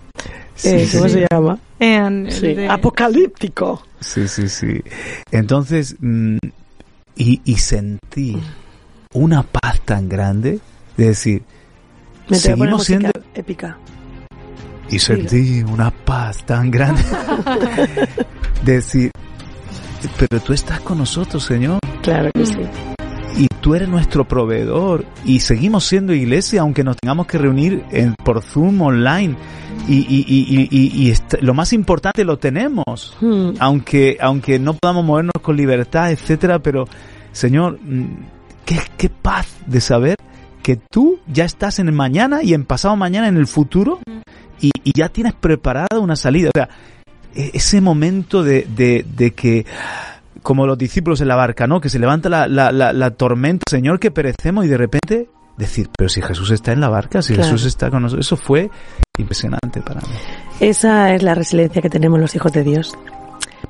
Sí, 0.55 0.69
Eh, 0.69 0.85
sí, 0.87 0.97
¿Cómo 0.97 1.09
sí. 1.09 1.15
se 1.15 1.27
llama? 1.31 1.59
En- 1.79 2.31
Sí. 2.31 2.53
de- 2.53 2.67
Apocalíptico. 2.69 3.83
Sí, 3.99 4.27
sí, 4.27 4.47
sí. 4.49 4.81
Entonces, 5.31 5.95
mm, 5.99 6.37
y, 7.15 7.41
y 7.45 7.55
sentí 7.57 8.37
una 9.13 9.43
paz 9.43 9.81
tan 9.85 10.09
grande 10.09 10.59
de 10.97 11.07
decir, 11.07 11.43
Me 12.27 12.37
seguimos 12.37 12.83
siendo... 12.85 13.09
épica. 13.35 13.77
Y 14.89 14.99
sentí 14.99 15.61
una 15.63 15.91
paz 15.91 16.43
tan 16.45 16.69
grande 16.69 17.01
de 17.03 18.25
decir, 18.71 19.11
pero 20.17 20.41
tú 20.41 20.53
estás 20.53 20.79
con 20.81 20.97
nosotros, 20.97 21.43
Señor, 21.43 21.79
Claro 22.01 22.31
que 22.33 22.45
sí. 22.45 22.57
y 23.37 23.47
tú 23.61 23.75
eres 23.75 23.87
nuestro 23.89 24.27
proveedor, 24.27 25.05
y 25.25 25.39
seguimos 25.39 25.85
siendo 25.85 26.13
iglesia 26.13 26.61
aunque 26.61 26.83
nos 26.83 26.97
tengamos 26.97 27.27
que 27.27 27.37
reunir 27.37 27.83
en, 27.91 28.15
por 28.15 28.41
Zoom 28.41 28.81
online, 28.81 29.35
y, 29.87 29.95
y, 29.95 30.25
y, 30.71 31.09
y, 31.09 31.13
lo 31.41 31.53
más 31.53 31.73
importante 31.73 32.23
lo 32.23 32.37
tenemos. 32.37 33.17
Hmm. 33.19 33.51
aunque 33.59 34.17
aunque 34.21 34.57
no 34.59 34.75
podamos 34.75 35.03
movernos 35.03 35.33
con 35.41 35.57
libertad, 35.57 36.11
etcétera, 36.11 36.59
pero 36.59 36.85
Señor, 37.33 37.79
mm, 37.81 38.05
qué, 38.65 38.79
qué 38.97 39.09
paz 39.09 39.47
de 39.65 39.81
saber 39.81 40.15
que 40.61 40.77
tú 40.77 41.19
ya 41.27 41.43
estás 41.43 41.79
en 41.79 41.87
el 41.89 41.93
mañana 41.93 42.43
y 42.43 42.53
en 42.53 42.63
pasado 42.63 42.95
mañana 42.95 43.27
en 43.27 43.35
el 43.35 43.47
futuro 43.47 43.99
y, 44.61 44.71
y 44.85 44.93
ya 44.97 45.09
tienes 45.09 45.33
preparada 45.33 45.99
una 45.99 46.15
salida. 46.15 46.49
O 46.49 46.57
sea, 46.57 46.69
ese 47.35 47.81
momento 47.81 48.43
de, 48.43 48.67
de, 48.75 49.05
de 49.15 49.31
que 49.31 49.65
como 50.41 50.67
los 50.67 50.77
discípulos 50.77 51.21
en 51.21 51.27
la 51.29 51.35
barca, 51.35 51.67
¿no? 51.67 51.79
Que 51.79 51.89
se 51.89 51.99
levanta 51.99 52.29
la, 52.29 52.47
la, 52.47 52.71
la, 52.71 52.91
la 52.93 53.11
tormenta, 53.11 53.63
Señor, 53.69 53.99
que 53.99 54.11
perecemos 54.11 54.65
y 54.65 54.67
de 54.67 54.77
repente 54.77 55.29
decir, 55.57 55.89
pero 55.97 56.09
si 56.09 56.21
Jesús 56.21 56.51
está 56.51 56.71
en 56.73 56.81
la 56.81 56.89
barca, 56.89 57.21
si 57.21 57.33
Claro. 57.33 57.49
Jesús 57.51 57.65
está 57.67 57.89
con 57.89 58.01
nosotros, 58.03 58.25
eso 58.25 58.35
fue 58.37 58.69
impresionante 59.17 59.81
para 59.81 60.01
mí. 60.01 60.07
Esa 60.59 61.13
es 61.13 61.23
la 61.23 61.35
resiliencia 61.35 61.81
que 61.81 61.89
tenemos 61.89 62.19
los 62.19 62.35
hijos 62.35 62.51
de 62.51 62.63
Dios. 62.63 62.93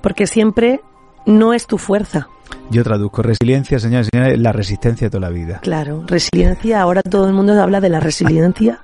Porque 0.01 0.25
siempre 0.25 0.81
no 1.25 1.53
es 1.53 1.67
tu 1.67 1.77
fuerza. 1.77 2.27
Yo 2.69 2.83
traduzco 2.83 3.21
resiliencia, 3.21 3.79
señores 3.79 4.07
y 4.11 4.17
señores, 4.17 4.39
la 4.39 4.51
resistencia 4.51 5.07
de 5.07 5.11
toda 5.11 5.21
la 5.21 5.29
vida. 5.29 5.59
Claro, 5.61 6.03
resiliencia. 6.07 6.81
Ahora 6.81 7.01
todo 7.01 7.27
el 7.27 7.33
mundo 7.33 7.59
habla 7.61 7.81
de 7.81 7.89
la 7.89 7.99
resiliencia 7.99 8.79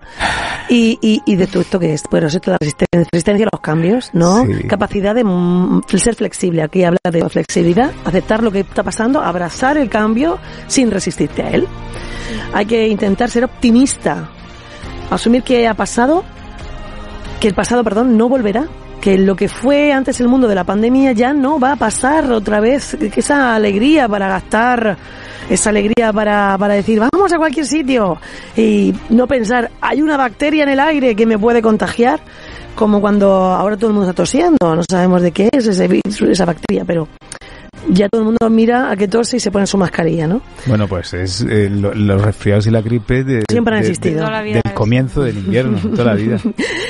y, 0.70 1.00
y, 1.02 1.22
y 1.26 1.36
de 1.36 1.48
todo 1.48 1.62
esto 1.62 1.80
que 1.80 1.94
es. 1.94 2.04
Bueno, 2.10 2.28
esto 2.28 2.40
de 2.40 2.52
la 2.52 2.58
resistencia, 2.60 3.10
resistencia 3.12 3.46
a 3.46 3.50
los 3.52 3.62
cambios, 3.62 4.10
¿no? 4.14 4.46
Sí. 4.46 4.68
Capacidad 4.68 5.16
de 5.16 5.24
mm, 5.24 5.82
ser 5.98 6.16
flexible. 6.16 6.62
Aquí 6.62 6.84
habla 6.84 7.00
de 7.12 7.28
flexibilidad, 7.30 7.92
aceptar 8.06 8.44
lo 8.44 8.52
que 8.52 8.62
está 8.62 8.84
pasando, 8.84 9.22
abrazar 9.22 9.78
el 9.78 9.90
cambio 9.90 10.40
sin 10.68 10.92
resistirte 10.92 11.44
a 11.44 11.50
él. 11.50 11.68
Hay 12.54 12.66
que 12.66 12.88
intentar 12.88 13.30
ser 13.30 13.44
optimista, 13.46 14.30
asumir 15.10 15.44
que 15.44 15.68
ha 15.68 15.74
pasado, 15.74 16.24
que 17.40 17.48
el 17.48 17.54
pasado, 17.54 17.84
perdón, 17.84 18.18
no 18.18 18.30
volverá. 18.30 18.68
Que 19.02 19.18
lo 19.18 19.36
que 19.36 19.48
fue 19.48 19.94
antes 19.94 20.20
el 20.20 20.28
mundo 20.28 20.48
de 20.48 20.56
la 20.56 20.64
pandemia 20.64 21.14
ya 21.14 21.34
no 21.34 21.60
va 21.60 21.74
a 21.74 21.76
pasar 21.76 22.32
otra 22.32 22.60
vez. 22.60 22.98
Que 23.00 23.20
esa 23.20 23.56
alegría 23.56 24.08
para 24.08 24.28
gastar, 24.28 24.98
esa 25.50 25.70
alegría 25.70 26.12
para, 26.14 26.58
para 26.58 26.74
decir, 26.74 27.00
vamos 27.00 27.32
a 27.32 27.38
cualquier 27.38 27.66
sitio. 27.66 28.18
Y 28.56 28.94
no 29.10 29.28
pensar, 29.28 29.72
hay 29.82 30.02
una 30.02 30.18
bacteria 30.18 30.64
en 30.64 30.70
el 30.70 30.80
aire 30.80 31.16
que 31.16 31.26
me 31.26 31.38
puede 31.38 31.62
contagiar. 31.62 32.20
Como 32.76 33.02
cuando 33.02 33.30
ahora 33.30 33.76
todo 33.76 33.88
el 33.88 33.94
mundo 33.94 34.10
está 34.10 34.24
tosiendo, 34.24 34.58
no 34.62 34.82
sabemos 34.90 35.22
de 35.22 35.32
qué 35.32 35.50
es 35.52 35.68
ese 35.68 36.00
esa 36.32 36.46
bacteria, 36.46 36.86
pero 36.86 37.10
ya 37.90 38.10
todo 38.10 38.22
el 38.22 38.26
mundo 38.26 38.50
mira 38.50 38.92
a 38.92 38.96
que 38.96 39.08
tose 39.08 39.38
y 39.38 39.40
se 39.40 39.52
pone 39.52 39.66
su 39.68 39.78
mascarilla, 39.78 40.28
¿no? 40.28 40.42
Bueno, 40.66 40.88
pues 40.88 41.14
es 41.14 41.42
eh, 41.42 41.70
lo- 41.70 41.94
los 41.94 42.22
resfriados 42.22 42.68
y 42.68 42.72
la 42.72 42.82
gripe 42.82 43.24
de, 43.24 43.44
Siempre 43.50 43.76
han 43.76 43.82
de- 43.82 43.88
existido. 43.90 44.16
de- 44.16 44.22
Toda 44.22 44.32
la 44.32 44.42
vida 44.42 44.54
del 44.64 44.72
es- 44.72 44.74
comienzo 44.74 45.22
del 45.24 45.38
invierno, 45.38 45.78
toda 45.96 46.04
la 46.06 46.14
vida. 46.16 46.38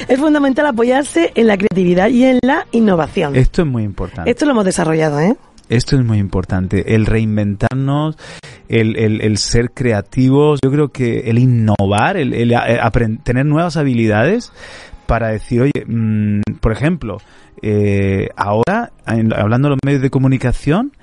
Es 0.07 0.19
fundamental 0.19 0.65
apoyarse 0.65 1.31
en 1.35 1.47
la 1.47 1.57
creatividad 1.57 2.09
y 2.09 2.25
en 2.25 2.39
la 2.41 2.65
innovación. 2.71 3.35
Esto 3.35 3.61
es 3.61 3.67
muy 3.67 3.83
importante. 3.83 4.29
Esto 4.31 4.45
lo 4.45 4.51
hemos 4.51 4.65
desarrollado, 4.65 5.19
¿eh? 5.19 5.35
Esto 5.69 5.95
es 5.97 6.03
muy 6.03 6.17
importante. 6.17 6.95
El 6.95 7.05
reinventarnos, 7.05 8.17
el, 8.69 8.95
el, 8.97 9.21
el 9.21 9.37
ser 9.37 9.69
creativos, 9.71 10.59
yo 10.63 10.71
creo 10.71 10.89
que 10.89 11.29
el 11.29 11.37
innovar, 11.37 12.17
el, 12.17 12.33
el 12.33 12.53
a- 12.55 12.89
apren- 12.91 13.21
tener 13.23 13.45
nuevas 13.45 13.77
habilidades 13.77 14.51
para 15.09 15.29
decir, 15.29 15.61
oye, 15.63 15.83
mm, 15.87 16.41
por 16.61 16.71
ejemplo, 16.71 17.17
eh, 17.63 18.29
ahora, 18.37 18.91
en- 19.07 19.33
hablando 19.33 19.67
de 19.67 19.71
los 19.71 19.79
medios 19.83 20.01
de 20.03 20.09
comunicación, 20.11 20.93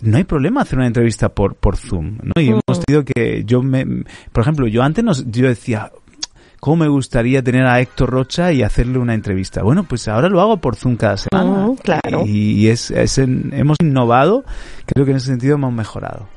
no 0.00 0.16
hay 0.18 0.24
problema 0.24 0.62
hacer 0.62 0.78
una 0.78 0.86
entrevista 0.86 1.28
por, 1.30 1.56
por 1.56 1.76
Zoom, 1.76 2.18
¿no? 2.22 2.40
Y 2.40 2.50
Mm. 2.50 2.60
hemos 2.66 2.84
tenido 2.84 3.04
que, 3.04 3.42
yo 3.44 3.62
me, 3.62 3.84
por 4.32 4.42
ejemplo, 4.42 4.66
yo 4.68 4.82
antes 4.82 5.02
nos, 5.04 5.30
yo 5.30 5.48
decía, 5.48 5.90
¿cómo 6.60 6.76
me 6.84 6.88
gustaría 6.88 7.42
tener 7.42 7.66
a 7.66 7.80
Héctor 7.80 8.10
Rocha 8.10 8.52
y 8.52 8.62
hacerle 8.62 8.98
una 8.98 9.14
entrevista? 9.14 9.62
Bueno, 9.62 9.84
pues 9.84 10.06
ahora 10.08 10.28
lo 10.28 10.40
hago 10.40 10.58
por 10.58 10.76
Zoom 10.76 10.96
cada 10.96 11.16
semana. 11.16 11.66
Mm, 11.66 11.76
claro. 11.76 12.22
Y 12.24 12.68
es, 12.68 12.90
es 12.92 13.18
en- 13.18 13.52
hemos 13.52 13.76
innovado, 13.82 14.44
creo 14.86 15.04
que 15.04 15.10
en 15.10 15.16
ese 15.16 15.26
sentido 15.26 15.56
hemos 15.56 15.72
mejorado. 15.72 16.28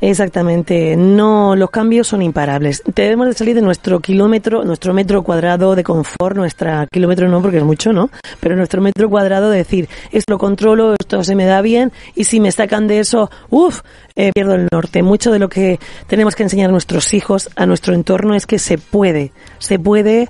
Exactamente. 0.00 0.96
No, 0.96 1.56
los 1.56 1.70
cambios 1.70 2.08
son 2.08 2.22
imparables. 2.22 2.82
Debemos 2.94 3.26
de 3.26 3.34
salir 3.34 3.54
de 3.54 3.62
nuestro 3.62 4.00
kilómetro, 4.00 4.64
nuestro 4.64 4.92
metro 4.92 5.22
cuadrado 5.22 5.74
de 5.74 5.84
confort, 5.84 6.36
nuestra 6.36 6.86
kilómetro 6.90 7.28
no 7.28 7.40
porque 7.40 7.58
es 7.58 7.64
mucho, 7.64 7.92
¿no? 7.92 8.10
Pero 8.40 8.56
nuestro 8.56 8.80
metro 8.82 9.08
cuadrado 9.08 9.50
de 9.50 9.58
decir, 9.58 9.88
esto 10.12 10.34
lo 10.34 10.38
controlo, 10.38 10.94
esto 10.94 11.24
se 11.24 11.34
me 11.34 11.46
da 11.46 11.62
bien 11.62 11.92
y 12.14 12.24
si 12.24 12.40
me 12.40 12.52
sacan 12.52 12.86
de 12.86 13.00
eso, 13.00 13.30
uff, 13.50 13.80
eh, 14.16 14.30
pierdo 14.34 14.54
el 14.54 14.68
norte. 14.70 15.02
Mucho 15.02 15.32
de 15.32 15.38
lo 15.38 15.48
que 15.48 15.78
tenemos 16.06 16.36
que 16.36 16.44
enseñar 16.44 16.68
a 16.68 16.72
nuestros 16.72 17.14
hijos, 17.14 17.50
a 17.56 17.66
nuestro 17.66 17.94
entorno 17.94 18.34
es 18.34 18.46
que 18.46 18.58
se 18.58 18.78
puede, 18.78 19.32
se 19.58 19.78
puede 19.78 20.28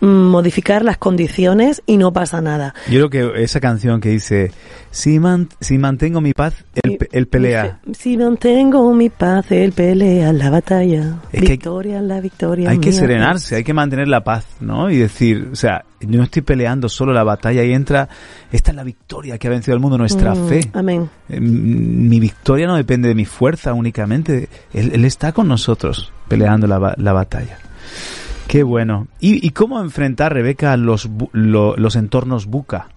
mm, 0.00 0.06
modificar 0.06 0.84
las 0.84 0.98
condiciones 0.98 1.82
y 1.86 1.96
no 1.96 2.12
pasa 2.12 2.40
nada. 2.40 2.74
Yo 2.88 3.08
creo 3.08 3.32
que 3.32 3.42
esa 3.42 3.60
canción 3.60 4.00
que 4.00 4.10
dice, 4.10 4.52
Si, 4.94 5.18
man- 5.18 5.48
si 5.60 5.76
mantengo 5.76 6.20
mi 6.20 6.32
paz, 6.34 6.54
él, 6.80 6.96
pe- 6.98 7.08
él 7.10 7.26
pelea. 7.26 7.80
Si 7.98 8.16
mantengo 8.16 8.94
mi 8.94 9.10
paz, 9.10 9.50
él 9.50 9.72
pelea 9.72 10.32
la 10.32 10.50
batalla. 10.50 11.16
Es 11.32 11.40
que 11.40 11.46
hay- 11.46 11.52
victoria, 11.56 12.00
la 12.00 12.20
victoria. 12.20 12.70
Hay 12.70 12.78
que 12.78 12.92
serenarse, 12.92 13.56
hay 13.56 13.64
que 13.64 13.74
mantener 13.74 14.06
la 14.06 14.22
paz, 14.22 14.46
¿no? 14.60 14.88
Y 14.90 14.98
decir, 14.98 15.48
o 15.52 15.56
sea, 15.56 15.84
no 16.06 16.22
estoy 16.22 16.42
peleando 16.42 16.88
solo 16.88 17.12
la 17.12 17.24
batalla 17.24 17.64
y 17.64 17.72
entra, 17.72 18.08
esta 18.52 18.70
es 18.70 18.76
la 18.76 18.84
victoria 18.84 19.36
que 19.36 19.48
ha 19.48 19.50
vencido 19.50 19.74
al 19.74 19.80
mundo, 19.80 19.98
nuestra 19.98 20.32
Mm, 20.32 20.48
fe. 20.48 20.60
Amén. 20.74 21.10
Eh, 21.28 21.40
Mi 21.40 22.20
victoria 22.20 22.68
no 22.68 22.76
depende 22.76 23.08
de 23.08 23.16
mi 23.16 23.24
fuerza 23.24 23.72
únicamente, 23.74 24.48
Él, 24.72 24.92
Él 24.94 25.04
está 25.04 25.32
con 25.32 25.48
nosotros 25.48 26.12
peleando 26.28 26.68
la, 26.68 26.94
la 26.96 27.12
batalla. 27.12 27.58
Qué 28.46 28.62
bueno. 28.62 29.08
¿Y, 29.18 29.44
y 29.44 29.50
cómo 29.50 29.80
enfrentar, 29.80 30.32
Rebeca, 30.32 30.76
los, 30.76 31.10
lo- 31.32 31.74
los 31.76 31.96
entornos 31.96 32.46
buca? 32.46 32.90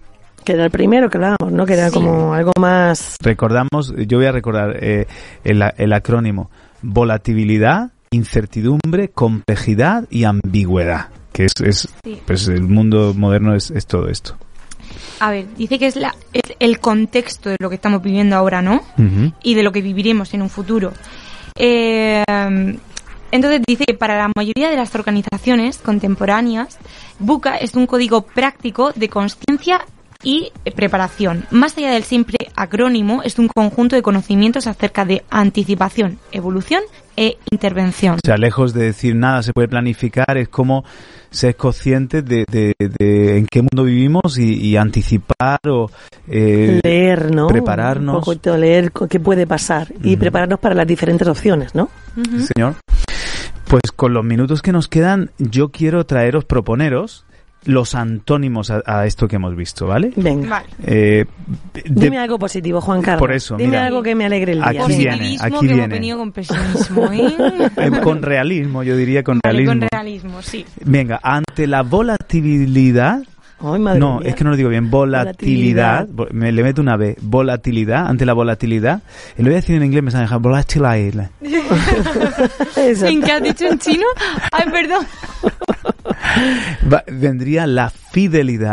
Que 0.48 0.54
era 0.54 0.64
el 0.64 0.70
primero 0.70 1.10
que 1.10 1.18
hablábamos, 1.18 1.52
¿no? 1.52 1.66
Que 1.66 1.74
era 1.74 1.88
Sí. 1.90 1.94
como 1.94 2.32
algo 2.32 2.52
más... 2.58 3.16
Recordamos, 3.20 3.92
yo 4.06 4.16
voy 4.16 4.24
a 4.26 4.32
recordar 4.32 4.78
eh, 4.82 5.06
el, 5.44 5.62
el 5.76 5.92
acrónimo, 5.92 6.50
volatilidad, 6.80 7.90
incertidumbre, 8.12 9.10
complejidad 9.10 10.04
y 10.08 10.24
ambigüedad, 10.24 11.08
que 11.34 11.44
es, 11.44 11.52
es 11.62 11.88
Sí. 12.02 12.18
pues 12.26 12.48
el 12.48 12.62
mundo 12.62 13.12
moderno 13.14 13.54
es, 13.54 13.70
es 13.70 13.86
todo 13.86 14.08
esto. 14.08 14.36
A 15.20 15.30
ver, 15.32 15.54
dice 15.54 15.78
que 15.78 15.86
es, 15.88 15.96
la, 15.96 16.14
es 16.32 16.54
el 16.60 16.80
contexto 16.80 17.50
de 17.50 17.56
lo 17.60 17.68
que 17.68 17.74
estamos 17.74 18.00
viviendo 18.02 18.34
ahora, 18.34 18.62
¿no? 18.62 18.80
Y 19.42 19.52
de 19.54 19.62
lo 19.62 19.70
que 19.70 19.82
viviremos 19.82 20.32
en 20.32 20.40
un 20.40 20.48
futuro. 20.48 20.94
Eh, 21.56 22.24
entonces 23.30 23.60
dice 23.66 23.84
que 23.84 23.92
para 23.92 24.16
la 24.16 24.30
mayoría 24.34 24.70
de 24.70 24.76
las 24.76 24.94
organizaciones 24.94 25.76
contemporáneas, 25.76 26.78
BUCA 27.18 27.56
es 27.56 27.74
un 27.74 27.86
código 27.86 28.22
práctico 28.22 28.92
de 28.96 29.10
conciencia 29.10 29.82
y 30.22 30.50
eh, 30.64 30.72
preparación. 30.72 31.44
Más 31.50 31.76
allá 31.78 31.92
del 31.92 32.02
simple 32.02 32.38
acrónimo, 32.56 33.22
es 33.22 33.38
un 33.38 33.46
conjunto 33.48 33.94
de 33.94 34.02
conocimientos 34.02 34.66
acerca 34.66 35.04
de 35.04 35.22
anticipación, 35.30 36.18
evolución 36.32 36.82
e 37.16 37.36
intervención. 37.52 38.16
O 38.16 38.18
sea, 38.24 38.36
lejos 38.36 38.74
de 38.74 38.84
decir 38.84 39.14
nada 39.14 39.42
se 39.44 39.52
puede 39.52 39.68
planificar, 39.68 40.36
es 40.36 40.48
como 40.48 40.84
ser 41.30 41.54
consciente 41.56 42.22
de, 42.22 42.44
de- 42.50 42.74
de 42.78 43.38
en 43.38 43.46
qué 43.46 43.62
mundo 43.62 43.84
vivimos 43.84 44.38
y, 44.38 44.54
y 44.54 44.76
anticipar 44.76 45.60
o 45.68 45.90
eh, 46.26 46.80
leer, 46.82 47.32
¿no? 47.32 47.46
prepararnos. 47.46 48.16
Un 48.16 48.24
poquito 48.24 48.56
leer 48.56 48.90
qué 49.08 49.20
puede 49.20 49.46
pasar 49.46 49.88
y 50.02 50.16
prepararnos 50.16 50.58
para 50.58 50.74
las 50.74 50.86
diferentes 50.86 51.28
opciones, 51.28 51.74
¿no? 51.76 51.90
Señor. 52.54 52.74
Pues 53.68 53.82
con 53.94 54.14
los 54.14 54.24
minutos 54.24 54.62
que 54.62 54.72
nos 54.72 54.88
quedan, 54.88 55.30
yo 55.38 55.68
quiero 55.68 56.06
traeros, 56.06 56.44
proponeros 56.44 57.24
los 57.64 57.94
antónimos 57.94 58.70
a, 58.70 58.82
a 58.86 59.04
esto 59.06 59.28
que 59.28 59.36
hemos 59.36 59.54
visto, 59.56 59.86
¿vale? 59.86 60.12
Venga. 60.16 60.48
Vale. 60.48 60.66
Eh, 60.86 61.24
de- 61.74 61.82
Dime 61.86 62.18
algo 62.18 62.38
positivo, 62.38 62.80
Juan 62.80 63.02
Carlos. 63.02 63.20
Por 63.20 63.32
eso, 63.32 63.56
Dime 63.56 63.70
mira. 63.70 63.86
algo 63.86 64.02
que 64.02 64.14
me 64.14 64.24
alegre 64.26 64.52
el 64.52 64.58
día. 64.60 64.84
Aquí 64.84 64.96
viene, 64.96 65.36
aquí 65.40 65.52
que 65.58 65.66
viene. 65.66 65.74
hemos 65.84 65.88
venido 65.88 66.18
con 66.18 66.32
pesimismo, 66.32 67.12
¿eh? 67.12 67.34
eh, 67.76 67.90
con 68.02 68.22
realismo, 68.22 68.82
yo 68.82 68.96
diría 68.96 69.22
con 69.22 69.40
Vale, 69.42 69.58
realismo. 69.58 69.80
con 69.80 69.88
realismo, 69.92 70.42
sí. 70.42 70.64
Venga, 70.84 71.20
ante 71.22 71.66
la 71.66 71.82
volatilidad, 71.82 73.22
Ay, 73.60 73.80
madre 73.80 73.98
no, 73.98 74.20
mía. 74.20 74.28
es 74.30 74.34
que 74.36 74.44
no 74.44 74.50
lo 74.50 74.56
digo 74.56 74.68
bien, 74.68 74.88
volatilidad, 74.90 76.06
vo- 76.08 76.30
me 76.30 76.52
le 76.52 76.62
meto 76.62 76.80
una 76.80 76.96
B, 76.96 77.16
volatilidad, 77.20 78.06
ante 78.06 78.24
la 78.24 78.32
volatilidad, 78.32 79.02
y 79.36 79.42
lo 79.42 79.46
voy 79.48 79.54
a 79.54 79.56
decir 79.56 79.74
en 79.76 79.84
inglés, 79.84 80.02
me 80.04 80.10
sale 80.12 80.28
volatilidad. 80.38 81.30
¿En 82.76 83.22
qué 83.22 83.32
has 83.32 83.42
dicho 83.42 83.66
en 83.66 83.78
chino? 83.78 84.06
Ay, 84.52 84.70
perdón. 84.70 85.04
Va- 86.92 87.04
vendría 87.10 87.66
la 87.66 87.90
fidelidad, 87.90 88.72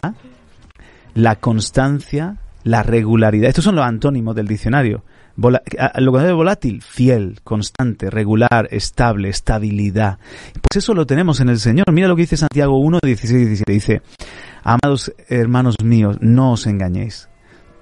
la 1.14 1.36
constancia, 1.38 2.38
la 2.64 2.84
regularidad. 2.84 3.50
Estos 3.50 3.64
son 3.66 3.76
los 3.76 3.86
antónimos 3.86 4.36
del 4.36 4.48
diccionario. 4.48 5.04
Vola- 5.38 5.62
lo 5.98 6.12
contrario 6.12 6.28
de 6.30 6.34
volátil, 6.34 6.82
fiel, 6.82 7.40
constante, 7.44 8.10
regular, 8.10 8.70
estable, 8.72 9.28
estabilidad. 9.30 10.18
Pues 10.54 10.84
eso 10.84 10.94
lo 10.94 11.06
tenemos 11.06 11.42
en 11.42 11.50
el 11.50 11.60
Señor. 11.60 11.92
Mira 11.92 12.08
lo 12.08 12.16
que 12.16 12.22
dice 12.22 12.38
Santiago 12.38 12.78
1, 12.80 13.00
16 13.04 13.42
y 13.42 13.46
17. 13.46 13.72
Dice, 13.74 14.02
amados 14.66 15.14
hermanos 15.30 15.76
míos, 15.84 16.18
no 16.20 16.54
os 16.54 16.66
engañéis. 16.66 17.30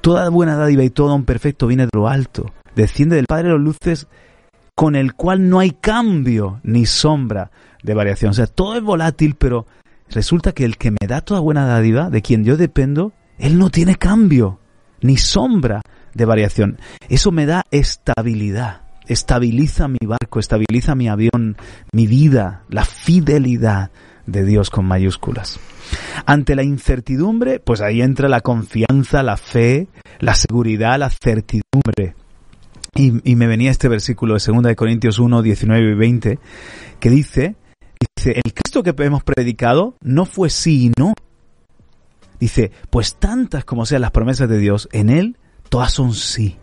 Toda 0.01 0.29
buena 0.29 0.57
dádiva 0.57 0.83
y 0.83 0.89
todo 0.89 1.07
don 1.07 1.23
perfecto 1.23 1.65
viene 1.65 1.85
de 1.85 1.91
lo 1.93 2.09
alto. 2.09 2.51
Desciende 2.75 3.15
del 3.15 3.25
Padre 3.25 3.47
de 3.47 3.53
los 3.53 3.61
luces 3.61 4.07
con 4.75 4.95
el 4.95 5.13
cual 5.13 5.49
no 5.49 5.59
hay 5.59 5.71
cambio 5.71 6.59
ni 6.63 6.85
sombra 6.85 7.51
de 7.83 7.93
variación. 7.93 8.31
O 8.31 8.33
sea, 8.33 8.47
todo 8.47 8.75
es 8.75 8.83
volátil, 8.83 9.35
pero 9.35 9.65
resulta 10.09 10.51
que 10.51 10.65
el 10.65 10.77
que 10.77 10.91
me 10.91 11.07
da 11.07 11.21
toda 11.21 11.39
buena 11.39 11.65
dádiva, 11.65 12.09
de 12.09 12.21
quien 12.21 12.43
yo 12.43 12.57
dependo, 12.57 13.13
él 13.37 13.57
no 13.57 13.69
tiene 13.69 13.95
cambio 13.95 14.59
ni 14.99 15.15
sombra 15.15 15.81
de 16.13 16.25
variación. 16.25 16.79
Eso 17.07 17.31
me 17.31 17.45
da 17.45 17.63
estabilidad. 17.71 18.81
Estabiliza 19.07 19.87
mi 19.87 19.99
barco, 20.05 20.39
estabiliza 20.39 20.95
mi 20.95 21.07
avión, 21.07 21.55
mi 21.93 22.07
vida, 22.07 22.63
la 22.69 22.83
fidelidad 22.83 23.91
de 24.25 24.45
Dios 24.45 24.69
con 24.69 24.85
mayúsculas. 24.85 25.59
Ante 26.25 26.55
la 26.55 26.63
incertidumbre, 26.63 27.59
pues 27.59 27.81
ahí 27.81 28.01
entra 28.01 28.29
la 28.29 28.41
confianza, 28.41 29.23
la 29.23 29.37
fe, 29.37 29.87
la 30.19 30.35
seguridad, 30.35 30.97
la 30.97 31.09
certidumbre. 31.09 32.15
Y, 32.95 33.31
y 33.31 33.35
me 33.35 33.47
venía 33.47 33.71
este 33.71 33.87
versículo 33.87 34.35
de 34.35 34.43
2 34.45 34.63
de 34.63 34.75
Corintios 34.75 35.19
1, 35.19 35.41
19 35.41 35.91
y 35.91 35.95
20, 35.95 36.39
que 36.99 37.09
dice, 37.09 37.55
dice, 38.17 38.33
el 38.43 38.53
Cristo 38.53 38.83
que 38.83 38.93
hemos 39.03 39.23
predicado 39.23 39.95
no 40.01 40.25
fue 40.25 40.49
sí 40.49 40.85
y 40.85 40.91
no. 40.99 41.13
Dice, 42.39 42.71
pues 42.89 43.15
tantas 43.15 43.65
como 43.65 43.85
sean 43.85 44.01
las 44.01 44.11
promesas 44.11 44.49
de 44.49 44.57
Dios, 44.57 44.89
en 44.91 45.09
Él 45.09 45.37
todas 45.69 45.91
son 45.91 46.13
sí. 46.13 46.57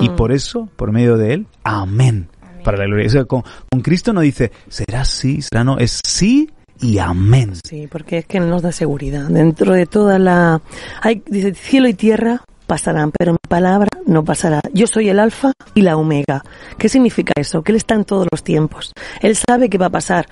Y 0.00 0.08
Mm. 0.10 0.16
por 0.16 0.32
eso, 0.32 0.68
por 0.76 0.90
medio 0.92 1.16
de 1.16 1.34
Él, 1.34 1.46
amén. 1.64 2.28
Para 2.64 2.78
la 2.78 2.84
gloria. 2.84 3.06
O 3.06 3.10
sea, 3.10 3.24
con, 3.24 3.42
con 3.70 3.80
Cristo 3.82 4.12
no 4.12 4.20
dice, 4.20 4.52
será 4.68 5.04
sí, 5.04 5.42
será 5.42 5.64
no, 5.64 5.78
es 5.78 6.00
sí 6.06 6.48
y 6.82 6.98
amén. 6.98 7.54
Sí, 7.64 7.86
porque 7.90 8.18
es 8.18 8.26
que 8.26 8.40
nos 8.40 8.60
da 8.60 8.72
seguridad. 8.72 9.28
Dentro 9.28 9.72
de 9.72 9.86
toda 9.86 10.18
la... 10.18 10.60
Hay, 11.00 11.22
dice, 11.26 11.54
cielo 11.54 11.88
y 11.88 11.94
tierra 11.94 12.42
pasarán, 12.66 13.12
pero 13.12 13.32
mi 13.32 13.38
palabra 13.48 13.88
no 14.04 14.24
pasará. 14.24 14.60
Yo 14.72 14.86
soy 14.86 15.08
el 15.08 15.20
alfa 15.20 15.52
y 15.74 15.82
la 15.82 15.96
omega. 15.96 16.42
¿Qué 16.78 16.88
significa 16.88 17.32
eso? 17.36 17.62
Que 17.62 17.72
Él 17.72 17.76
está 17.76 17.94
en 17.94 18.04
todos 18.04 18.26
los 18.30 18.42
tiempos. 18.42 18.92
Él 19.20 19.36
sabe 19.36 19.70
qué 19.70 19.78
va 19.78 19.86
a 19.86 19.90
pasar. 19.90 20.26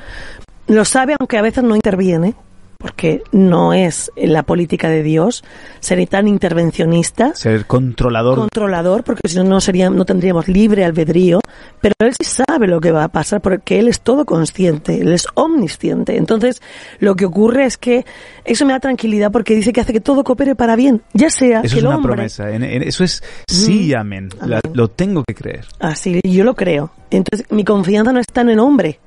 Lo 0.66 0.84
sabe 0.84 1.14
aunque 1.18 1.38
a 1.38 1.42
veces 1.42 1.64
no 1.64 1.76
interviene, 1.76 2.34
porque 2.80 3.22
no 3.30 3.74
es 3.74 4.10
la 4.16 4.42
política 4.42 4.88
de 4.88 5.02
Dios 5.02 5.44
ser 5.80 6.04
tan 6.08 6.26
intervencionista 6.26 7.34
Ser 7.34 7.66
controlador. 7.66 8.38
controlador, 8.38 9.04
porque 9.04 9.28
si 9.28 9.36
no 9.36 9.44
no 9.44 9.60
sería, 9.60 9.90
no 9.90 10.06
tendríamos 10.06 10.48
libre 10.48 10.84
albedrío, 10.86 11.40
pero 11.82 11.92
él 11.98 12.14
sí 12.18 12.24
sabe 12.46 12.66
lo 12.66 12.80
que 12.80 12.90
va 12.90 13.04
a 13.04 13.08
pasar 13.08 13.42
porque 13.42 13.78
él 13.78 13.86
es 13.88 14.00
todo 14.00 14.24
consciente, 14.24 14.98
él 15.00 15.12
es 15.12 15.26
omnisciente. 15.34 16.16
Entonces, 16.16 16.62
lo 17.00 17.16
que 17.16 17.26
ocurre 17.26 17.66
es 17.66 17.76
que 17.76 18.06
eso 18.46 18.64
me 18.64 18.72
da 18.72 18.80
tranquilidad 18.80 19.30
porque 19.30 19.54
dice 19.54 19.72
que 19.74 19.82
hace 19.82 19.92
que 19.92 20.00
todo 20.00 20.24
coopere 20.24 20.54
para 20.54 20.74
bien, 20.74 21.02
ya 21.12 21.28
sea 21.28 21.58
eso 21.58 21.62
que 21.62 21.66
es 21.66 21.74
el 21.74 21.86
una 21.86 21.96
hombre, 21.96 22.12
promesa. 22.14 22.50
En- 22.50 22.64
en- 22.64 22.82
eso 22.82 23.04
es 23.04 23.22
sí 23.46 23.88
y 23.88 23.94
amén. 23.94 24.30
La- 24.40 24.60
Amén. 24.64 24.72
lo 24.72 24.88
tengo 24.88 25.22
que 25.24 25.34
creer. 25.34 25.66
así 25.80 26.20
yo 26.24 26.44
lo 26.44 26.54
creo. 26.54 26.90
Entonces, 27.10 27.46
mi 27.50 27.62
confianza 27.64 28.12
no 28.12 28.20
está 28.20 28.40
en 28.40 28.50
el 28.50 28.58
hombre, 28.58 29.00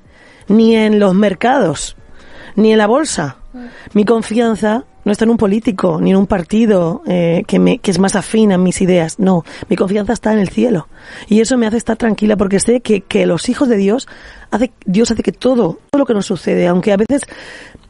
ni 0.47 0.75
en 0.75 0.99
los 0.99 1.15
mercados, 1.15 1.95
ni 2.55 2.71
en 2.71 2.77
la 2.77 2.85
bolsa. 2.85 3.37
Mi 3.93 4.05
confianza 4.05 4.83
no 5.05 5.11
está 5.11 5.25
en 5.25 5.31
un 5.31 5.37
político, 5.37 5.99
ni 6.01 6.11
en 6.11 6.17
un 6.17 6.27
partido 6.27 7.01
eh, 7.05 7.43
que, 7.47 7.59
me, 7.59 7.79
que 7.79 7.91
es 7.91 7.99
más 7.99 8.15
afín 8.15 8.51
a 8.53 8.57
mis 8.57 8.81
ideas. 8.81 9.19
No, 9.19 9.43
mi 9.69 9.75
confianza 9.75 10.13
está 10.13 10.31
en 10.33 10.39
el 10.39 10.49
cielo. 10.49 10.87
Y 11.27 11.41
eso 11.41 11.57
me 11.57 11.67
hace 11.67 11.77
estar 11.77 11.97
tranquila 11.97 12.37
porque 12.37 12.59
sé 12.59 12.79
que, 12.81 13.01
que 13.01 13.25
los 13.25 13.49
hijos 13.49 13.67
de 13.67 13.75
Dios, 13.77 14.07
hace, 14.51 14.71
Dios 14.85 15.11
hace 15.11 15.21
que 15.23 15.31
todo, 15.33 15.79
todo 15.91 15.99
lo 15.99 16.05
que 16.05 16.13
nos 16.13 16.25
sucede, 16.25 16.67
aunque 16.67 16.93
a 16.93 16.97
veces 16.97 17.23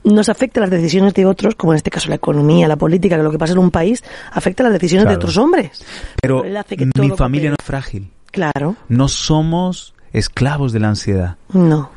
nos 0.04 0.28
afecta 0.28 0.60
las 0.60 0.70
decisiones 0.72 1.14
de 1.14 1.26
otros, 1.26 1.56
como 1.56 1.74
en 1.74 1.78
este 1.78 1.92
caso 1.92 2.10
la 2.10 2.16
economía, 2.16 2.68
la 2.68 2.76
política, 2.76 3.16
que 3.16 3.24
lo 3.24 3.32
que 3.32 3.38
pasa 3.38 3.54
en 3.54 3.60
un 3.60 3.72
país, 3.72 4.04
afecta 4.32 4.64
las 4.64 4.74
decisiones 4.74 5.04
Claro. 5.06 5.18
de 5.18 5.24
otros 5.24 5.38
hombres. 5.38 5.86
Pero 6.22 6.44
Él 6.44 6.58
hace 6.58 6.76
que 6.76 6.86
mi 6.86 6.92
todo 6.92 7.16
familia 7.16 7.50
no 7.52 7.56
es 7.60 7.66
frágil. 7.66 8.10
Claro, 8.32 8.76
No 8.90 9.08
somos 9.08 9.94
esclavos 10.12 10.74
de 10.74 10.80
la 10.80 10.90
ansiedad. 10.90 11.36
no. 11.54 11.90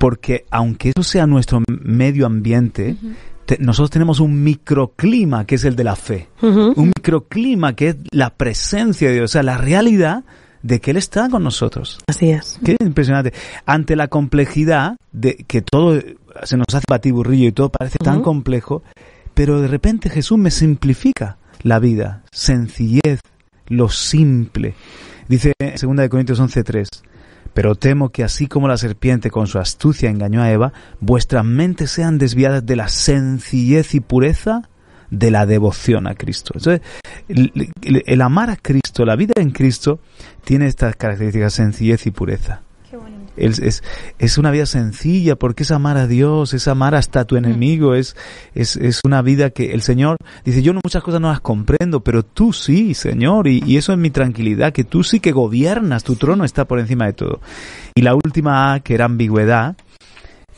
Porque 0.00 0.46
aunque 0.50 0.88
eso 0.96 1.02
sea 1.04 1.26
nuestro 1.26 1.62
medio 1.68 2.24
ambiente, 2.24 2.96
te- 3.44 3.58
nosotros 3.58 3.90
tenemos 3.90 4.18
un 4.18 4.42
microclima 4.42 5.44
que 5.44 5.56
es 5.56 5.64
el 5.66 5.76
de 5.76 5.84
la 5.84 5.94
fe. 5.94 6.28
Un 6.40 6.86
microclima 6.96 7.74
que 7.76 7.88
es 7.90 7.96
la 8.10 8.30
presencia 8.30 9.08
de 9.08 9.14
Dios, 9.14 9.30
o 9.30 9.32
sea, 9.32 9.42
la 9.42 9.58
realidad 9.58 10.24
de 10.62 10.80
que 10.80 10.90
Él 10.92 10.96
está 10.96 11.28
con 11.28 11.42
nosotros. 11.44 11.98
Así 12.08 12.30
es. 12.30 12.58
Qué 12.64 12.76
impresionante. 12.80 13.34
Ante 13.66 13.94
la 13.94 14.08
complejidad 14.08 14.96
de 15.12 15.36
que 15.46 15.60
todo 15.60 16.00
se 16.44 16.56
nos 16.56 16.66
hace 16.72 16.84
batiburrillo 16.88 17.48
y 17.48 17.52
todo 17.52 17.68
parece 17.68 17.98
tan 17.98 18.22
complejo, 18.22 18.82
pero 19.34 19.60
de 19.60 19.68
repente 19.68 20.08
Jesús 20.08 20.38
me 20.38 20.50
simplifica 20.50 21.36
la 21.62 21.78
vida, 21.78 22.22
sencillez, 22.32 23.20
lo 23.68 23.90
simple. 23.90 24.74
Dice 25.28 25.52
en 25.60 25.74
2 25.80 25.96
de 25.96 26.08
Corintios 26.08 26.40
11:3, 26.40 26.88
pero 27.54 27.74
temo 27.74 28.10
que 28.10 28.24
así 28.24 28.46
como 28.46 28.68
la 28.68 28.76
serpiente 28.76 29.30
con 29.30 29.46
su 29.46 29.58
astucia 29.58 30.10
engañó 30.10 30.42
a 30.42 30.50
Eva, 30.50 30.72
vuestras 31.00 31.44
mentes 31.44 31.90
sean 31.90 32.18
desviadas 32.18 32.64
de 32.64 32.76
la 32.76 32.88
sencillez 32.88 33.94
y 33.94 34.00
pureza 34.00 34.68
de 35.10 35.30
la 35.30 35.44
devoción 35.46 36.06
a 36.06 36.14
Cristo. 36.14 36.52
Entonces, 36.54 36.82
el, 37.28 37.52
el- 37.82 38.02
el 38.06 38.20
amar 38.22 38.50
a 38.50 38.56
Cristo, 38.56 39.04
la 39.04 39.16
vida 39.16 39.34
en 39.36 39.50
Cristo, 39.50 39.98
tiene 40.44 40.66
estas 40.66 40.94
características, 40.96 41.52
sencillez 41.54 42.06
y 42.06 42.10
pureza. 42.12 42.62
Es, 43.36 43.58
es, 43.58 43.82
es 44.18 44.38
una 44.38 44.50
vida 44.50 44.66
sencilla 44.66 45.36
porque 45.36 45.62
es 45.62 45.70
amar 45.70 45.96
a 45.96 46.06
Dios, 46.06 46.52
es 46.52 46.68
amar 46.68 46.94
hasta 46.94 47.20
a 47.20 47.24
tu 47.24 47.36
enemigo, 47.36 47.94
es, 47.94 48.16
es, 48.54 48.76
es 48.76 49.00
una 49.04 49.22
vida 49.22 49.50
que 49.50 49.72
el 49.72 49.82
Señor 49.82 50.16
dice, 50.44 50.62
yo 50.62 50.72
muchas 50.74 51.02
cosas 51.02 51.20
no 51.20 51.28
las 51.28 51.40
comprendo, 51.40 52.00
pero 52.00 52.22
tú 52.24 52.52
sí, 52.52 52.94
Señor, 52.94 53.46
y, 53.46 53.62
y 53.64 53.76
eso 53.76 53.92
es 53.92 53.98
mi 53.98 54.10
tranquilidad, 54.10 54.72
que 54.72 54.84
tú 54.84 55.04
sí 55.04 55.20
que 55.20 55.32
gobiernas, 55.32 56.04
tu 56.04 56.16
trono 56.16 56.44
está 56.44 56.66
por 56.66 56.80
encima 56.80 57.06
de 57.06 57.12
todo. 57.12 57.40
Y 57.94 58.02
la 58.02 58.14
última 58.14 58.72
A, 58.72 58.80
que 58.80 58.94
era 58.94 59.06
ambigüedad, 59.06 59.76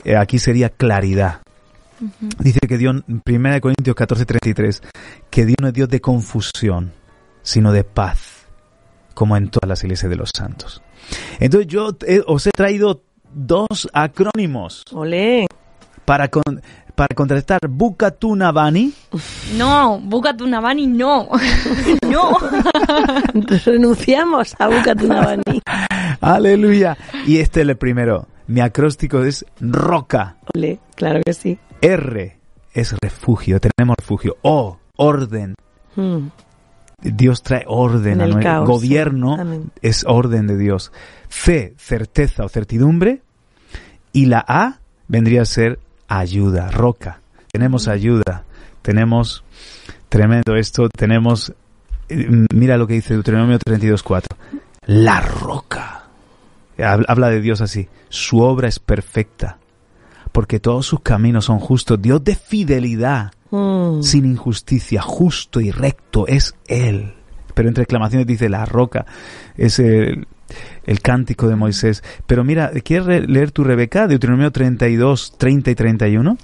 eh, 0.05 0.17
aquí 0.17 0.39
sería 0.39 0.69
claridad. 0.71 1.41
Dice 2.39 2.59
que 2.67 2.79
Dios, 2.79 3.05
en 3.07 3.23
1 3.25 3.61
Corintios 3.61 3.95
14, 3.95 4.27
33, 4.27 4.83
que 5.31 5.47
Dios 5.47 5.57
no 5.61 5.69
es 5.69 5.75
Dios 5.75 5.89
de 5.89 6.01
confusión, 6.01 6.93
sino 7.43 7.73
de 7.73 7.85
paz, 7.85 8.47
como 9.15 9.37
en 9.37 9.49
todas 9.49 9.69
las 9.69 9.85
iglesias 9.85 10.11
de 10.11 10.17
los 10.17 10.31
santos. 10.35 10.83
Entonces 11.41 11.67
yo 11.69 11.91
eh, 12.07 12.23
os 12.27 12.47
he 12.47 12.51
traído 12.51 13.03
dos 13.35 13.89
acrónimos 13.93 14.85
Olé. 14.93 15.47
para, 16.05 16.29
con- 16.29 16.61
para 16.95 17.15
contrastar 17.15 17.61
Bukatunavani, 17.69 18.93
No, 19.57 19.99
búscate 20.01 20.45
una 20.45 20.61
van 20.61 20.79
y 20.79 20.87
no. 20.87 21.29
no. 22.11 22.37
Renunciamos 23.65 24.55
a 24.59 24.69
Bucatunabani. 24.69 25.61
aleluya, 26.21 26.97
y 27.27 27.39
este 27.39 27.63
es 27.63 27.69
el 27.69 27.77
primero. 27.77 28.29
Mi 28.47 28.61
acróstico 28.61 29.23
es 29.23 29.47
roca, 29.61 30.37
Olé, 30.55 30.81
claro 30.97 31.21
que 31.25 31.33
sí. 31.33 31.59
R 31.81 32.37
es 32.75 32.95
refugio, 33.03 33.61
tenemos 33.61 33.97
refugio, 33.99 34.37
O, 34.43 34.79
orden, 34.97 35.55
Mm, 35.95 36.29
Dios 37.03 37.43
trae 37.43 37.65
orden 37.67 38.15
En 38.15 38.21
a 38.21 38.27
nuestro 38.27 38.43
caos, 38.43 38.69
gobierno, 38.69 39.37
sí. 39.37 39.61
Es 39.83 40.05
orden 40.07 40.47
de 40.47 40.57
Dios. 40.57 40.93
C, 41.29 41.75
certeza 41.77 42.45
o 42.45 42.49
certidumbre. 42.49 43.23
Y 44.13 44.27
la 44.27 44.45
A 44.47 44.79
vendría 45.09 45.43
a 45.43 45.47
ser 45.47 45.79
ayuda, 46.09 46.71
roca. 46.71 47.21
Tenemos 47.51 47.89
ayuda, 47.89 48.45
tenemos 48.83 49.43
tremendo 50.09 50.55
esto, 50.57 50.89
tenemos, 50.89 51.53
eh, 52.09 52.47
mira 52.55 52.77
lo 52.77 52.87
que 52.87 52.95
dice 52.95 53.15
Deuteronomio 53.15 53.59
32.4, 53.59 54.37
la 54.87 55.21
roca. 55.21 56.05
Hab- 56.79 57.05
Habla 57.09 57.31
de 57.31 57.41
Dios 57.41 57.61
así, 57.61 57.89
su 58.09 58.41
obra 58.41 58.69
es 58.69 58.79
perfecta, 58.79 59.59
porque 60.33 60.61
todos 60.61 60.87
sus 60.87 61.01
caminos 61.01 61.47
son 61.47 61.59
justos, 61.59 62.01
Dios 62.01 62.23
de 62.25 62.35
fidelidad 62.35 63.33
mm. 63.53 64.03
sin 64.03 64.25
injusticia, 64.25 65.01
justo 65.01 65.61
y 65.61 65.71
recto 65.71 66.27
es 66.27 66.55
Él. 66.67 67.15
Pero 67.55 67.69
entre 67.69 67.85
exclamaciones 67.85 68.27
dice 68.27 68.49
la 68.49 68.65
roca, 68.65 69.07
es 69.57 69.79
el, 69.79 70.27
el 70.85 71.01
cántico 71.01 71.49
de 71.49 71.55
Moisés. 71.57 72.03
Pero 72.27 72.43
mira, 72.45 72.71
¿quieres 72.83 73.07
re- 73.07 73.27
leer 73.29 73.51
tu 73.53 73.63
Rebeca, 73.63 74.09
Deuteronomio 74.09 74.51
32, 74.51 75.35
30 75.39 75.71
y 75.71 75.75
31? 75.75 76.39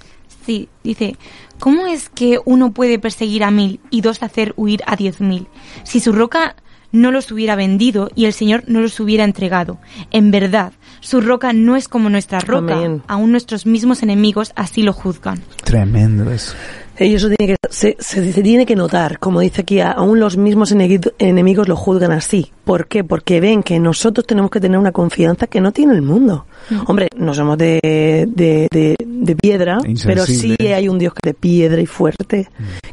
Sí, 0.45 0.69
dice, 0.83 1.17
¿cómo 1.59 1.87
es 1.87 2.09
que 2.09 2.39
uno 2.45 2.71
puede 2.71 2.97
perseguir 2.99 3.43
a 3.43 3.51
mil 3.51 3.79
y 3.89 4.01
dos 4.01 4.23
hacer 4.23 4.53
huir 4.55 4.81
a 4.85 4.95
diez 4.95 5.19
mil? 5.19 5.47
Si 5.83 5.99
su 5.99 6.11
roca 6.11 6.55
no 6.91 7.11
los 7.11 7.31
hubiera 7.31 7.55
vendido 7.55 8.09
y 8.15 8.25
el 8.25 8.33
Señor 8.33 8.63
no 8.67 8.81
los 8.81 8.99
hubiera 8.99 9.23
entregado. 9.23 9.77
En 10.09 10.31
verdad, 10.31 10.73
su 11.01 11.21
roca 11.21 11.53
no 11.53 11.75
es 11.75 11.87
como 11.87 12.09
nuestra 12.09 12.39
roca. 12.39 12.77
Amén. 12.77 13.03
Aún 13.07 13.31
nuestros 13.31 13.67
mismos 13.67 14.01
enemigos 14.01 14.53
así 14.55 14.81
lo 14.81 14.91
juzgan. 14.93 15.39
Tremendo 15.63 16.31
eso. 16.31 16.55
Y 16.99 17.13
eso 17.13 17.29
tiene 17.29 17.53
que, 17.53 17.67
se, 17.69 17.95
se- 17.99 18.33
se 18.33 18.41
tiene 18.43 18.65
que 18.65 18.75
notar, 18.75 19.19
como 19.19 19.39
dice 19.39 19.61
aquí, 19.61 19.79
a- 19.79 19.91
aún 19.91 20.19
los 20.19 20.35
mismos 20.37 20.73
enemigos 21.17 21.67
lo 21.69 21.75
juzgan 21.75 22.11
así. 22.11 22.51
¿Por 22.65 22.87
qué? 22.87 23.03
Porque 23.03 23.39
ven 23.39 23.63
que 23.63 23.79
nosotros 23.79 24.27
tenemos 24.27 24.51
que 24.51 24.59
tener 24.59 24.77
una 24.77 24.91
confianza 24.91 25.47
que 25.47 25.61
no 25.61 25.71
tiene 25.71 25.93
el 25.93 26.01
mundo. 26.01 26.45
Hombre, 26.87 27.07
no 27.15 27.33
somos 27.33 27.57
de, 27.57 27.79
de, 28.27 28.67
de- 28.71 28.95
de 28.99 29.35
piedra, 29.35 29.79
pero 30.07 30.25
sí 30.25 30.55
hay 30.73 30.87
un 30.89 30.99
Dios 30.99 31.13
que 31.13 31.29
es 31.29 31.33
de 31.35 31.39
piedra 31.39 31.81
y 31.81 31.85
fuerte, 31.85 32.49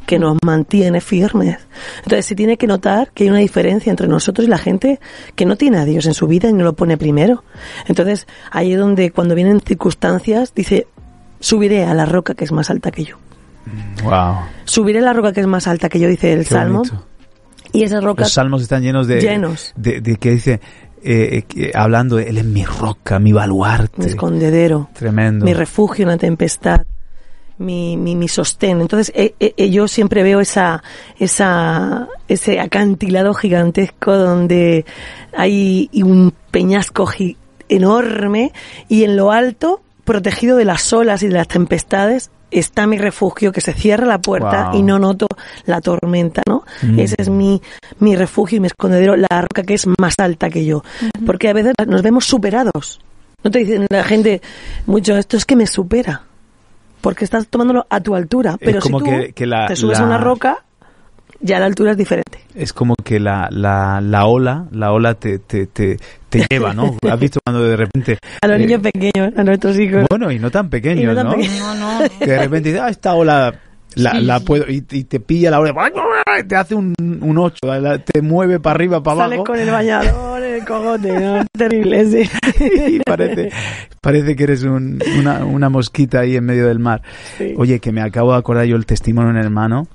que 0.06 0.18
nos 0.18 0.36
mantiene 0.44 1.00
firmes. 1.00 1.58
Entonces 1.98 2.26
se 2.26 2.34
tiene 2.34 2.56
que 2.56 2.66
notar 2.66 3.10
que 3.12 3.24
hay 3.24 3.30
una 3.30 3.38
diferencia 3.40 3.90
entre 3.90 4.06
nosotros 4.08 4.46
y 4.46 4.50
la 4.50 4.58
gente 4.58 5.00
que 5.34 5.46
no 5.46 5.56
tiene 5.56 5.78
a 5.78 5.84
Dios 5.84 6.06
en 6.06 6.14
su 6.14 6.26
vida 6.26 6.48
y 6.48 6.52
no 6.52 6.64
lo 6.64 6.74
pone 6.74 6.96
primero. 6.96 7.42
Entonces 7.86 8.26
ahí 8.50 8.72
es 8.72 8.78
donde 8.78 9.10
cuando 9.10 9.34
vienen 9.34 9.60
circunstancias 9.60 10.52
dice, 10.54 10.86
subiré 11.40 11.84
a 11.84 11.94
la 11.94 12.06
roca 12.06 12.34
que 12.34 12.44
es 12.44 12.52
más 12.52 12.70
alta 12.70 12.90
que 12.90 13.04
yo. 13.04 13.16
Wow. 14.04 14.36
Subiré 14.64 15.00
la 15.00 15.12
roca 15.12 15.32
que 15.32 15.40
es 15.40 15.46
más 15.46 15.66
alta 15.66 15.88
que 15.88 15.98
yo, 16.00 16.08
dice 16.08 16.32
el 16.32 16.40
Qué 16.40 16.44
Salmo. 16.54 16.78
bonito. 16.78 17.04
Y 17.72 17.82
esa 17.82 18.00
roca, 18.00 18.22
Los 18.22 18.32
salmos 18.32 18.62
están 18.62 18.82
llenos 18.82 19.06
de... 19.06 19.20
Llenos. 19.20 19.72
De, 19.76 20.00
de 20.00 20.16
que 20.16 20.30
dice, 20.30 20.60
eh, 21.02 21.42
que- 21.48 21.72
hablando, 21.74 22.16
de, 22.16 22.28
Él 22.28 22.38
es 22.38 22.44
mi 22.44 22.64
roca, 22.64 23.18
mi 23.18 23.32
baluarte. 23.32 24.00
mi 24.02 24.06
escondedero, 24.06 24.88
Tremendo. 24.94 25.44
mi 25.44 25.52
refugio 25.52 26.04
en 26.04 26.08
la 26.10 26.16
tempestad, 26.16 26.82
mi, 27.58 27.96
mi, 27.96 28.14
mi 28.14 28.28
sostén. 28.28 28.80
Entonces, 28.80 29.12
eh, 29.16 29.34
eh, 29.40 29.52
eh, 29.56 29.70
yo 29.70 29.88
siempre 29.88 30.22
veo 30.22 30.40
esa, 30.40 30.82
esa, 31.18 32.08
ese 32.28 32.60
acantilado 32.60 33.34
gigantesco 33.34 34.16
donde 34.16 34.84
hay 35.36 35.90
un 35.94 36.32
peñasco 36.50 37.10
enorme 37.68 38.52
y 38.88 39.04
en 39.04 39.16
lo 39.16 39.32
alto, 39.32 39.82
protegido 40.04 40.56
de 40.56 40.64
las 40.64 40.92
olas 40.92 41.22
y 41.22 41.28
de 41.28 41.34
las 41.34 41.48
tempestades, 41.48 42.30
está 42.50 42.86
mi 42.86 42.96
refugio, 42.98 43.52
que 43.52 43.60
se 43.60 43.72
cierra 43.72 44.06
la 44.06 44.18
puerta 44.20 44.70
Wow. 44.70 44.78
y 44.78 44.82
no 44.82 44.98
noto 44.98 45.26
la 45.64 45.80
tormenta, 45.80 46.42
¿no? 46.48 46.64
Mm. 46.82 46.98
Ese 47.00 47.16
es 47.18 47.28
mi, 47.28 47.60
mi 47.98 48.14
refugio 48.16 48.56
y 48.58 48.60
mi 48.60 48.66
escondedero, 48.68 49.16
la 49.16 49.26
roca 49.42 49.62
que 49.62 49.74
es 49.74 49.86
más 49.98 50.14
alta 50.18 50.48
que 50.50 50.64
yo. 50.64 50.82
Porque 51.24 51.48
a 51.48 51.52
veces 51.52 51.74
nos 51.86 52.02
vemos 52.02 52.24
superados. 52.24 53.00
No 53.42 53.50
te 53.50 53.58
dicen 53.60 53.86
la 53.90 54.04
gente 54.04 54.40
mucho, 54.86 55.16
esto 55.16 55.36
es 55.36 55.44
que 55.44 55.56
me 55.56 55.66
supera. 55.66 56.22
Porque 57.00 57.24
estás 57.24 57.46
tomándolo 57.48 57.86
a 57.90 58.00
tu 58.00 58.14
altura. 58.14 58.56
Pero 58.58 58.80
como 58.80 58.98
si 59.00 59.04
tú 59.04 59.10
que- 59.10 59.32
que 59.32 59.46
la- 59.46 59.66
te 59.68 59.76
subes 59.76 59.98
la- 59.98 60.04
a 60.04 60.06
una 60.08 60.18
roca, 60.18 60.64
ya 61.40 61.58
la 61.58 61.66
altura 61.66 61.92
es 61.92 61.96
diferente. 61.96 62.40
Es 62.54 62.72
como 62.72 62.94
que 63.04 63.20
la, 63.20 63.48
la, 63.50 64.00
la 64.00 64.26
ola, 64.26 64.66
la 64.72 64.92
ola 64.92 65.14
te, 65.14 65.38
te, 65.38 65.66
te, 65.66 65.98
te 66.28 66.46
lleva, 66.50 66.72
¿no? 66.74 66.96
¿Has 67.08 67.20
visto 67.20 67.38
cuando 67.44 67.62
de 67.64 67.76
repente... 67.76 68.18
A 68.42 68.46
los 68.46 68.56
eh, 68.56 68.60
niños 68.66 68.80
pequeños, 68.80 69.32
a 69.36 69.44
nuestros 69.44 69.78
hijos. 69.78 70.06
Bueno, 70.08 70.30
y 70.32 70.38
no 70.38 70.50
tan 70.50 70.70
pequeños, 70.70 71.02
Y 71.02 71.06
no 71.06 71.14
tan 71.14 71.26
¿no? 71.26 71.32
pequeños. 71.34 71.58
No, 71.58 71.74
no. 71.74 72.08
Que 72.18 72.26
de 72.30 72.38
repente 72.38 72.68
dices, 72.70 72.82
ah, 72.82 72.88
esta 72.88 73.14
ola 73.14 73.54
la, 73.94 74.10
Sí, 74.12 74.20
la 74.22 74.38
sí. 74.38 74.44
puedo... 74.44 74.64
Y, 74.70 74.84
y 74.90 75.04
te 75.04 75.20
pilla 75.20 75.50
la 75.50 75.60
ola, 75.60 75.74
y 76.38 76.44
te 76.44 76.56
hace 76.56 76.74
un, 76.74 76.94
un 76.98 77.38
8, 77.38 77.58
te 78.04 78.20
mueve 78.22 78.60
para 78.60 78.74
arriba, 78.74 79.02
para 79.02 79.16
Sales 79.18 79.36
abajo. 79.38 79.44
con 79.52 79.58
el 79.60 79.70
bañador, 79.70 80.42
el 80.42 80.64
cogote, 80.64 81.18
¿no? 81.18 81.44
Terrible, 81.56 82.04
sí. 82.06 82.30
y 82.88 83.00
parece, 83.00 83.50
parece 84.02 84.36
que 84.36 84.44
eres 84.44 84.62
un- 84.64 84.98
una, 85.18 85.44
una 85.46 85.68
mosquita 85.70 86.20
ahí 86.20 86.36
en 86.36 86.44
medio 86.44 86.66
del 86.68 86.78
mar. 86.78 87.00
Sí. 87.38 87.54
Oye, 87.56 87.78
que 87.80 87.90
me 87.92 88.02
acabo 88.02 88.32
de 88.32 88.38
acordar 88.38 88.66
yo 88.66 88.76
el 88.76 88.84
testimonio 88.84 89.32
de 89.32 89.38
un 89.38 89.44
hermano. 89.44 89.88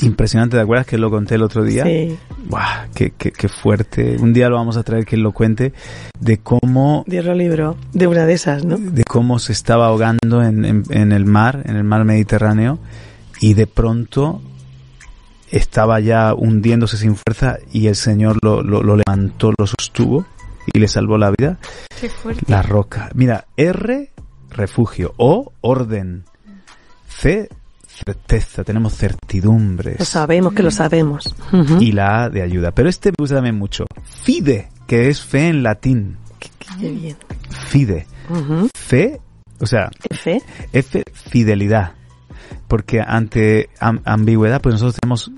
Impresionante, 0.00 0.56
¿te 0.56 0.62
acuerdas 0.62 0.86
que 0.86 0.96
lo 0.98 1.10
conté 1.10 1.34
el 1.36 1.42
otro 1.42 1.64
día? 1.64 1.84
Sí, 1.84 2.16
Buah, 2.46 2.86
qué, 2.94 3.12
qué, 3.18 3.32
qué 3.32 3.48
fuerte. 3.48 4.16
Un 4.20 4.32
día 4.32 4.48
lo 4.48 4.56
vamos 4.56 4.76
a 4.76 4.82
traer 4.84 5.04
que 5.04 5.16
él 5.16 5.22
lo 5.22 5.32
cuente 5.32 5.72
de 6.20 6.38
cómo 6.38 7.04
Dios 7.06 7.24
lo 7.24 7.34
libró 7.34 7.76
de 7.92 8.06
una 8.06 8.24
de 8.26 8.34
esas, 8.34 8.64
¿no? 8.64 8.76
de 8.78 9.02
cómo 9.04 9.38
se 9.38 9.52
estaba 9.52 9.86
ahogando 9.86 10.42
en, 10.42 10.64
en- 10.64 10.84
en 10.90 11.12
el 11.12 11.24
mar, 11.24 11.62
en 11.64 11.76
el 11.76 11.84
mar 11.84 12.04
Mediterráneo, 12.04 12.78
y 13.40 13.54
de 13.54 13.66
pronto 13.66 14.40
estaba 15.50 15.98
ya 16.00 16.34
hundiéndose 16.34 16.96
sin 16.96 17.16
fuerza 17.16 17.58
y 17.72 17.86
el 17.86 17.96
Señor 17.96 18.38
lo, 18.42 18.62
lo- 18.62 18.82
lo 18.82 18.96
levantó, 18.96 19.52
lo 19.58 19.66
sostuvo 19.66 20.26
y 20.72 20.78
le 20.78 20.86
salvó 20.88 21.16
la 21.18 21.30
vida. 21.36 21.58
Qué 22.00 22.08
fuerte. 22.10 22.42
La 22.46 22.62
roca. 22.62 23.10
Mira, 23.14 23.46
R, 23.56 24.10
refugio. 24.50 25.14
O, 25.16 25.52
orden. 25.62 26.24
C, 27.08 27.48
certeza. 28.04 28.64
Tenemos 28.64 28.94
certidumbres. 28.96 29.98
Lo 29.98 30.04
sabemos 30.04 30.52
que 30.52 30.62
lo 30.62 30.70
sabemos. 30.70 31.34
Y 31.80 31.92
la 31.92 32.24
A 32.24 32.30
de 32.30 32.42
ayuda. 32.42 32.72
Pero 32.72 32.88
este 32.88 33.10
me 33.10 33.16
gusta 33.18 33.36
también 33.36 33.56
mucho. 33.58 33.84
Fide, 34.22 34.68
que 34.86 35.08
es 35.08 35.22
fe 35.22 35.48
en 35.48 35.62
latín. 35.62 36.16
Qué 36.80 36.90
bien. 36.90 37.16
Fide. 37.50 38.06
Fe, 38.74 39.20
o 39.60 39.66
sea, 39.66 39.90
F, 40.10 40.40
F, 40.72 41.02
fidelidad. 41.12 41.92
Porque 42.68 43.00
ante 43.00 43.70
am- 43.80 44.00
ambigüedad, 44.04 44.60
pues 44.60 44.74
nosotros 44.74 44.96
tenemos, 45.00 45.30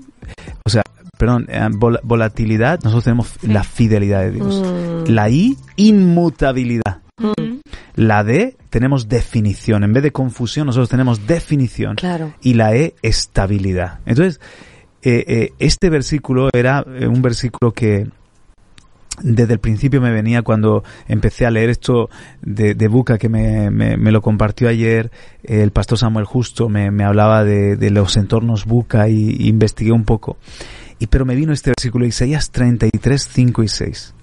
o 0.65 0.69
sea, 0.69 0.81
perdón, 1.17 1.45
eh, 1.49 1.61
vol- 1.71 1.99
volatilidad, 2.03 2.79
nosotros 2.83 3.05
tenemos 3.05 3.29
la 3.43 3.63
fidelidad 3.63 4.21
de 4.21 4.31
Dios. 4.31 4.61
Mm. 4.61 5.11
La 5.11 5.29
I, 5.29 5.57
inmutabilidad. 5.77 6.99
Ujú. 7.21 7.50
La 7.95 8.23
D, 8.23 8.57
tenemos 8.69 9.09
definición. 9.09 9.83
En 9.83 9.93
vez 9.93 10.03
de 10.03 10.11
confusión, 10.11 10.67
nosotros 10.67 10.89
tenemos 10.89 11.27
definición. 11.27 11.95
Claro. 11.95 12.33
Y 12.41 12.53
la 12.53 12.75
E, 12.75 12.95
estabilidad. 13.01 13.99
Entonces, 14.05 14.39
eh, 15.03 15.25
eh, 15.27 15.53
este 15.59 15.89
versículo 15.89 16.49
era 16.53 16.85
eh, 16.87 17.07
un 17.07 17.21
versículo 17.21 17.71
que 17.73 18.07
desde 19.23 19.53
el 19.53 19.59
principio 19.59 19.99
me 19.99 20.11
venía 20.11 20.41
cuando 20.41 20.83
empecé 21.07 21.45
a 21.45 21.51
leer 21.51 21.69
esto 21.69 22.09
de, 22.41 22.75
de 22.75 22.87
Buca 22.87 23.17
que 23.17 23.29
me, 23.29 23.69
me, 23.69 23.97
me, 23.97 24.11
lo 24.11 24.21
compartió 24.21 24.67
ayer 24.67 25.11
el 25.43 25.71
pastor 25.71 25.97
Samuel 25.97 26.25
Justo, 26.25 26.69
me, 26.69 26.91
me 26.91 27.03
hablaba 27.03 27.43
de, 27.43 27.75
de, 27.75 27.89
los 27.91 28.15
entornos 28.17 28.65
Buca 28.65 29.09
y, 29.09 29.35
y, 29.37 29.47
investigué 29.49 29.91
un 29.91 30.05
poco. 30.05 30.37
Y 30.99 31.07
pero 31.07 31.25
me 31.25 31.35
vino 31.35 31.51
este 31.51 31.71
versículo 31.71 32.05
Isaías 32.05 32.51
33, 32.51 33.27
5 33.31 33.63
y 33.63 33.67
6. 33.67 34.13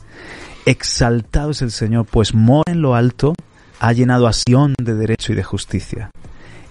Exaltado 0.65 1.51
es 1.51 1.63
el 1.63 1.71
Señor, 1.71 2.07
pues 2.07 2.35
mora 2.35 2.73
en 2.73 2.83
lo 2.83 2.95
alto, 2.95 3.35
ha 3.81 3.93
llenado 3.93 4.27
a 4.27 4.33
Sión 4.33 4.75
de 4.81 4.95
derecho 4.95 5.33
y 5.33 5.37
de 5.37 5.45
justicia. 5.45 6.11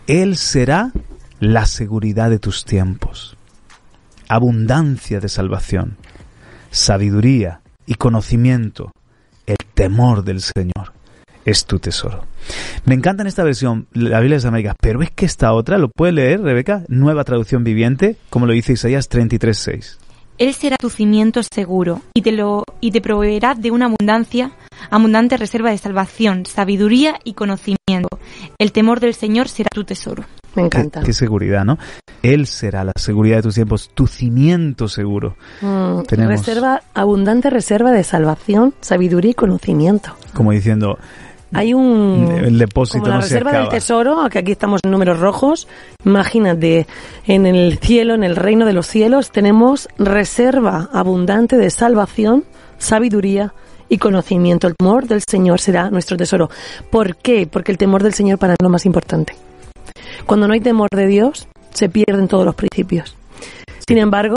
Él 0.08 0.38
será 0.38 0.92
la 1.40 1.66
seguridad 1.66 2.30
de 2.30 2.40
tus 2.40 2.66
tiempos, 2.66 3.38
abundancia 4.28 5.20
de 5.20 5.30
salvación, 5.30 5.98
sabiduría, 6.72 7.62
y 7.88 7.96
conocimiento, 7.96 8.92
el 9.48 9.56
temor 9.74 10.24
del 10.24 10.42
Señor 10.42 10.94
es 11.46 11.66
tu 11.66 11.80
tesoro. 11.80 12.26
Me 12.86 12.94
encanta 12.94 13.24
en 13.24 13.28
esta 13.28 13.44
versión 13.44 13.88
la 13.94 14.20
Biblia 14.20 14.38
de 14.38 14.48
América, 14.48 14.76
pero 14.80 15.02
es 15.02 15.10
que 15.10 15.26
esta 15.26 15.54
otra, 15.54 15.78
¿lo 15.78 15.90
puede 15.90 16.12
leer, 16.12 16.42
Rebeca? 16.42 16.84
Nueva 16.90 17.24
traducción 17.24 17.64
viviente, 17.64 18.18
como 18.30 18.46
lo 18.46 18.54
dice 18.54 18.74
Isaías 18.74 19.10
33.6. 19.10 19.98
Él 20.38 20.54
será 20.54 20.78
tu 20.78 20.90
cimiento 20.90 21.42
seguro 21.42 22.02
y 22.14 22.22
te 22.22 22.32
lo 22.32 22.64
y 22.80 22.92
te 22.92 23.02
proveerá 23.02 23.56
de 23.56 23.72
una 23.72 23.86
abundancia, 23.86 24.52
abundante 24.92 25.36
reserva 25.36 25.72
de 25.72 25.80
salvación, 25.80 26.46
sabiduría 26.46 27.20
y 27.24 27.34
conocimiento. 27.34 28.10
El 28.60 28.72
temor 28.72 29.00
del 29.00 29.16
Señor 29.16 29.50
será 29.50 29.70
tu 29.74 29.84
tesoro. 29.84 30.26
Me 30.54 30.64
encanta. 30.64 31.00
Qué, 31.00 31.08
qué 31.08 31.14
seguridad, 31.14 31.66
¿no? 31.66 31.80
Él 32.22 32.46
será 32.46 32.84
la 32.84 32.94
seguridad 32.96 33.38
de 33.38 33.44
tus 33.44 33.56
tiempos, 33.56 33.92
tu 33.94 34.06
cimiento 34.06 34.88
seguro. 34.88 35.38
Mm, 35.62 36.02
Tenemos, 36.04 36.46
reserva, 36.46 36.82
abundante 36.94 37.50
reserva 37.50 37.92
de 37.92 38.04
salvación, 38.04 38.74
sabiduría 38.82 39.32
y 39.32 39.36
conocimiento. 39.36 40.16
Como 40.34 40.52
diciendo, 40.52 41.00
hay 41.54 41.74
un 41.74 42.30
el 42.44 42.58
depósito 42.58 43.00
como 43.00 43.10
la 43.10 43.16
no 43.16 43.22
reserva 43.22 43.52
se 43.52 43.58
del 43.58 43.70
tesoro 43.70 44.28
que 44.30 44.40
aquí 44.40 44.52
estamos 44.52 44.82
en 44.84 44.92
números 44.92 45.20
rojos. 45.20 45.68
Imagínate 46.06 46.88
en 47.26 47.46
el 47.46 47.78
cielo 47.80 48.14
en 48.16 48.24
el 48.24 48.36
reino 48.36 48.66
de 48.66 48.74
los 48.74 48.88
cielos 48.88 49.32
tenemos 49.32 49.88
reserva 49.98 50.90
abundante 50.92 51.58
de 51.58 51.70
salvación 51.70 52.44
sabiduría 52.78 53.54
y 53.90 53.98
conocimiento. 53.98 54.68
El 54.68 54.76
temor 54.76 55.08
del 55.08 55.24
Señor 55.28 55.60
será 55.60 55.90
nuestro 55.90 56.18
tesoro. 56.18 56.50
¿por 56.90 57.16
qué? 57.16 57.48
porque 57.50 57.72
el 57.72 57.78
temor 57.78 58.04
del 58.04 58.14
Señor 58.14 58.38
para 58.38 58.52
mí 58.52 58.56
es 58.60 58.64
lo 58.64 58.70
más 58.70 58.86
importante. 58.86 59.36
Cuando 60.26 60.48
no 60.48 60.54
hay 60.54 60.60
temor 60.60 60.90
de 60.94 61.08
Dios 61.08 61.48
se 61.74 61.90
pierden 61.90 62.28
todos 62.28 62.46
los 62.46 62.56
principios. 62.56 63.16
Sin 63.88 63.98
embargo 63.98 64.36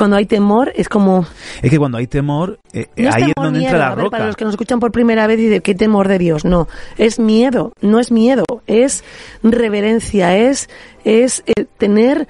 cuando 0.00 0.16
hay 0.16 0.26
temor 0.26 0.72
es 0.74 0.88
como 0.88 1.24
Es 1.62 1.70
que 1.70 1.78
cuando 1.78 1.98
hay 1.98 2.06
temor, 2.08 2.58
eh, 2.72 2.86
no 2.96 3.08
es 3.10 3.14
ahí 3.14 3.22
es 3.24 3.32
donde 3.36 3.58
miedo. 3.60 3.70
entra 3.72 3.78
la 3.90 3.94
ver, 3.94 4.04
roca. 4.04 4.16
Para 4.16 4.26
los 4.26 4.34
que 4.36 4.44
nos 4.44 4.54
escuchan 4.54 4.80
por 4.80 4.90
primera 4.90 5.26
vez 5.28 5.38
y 5.38 5.46
de 5.46 5.60
qué 5.60 5.74
temor 5.76 6.08
de 6.08 6.18
Dios, 6.18 6.44
no, 6.44 6.66
es 6.98 7.18
miedo, 7.20 7.72
no 7.82 8.00
es 8.00 8.10
miedo, 8.10 8.44
es 8.66 9.04
reverencia, 9.44 10.36
es, 10.36 10.68
es 11.04 11.42
eh, 11.46 11.66
tener 11.78 12.26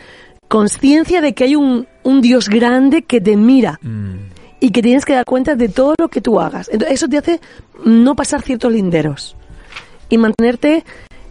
conciencia 0.48 1.20
de 1.20 1.32
que 1.32 1.44
hay 1.44 1.56
un, 1.56 1.86
un 2.02 2.20
Dios 2.20 2.48
grande 2.48 3.02
que 3.02 3.20
te 3.20 3.36
mira 3.36 3.78
Mm. 3.82 4.14
y 4.60 4.70
que 4.72 4.82
tienes 4.82 5.04
que 5.04 5.14
dar 5.14 5.24
cuenta 5.24 5.54
de 5.54 5.68
todo 5.68 5.94
lo 5.98 6.08
que 6.08 6.20
tú 6.20 6.40
hagas. 6.40 6.68
Entonces, 6.72 6.94
eso 6.96 7.08
te 7.08 7.18
hace 7.18 7.40
no 7.84 8.14
pasar 8.16 8.42
ciertos 8.42 8.72
linderos 8.72 9.36
y 10.08 10.18
mantenerte 10.18 10.84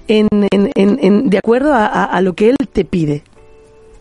en, 0.08 0.28
en- 0.52 0.72
en- 0.76 1.00
en- 1.02 1.30
de 1.30 1.38
acuerdo 1.38 1.74
a, 1.74 1.86
a- 1.86 2.06
a 2.06 2.22
lo 2.22 2.34
que 2.34 2.50
Él 2.50 2.56
te 2.72 2.86
pide. 2.86 3.24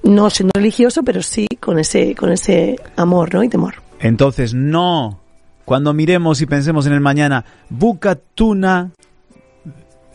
No 0.03 0.31
siendo 0.31 0.53
religioso, 0.55 1.03
pero 1.03 1.23
sí 1.23 1.47
con 1.61 1.79
ese, 1.79 2.15
con 2.15 2.33
ese 2.33 2.77
amor 2.97 3.35
¿no? 3.35 3.43
y 3.43 3.49
temor. 3.49 3.75
Entonces, 4.01 4.55
no. 4.55 5.21
Cuando 5.65 5.93
miremos 5.93 6.41
y 6.41 6.47
pensemos 6.47 6.87
en 6.87 6.95
el 6.95 7.01
mañana, 7.01 7.45
Bucatuna. 7.69 8.91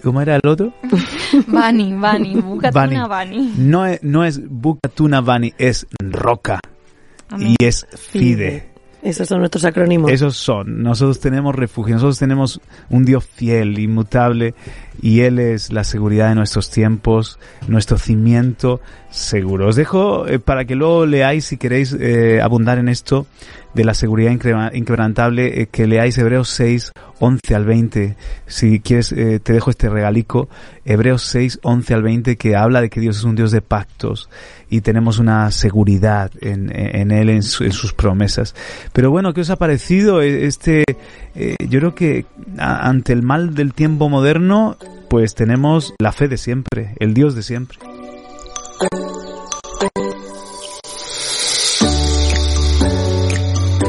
¿Cómo 0.02 0.22
era 0.22 0.36
el 0.36 0.42
otro? 0.48 0.74
Bani, 1.48 1.94
Bani, 1.94 2.36
búscate 2.36 2.98
Bani. 3.08 3.54
No 3.58 3.86
es, 3.86 4.04
no 4.04 4.26
es 4.26 4.42
Bucatuna 4.50 5.22
Bani, 5.22 5.54
es 5.58 5.88
roca. 6.00 6.60
Amén. 7.30 7.56
Y 7.60 7.66
es 7.66 7.86
fide. 7.96 8.73
Esos 9.04 9.28
son 9.28 9.40
nuestros 9.40 9.66
acrónimos. 9.66 10.12
Esos 10.12 10.38
son. 10.38 10.82
Nosotros 10.82 11.20
tenemos 11.20 11.54
refugio, 11.54 11.96
nosotros 11.96 12.20
tenemos 12.20 12.62
un 12.90 13.04
Dios 13.04 13.26
fiel, 13.26 13.78
inmutable, 13.78 14.56
y 15.02 15.22
Él 15.22 15.40
es 15.40 15.74
la 15.74 15.84
seguridad 15.84 16.30
de 16.30 16.36
nuestros 16.36 16.70
tiempos, 16.70 17.38
nuestro 17.68 17.98
cimiento 17.98 18.80
seguro. 19.10 19.68
Os 19.68 19.76
dejo 19.76 20.26
eh, 20.28 20.40
para 20.40 20.64
que 20.64 20.76
luego 20.76 21.06
leáis, 21.06 21.46
si 21.46 21.58
queréis 21.58 21.94
eh, 22.00 22.42
abundar 22.42 22.78
en 22.78 22.88
esto, 22.88 23.28
de 23.74 23.84
la 23.84 23.94
seguridad 23.94 24.32
inquebrantable, 24.74 25.62
eh, 25.62 25.68
que 25.68 25.88
leáis 25.88 26.18
Hebreos 26.18 26.50
6, 26.50 26.92
11 27.20 27.56
al 27.56 27.66
20. 27.66 28.16
Si 28.46 28.80
quieres, 28.80 29.12
eh, 29.12 29.40
te 29.40 29.54
dejo 29.54 29.72
este 29.72 29.90
regalico, 29.90 30.48
Hebreos 30.86 31.24
6, 31.24 31.60
11 31.64 31.94
al 31.94 32.04
20, 32.04 32.36
que 32.38 32.56
habla 32.56 32.82
de 32.82 32.90
que 32.90 33.00
Dios 33.00 33.18
es 33.18 33.24
un 33.24 33.36
Dios 33.36 33.52
de 33.52 33.62
pactos 33.62 34.30
y 34.76 34.82
tenemos 34.82 35.20
una 35.20 35.52
seguridad 35.52 36.32
en, 36.42 36.72
en 36.76 37.12
Él, 37.12 37.30
en, 37.30 37.44
su- 37.44 37.64
en 37.64 37.72
sus 37.74 37.94
promesas. 37.94 38.56
Pero 38.92 39.12
bueno, 39.12 39.34
¿qué 39.34 39.42
os 39.42 39.50
ha 39.50 39.56
parecido 39.58 40.22
eh, 40.22 40.46
este? 40.46 40.84
eh, 41.36 41.56
yo 41.70 41.80
creo 41.80 41.94
que 41.96 42.26
ante 42.58 43.14
el 43.14 43.22
mal 43.22 43.54
del 43.54 43.74
tiempo 43.74 44.10
moderno, 44.10 44.78
pues 45.10 45.36
tenemos 45.36 45.94
la 46.00 46.12
fe 46.12 46.28
de 46.28 46.38
siempre, 46.38 46.96
el 47.00 47.14
Dios 47.14 47.36
de 47.36 47.44
siempre. 47.44 47.78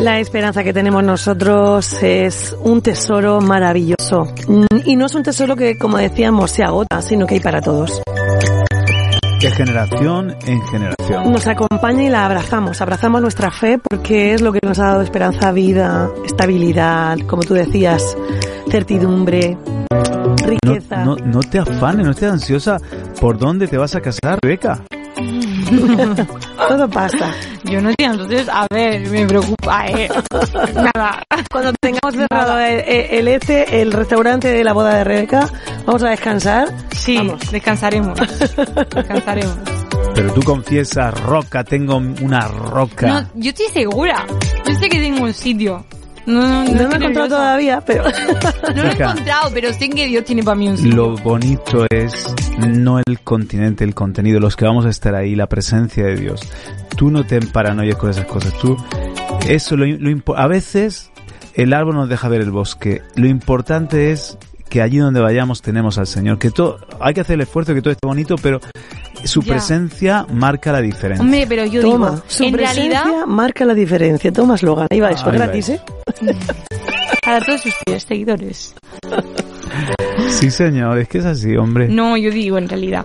La 0.01 0.19
esperanza 0.19 0.63
que 0.63 0.73
tenemos 0.75 1.03
nosotros 1.03 1.95
es 2.03 2.55
un 2.63 2.83
tesoro 2.83 3.41
maravilloso. 3.41 4.27
Mm, 4.49 4.65
Y 4.85 4.97
no 4.97 5.07
es 5.07 5.15
un 5.15 5.23
tesoro 5.23 5.57
que, 5.57 5.79
como 5.79 5.97
decíamos, 5.97 6.51
se 6.51 6.63
agota, 6.63 7.01
sino 7.01 7.27
que 7.27 7.35
hay 7.35 7.41
para 7.41 7.63
todos. 7.63 8.03
De 9.45 9.51
generación 9.51 10.35
en 10.47 10.63
generación. 10.69 11.31
Nos 11.31 11.47
acompaña 11.47 12.03
y 12.03 12.09
la 12.09 12.25
abrazamos. 12.25 12.81
Abrazamos 12.81 13.21
nuestra 13.21 13.51
fe 13.51 13.77
porque 13.79 14.33
es 14.33 14.41
lo 14.41 14.55
que 14.55 14.61
nos 14.63 14.79
ha 14.79 14.85
dado 14.87 15.03
esperanza, 15.03 15.53
vida, 15.53 16.09
estabilidad, 16.25 17.19
como 17.27 17.43
tú 17.43 17.53
decías, 17.53 18.17
certidumbre, 18.71 19.59
No, 19.91 20.35
riqueza. 20.47 21.05
no, 21.05 21.17
no 21.17 21.41
te 21.41 21.59
afanes, 21.59 22.07
no 22.07 22.13
estés 22.13 22.33
ansiosa 22.33 22.79
por 23.21 23.37
dónde 23.37 23.69
te 23.69 23.77
vas 23.77 23.95
a 23.95 24.01
casar, 24.01 24.39
Rebeca. 24.43 24.83
Todo 26.69 26.89
pasa. 26.89 27.33
Yo 27.65 27.81
no 27.81 27.91
entiendo, 27.91 28.23
entonces, 28.25 28.49
a 28.49 28.67
ver, 28.71 29.09
me 29.09 29.27
preocupa, 29.27 29.87
eh. 29.89 30.09
Nada. 30.75 31.23
Cuando 31.51 31.73
tengamos 31.81 32.15
cerrado 32.15 32.59
el, 32.61 32.81
el 32.87 33.29
este, 33.29 33.81
el 33.83 33.93
restaurante 33.93 34.49
de 34.49 34.65
la 34.65 34.73
boda 34.73 34.95
de 34.97 35.05
Rebeca, 35.05 35.49
vamos 35.87 36.03
a 36.03 36.11
descansar. 36.11 36.69
Sí, 36.91 37.17
Vamos. 37.19 37.51
descansaremos. 37.51 38.19
Descansaremos. 38.95 39.57
Pero 40.15 40.33
tú 40.33 40.43
confiesas, 40.43 41.19
roca, 41.23 41.65
tengo 41.65 41.97
una 41.97 42.47
roca. 42.49 43.07
No, 43.07 43.29
yo 43.35 43.51
estoy 43.51 43.67
segura. 43.73 44.25
Yo 44.67 44.75
sé 44.75 44.89
que 44.89 44.99
tengo 44.99 45.25
un 45.25 45.35
sitio. 45.35 45.85
No, 46.27 46.41
no, 46.41 46.49
No 46.49 46.65
estoy 46.65 46.87
lo 46.87 46.93
he 46.93 46.97
encontrado 46.97 47.29
todavía, 47.29 47.81
pero 47.85 48.05
No 48.75 48.83
lo 48.83 48.89
he 48.89 48.93
encontrado, 48.93 49.51
pero 49.53 49.73
sé 49.73 49.89
que 49.91 50.07
Dios 50.07 50.25
tiene 50.25 50.43
para 50.43 50.57
mí 50.57 50.69
un 50.69 50.77
sitio. 50.77 50.97
Lo 50.97 51.17
bonito 51.17 51.87
es 51.91 52.35
no 52.59 52.99
el 53.05 53.21
continente, 53.21 53.85
el 53.85 53.95
contenido, 53.95 54.41
los 54.41 54.57
que 54.57 54.65
vamos 54.65 54.87
a 54.87 54.91
estar 54.91 55.15
ahí, 55.15 55.35
la 55.35 55.49
presencia 55.49 56.05
de 56.05 56.17
Dios. 56.17 56.41
Tú 56.97 57.11
no 57.11 57.25
te 57.25 57.41
paranoies 57.41 57.97
con 57.97 58.11
esas 58.11 58.27
cosas. 58.27 58.53
Tú, 58.59 58.77
eso 59.49 59.77
lo, 59.77 59.87
lo 59.87 60.37
a 60.37 60.47
veces 60.47 61.11
el 61.55 61.73
árbol 61.73 61.95
nos 61.97 62.09
deja 62.09 62.29
ver 62.29 62.41
el 62.41 62.51
bosque. 62.51 63.03
Lo 63.15 63.27
importante 63.27 64.13
es 64.13 64.39
que 64.69 64.83
allí 64.83 64.99
donde 64.99 65.21
vayamos 65.21 65.63
tenemos 65.63 65.99
al 65.99 66.07
Señor. 66.07 66.39
Que 66.39 66.51
todo, 66.51 66.79
hay 67.01 67.15
que 67.15 67.21
hacer 67.21 67.35
el 67.35 67.43
esfuerzo 67.43 67.75
que 67.75 67.81
todo 67.83 67.93
esté 67.93 68.07
bonito, 68.07 68.37
pero 68.43 68.61
su 69.25 69.41
Ya. 69.43 69.53
presencia 69.55 70.27
marca 70.33 70.73
la 70.73 70.81
diferencia. 70.81 71.23
Hombre, 71.25 71.47
pero 71.49 71.65
yo 71.65 71.81
toma. 71.81 72.11
digo, 72.11 72.23
Su 72.27 72.45
en 72.45 72.53
presencia 72.53 73.03
realidad, 73.03 73.27
marca 73.27 73.65
la 73.65 73.75
diferencia. 73.75 74.33
Toma 74.33 74.55
eslogan. 74.57 74.89
Ahí 74.91 75.01
va 75.01 75.11
eso, 75.11 75.25
Ahí 75.31 75.39
va 75.39 75.45
gratis, 75.47 75.69
eso. 75.71 75.83
¿eh? 76.27 76.35
para 77.25 77.41
todos 77.41 77.65
ustedes, 77.67 78.03
seguidores. 78.03 78.75
Sí, 80.29 80.51
señor, 80.51 80.99
es 80.99 81.09
que 81.09 81.19
es 81.19 81.25
así, 81.25 81.57
hombre. 81.57 81.89
No, 81.89 82.17
yo 82.17 82.31
digo 82.31 82.59
en 82.59 82.69
realidad. 82.69 83.05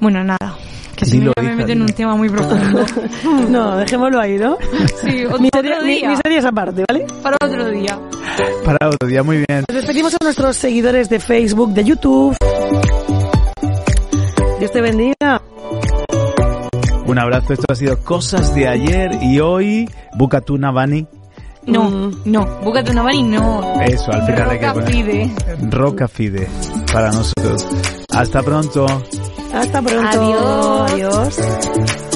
Bueno, 0.00 0.24
nada. 0.24 0.56
Que 1.00 1.06
si 1.06 1.18
Dilo, 1.18 1.32
no, 1.36 1.42
me 1.42 1.48
hija, 1.48 1.56
meto 1.56 1.72
en 1.72 1.82
un 1.82 1.88
tema 1.88 2.14
muy 2.14 2.28
profundo. 2.28 2.84
No, 3.48 3.76
dejémoslo 3.78 4.20
ahí, 4.20 4.36
¿no? 4.38 4.56
Sí, 5.02 5.24
otro, 5.24 5.38
Miseria- 5.38 5.76
otro 5.76 5.86
mi- 5.86 5.94
día. 5.96 6.10
miserias 6.10 6.44
aparte, 6.44 6.84
¿vale? 6.88 7.06
Para 7.22 7.36
otro 7.42 7.68
día. 7.70 7.98
Para 8.64 8.88
otro 8.88 9.08
día, 9.08 9.22
muy 9.22 9.38
bien. 9.48 9.64
Nos 9.68 9.76
despedimos 9.76 10.14
a 10.14 10.18
nuestros 10.22 10.56
seguidores 10.56 11.08
de 11.08 11.18
Facebook, 11.18 11.72
de 11.72 11.84
YouTube. 11.84 12.36
Dios 14.58 14.70
te 14.72 14.80
bendiga. 14.82 15.42
Un 17.06 17.18
abrazo, 17.18 17.54
esto 17.54 17.64
ha 17.70 17.74
sido 17.74 17.98
Cosas 18.04 18.54
de 18.54 18.68
ayer 18.68 19.10
y 19.22 19.40
hoy, 19.40 19.88
Bucatuna 20.16 20.70
Bani. 20.70 21.06
No, 21.66 21.90
Mm. 21.90 22.22
no. 22.26 22.46
Búscate 22.62 22.90
una 22.92 23.12
y 23.14 23.22
no. 23.22 23.80
Eso, 23.82 24.12
al 24.12 24.22
final 24.26 24.50
hay 24.50 24.58
que 24.58 24.66
Roca 24.66 24.74
poner 24.74 24.90
pide. 24.90 25.30
Roca 25.70 26.08
Fide 26.08 26.48
para 26.92 27.10
nosotros. 27.12 27.66
Hasta 28.14 28.42
pronto. 28.42 28.86
Hasta 29.52 29.82
pronto. 29.82 30.20
Adiós. 30.20 30.92
Adiós. 30.92 32.09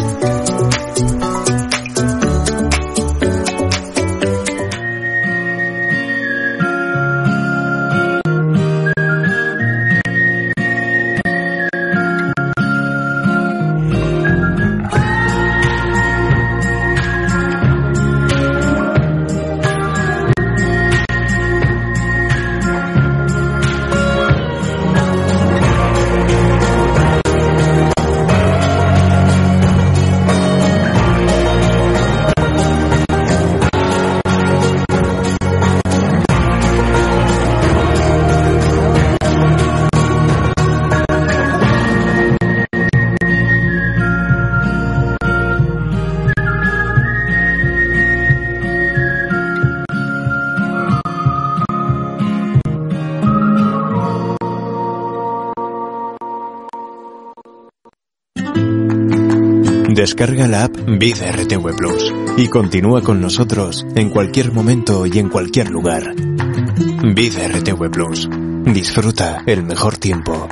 Descarga 60.05 60.47
la 60.47 60.65
app 60.65 60.77
Vida 60.87 61.33
RTV 61.33 61.77
Plus 61.79 62.13
y 62.37 62.49
continúa 62.49 63.01
con 63.01 63.23
nosotros 63.23 63.87
en 63.95 64.11
cualquier 64.11 64.53
momento 64.53 65.07
y 65.07 65.19
en 65.19 65.31
cualquier 65.31 65.71
lugar. 65.71 66.15
Vida 66.15 67.49
RTV 67.49 67.91
Plus. 67.91 68.29
Disfruta 68.67 69.43
el 69.47 69.63
mejor 69.63 69.97
tiempo. 69.97 70.47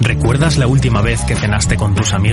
¿Recuerdas 0.00 0.58
la 0.58 0.68
última 0.68 1.02
vez 1.02 1.24
que 1.24 1.34
cenaste 1.34 1.76
con 1.76 1.96
tus 1.96 2.14
amigos? 2.14 2.28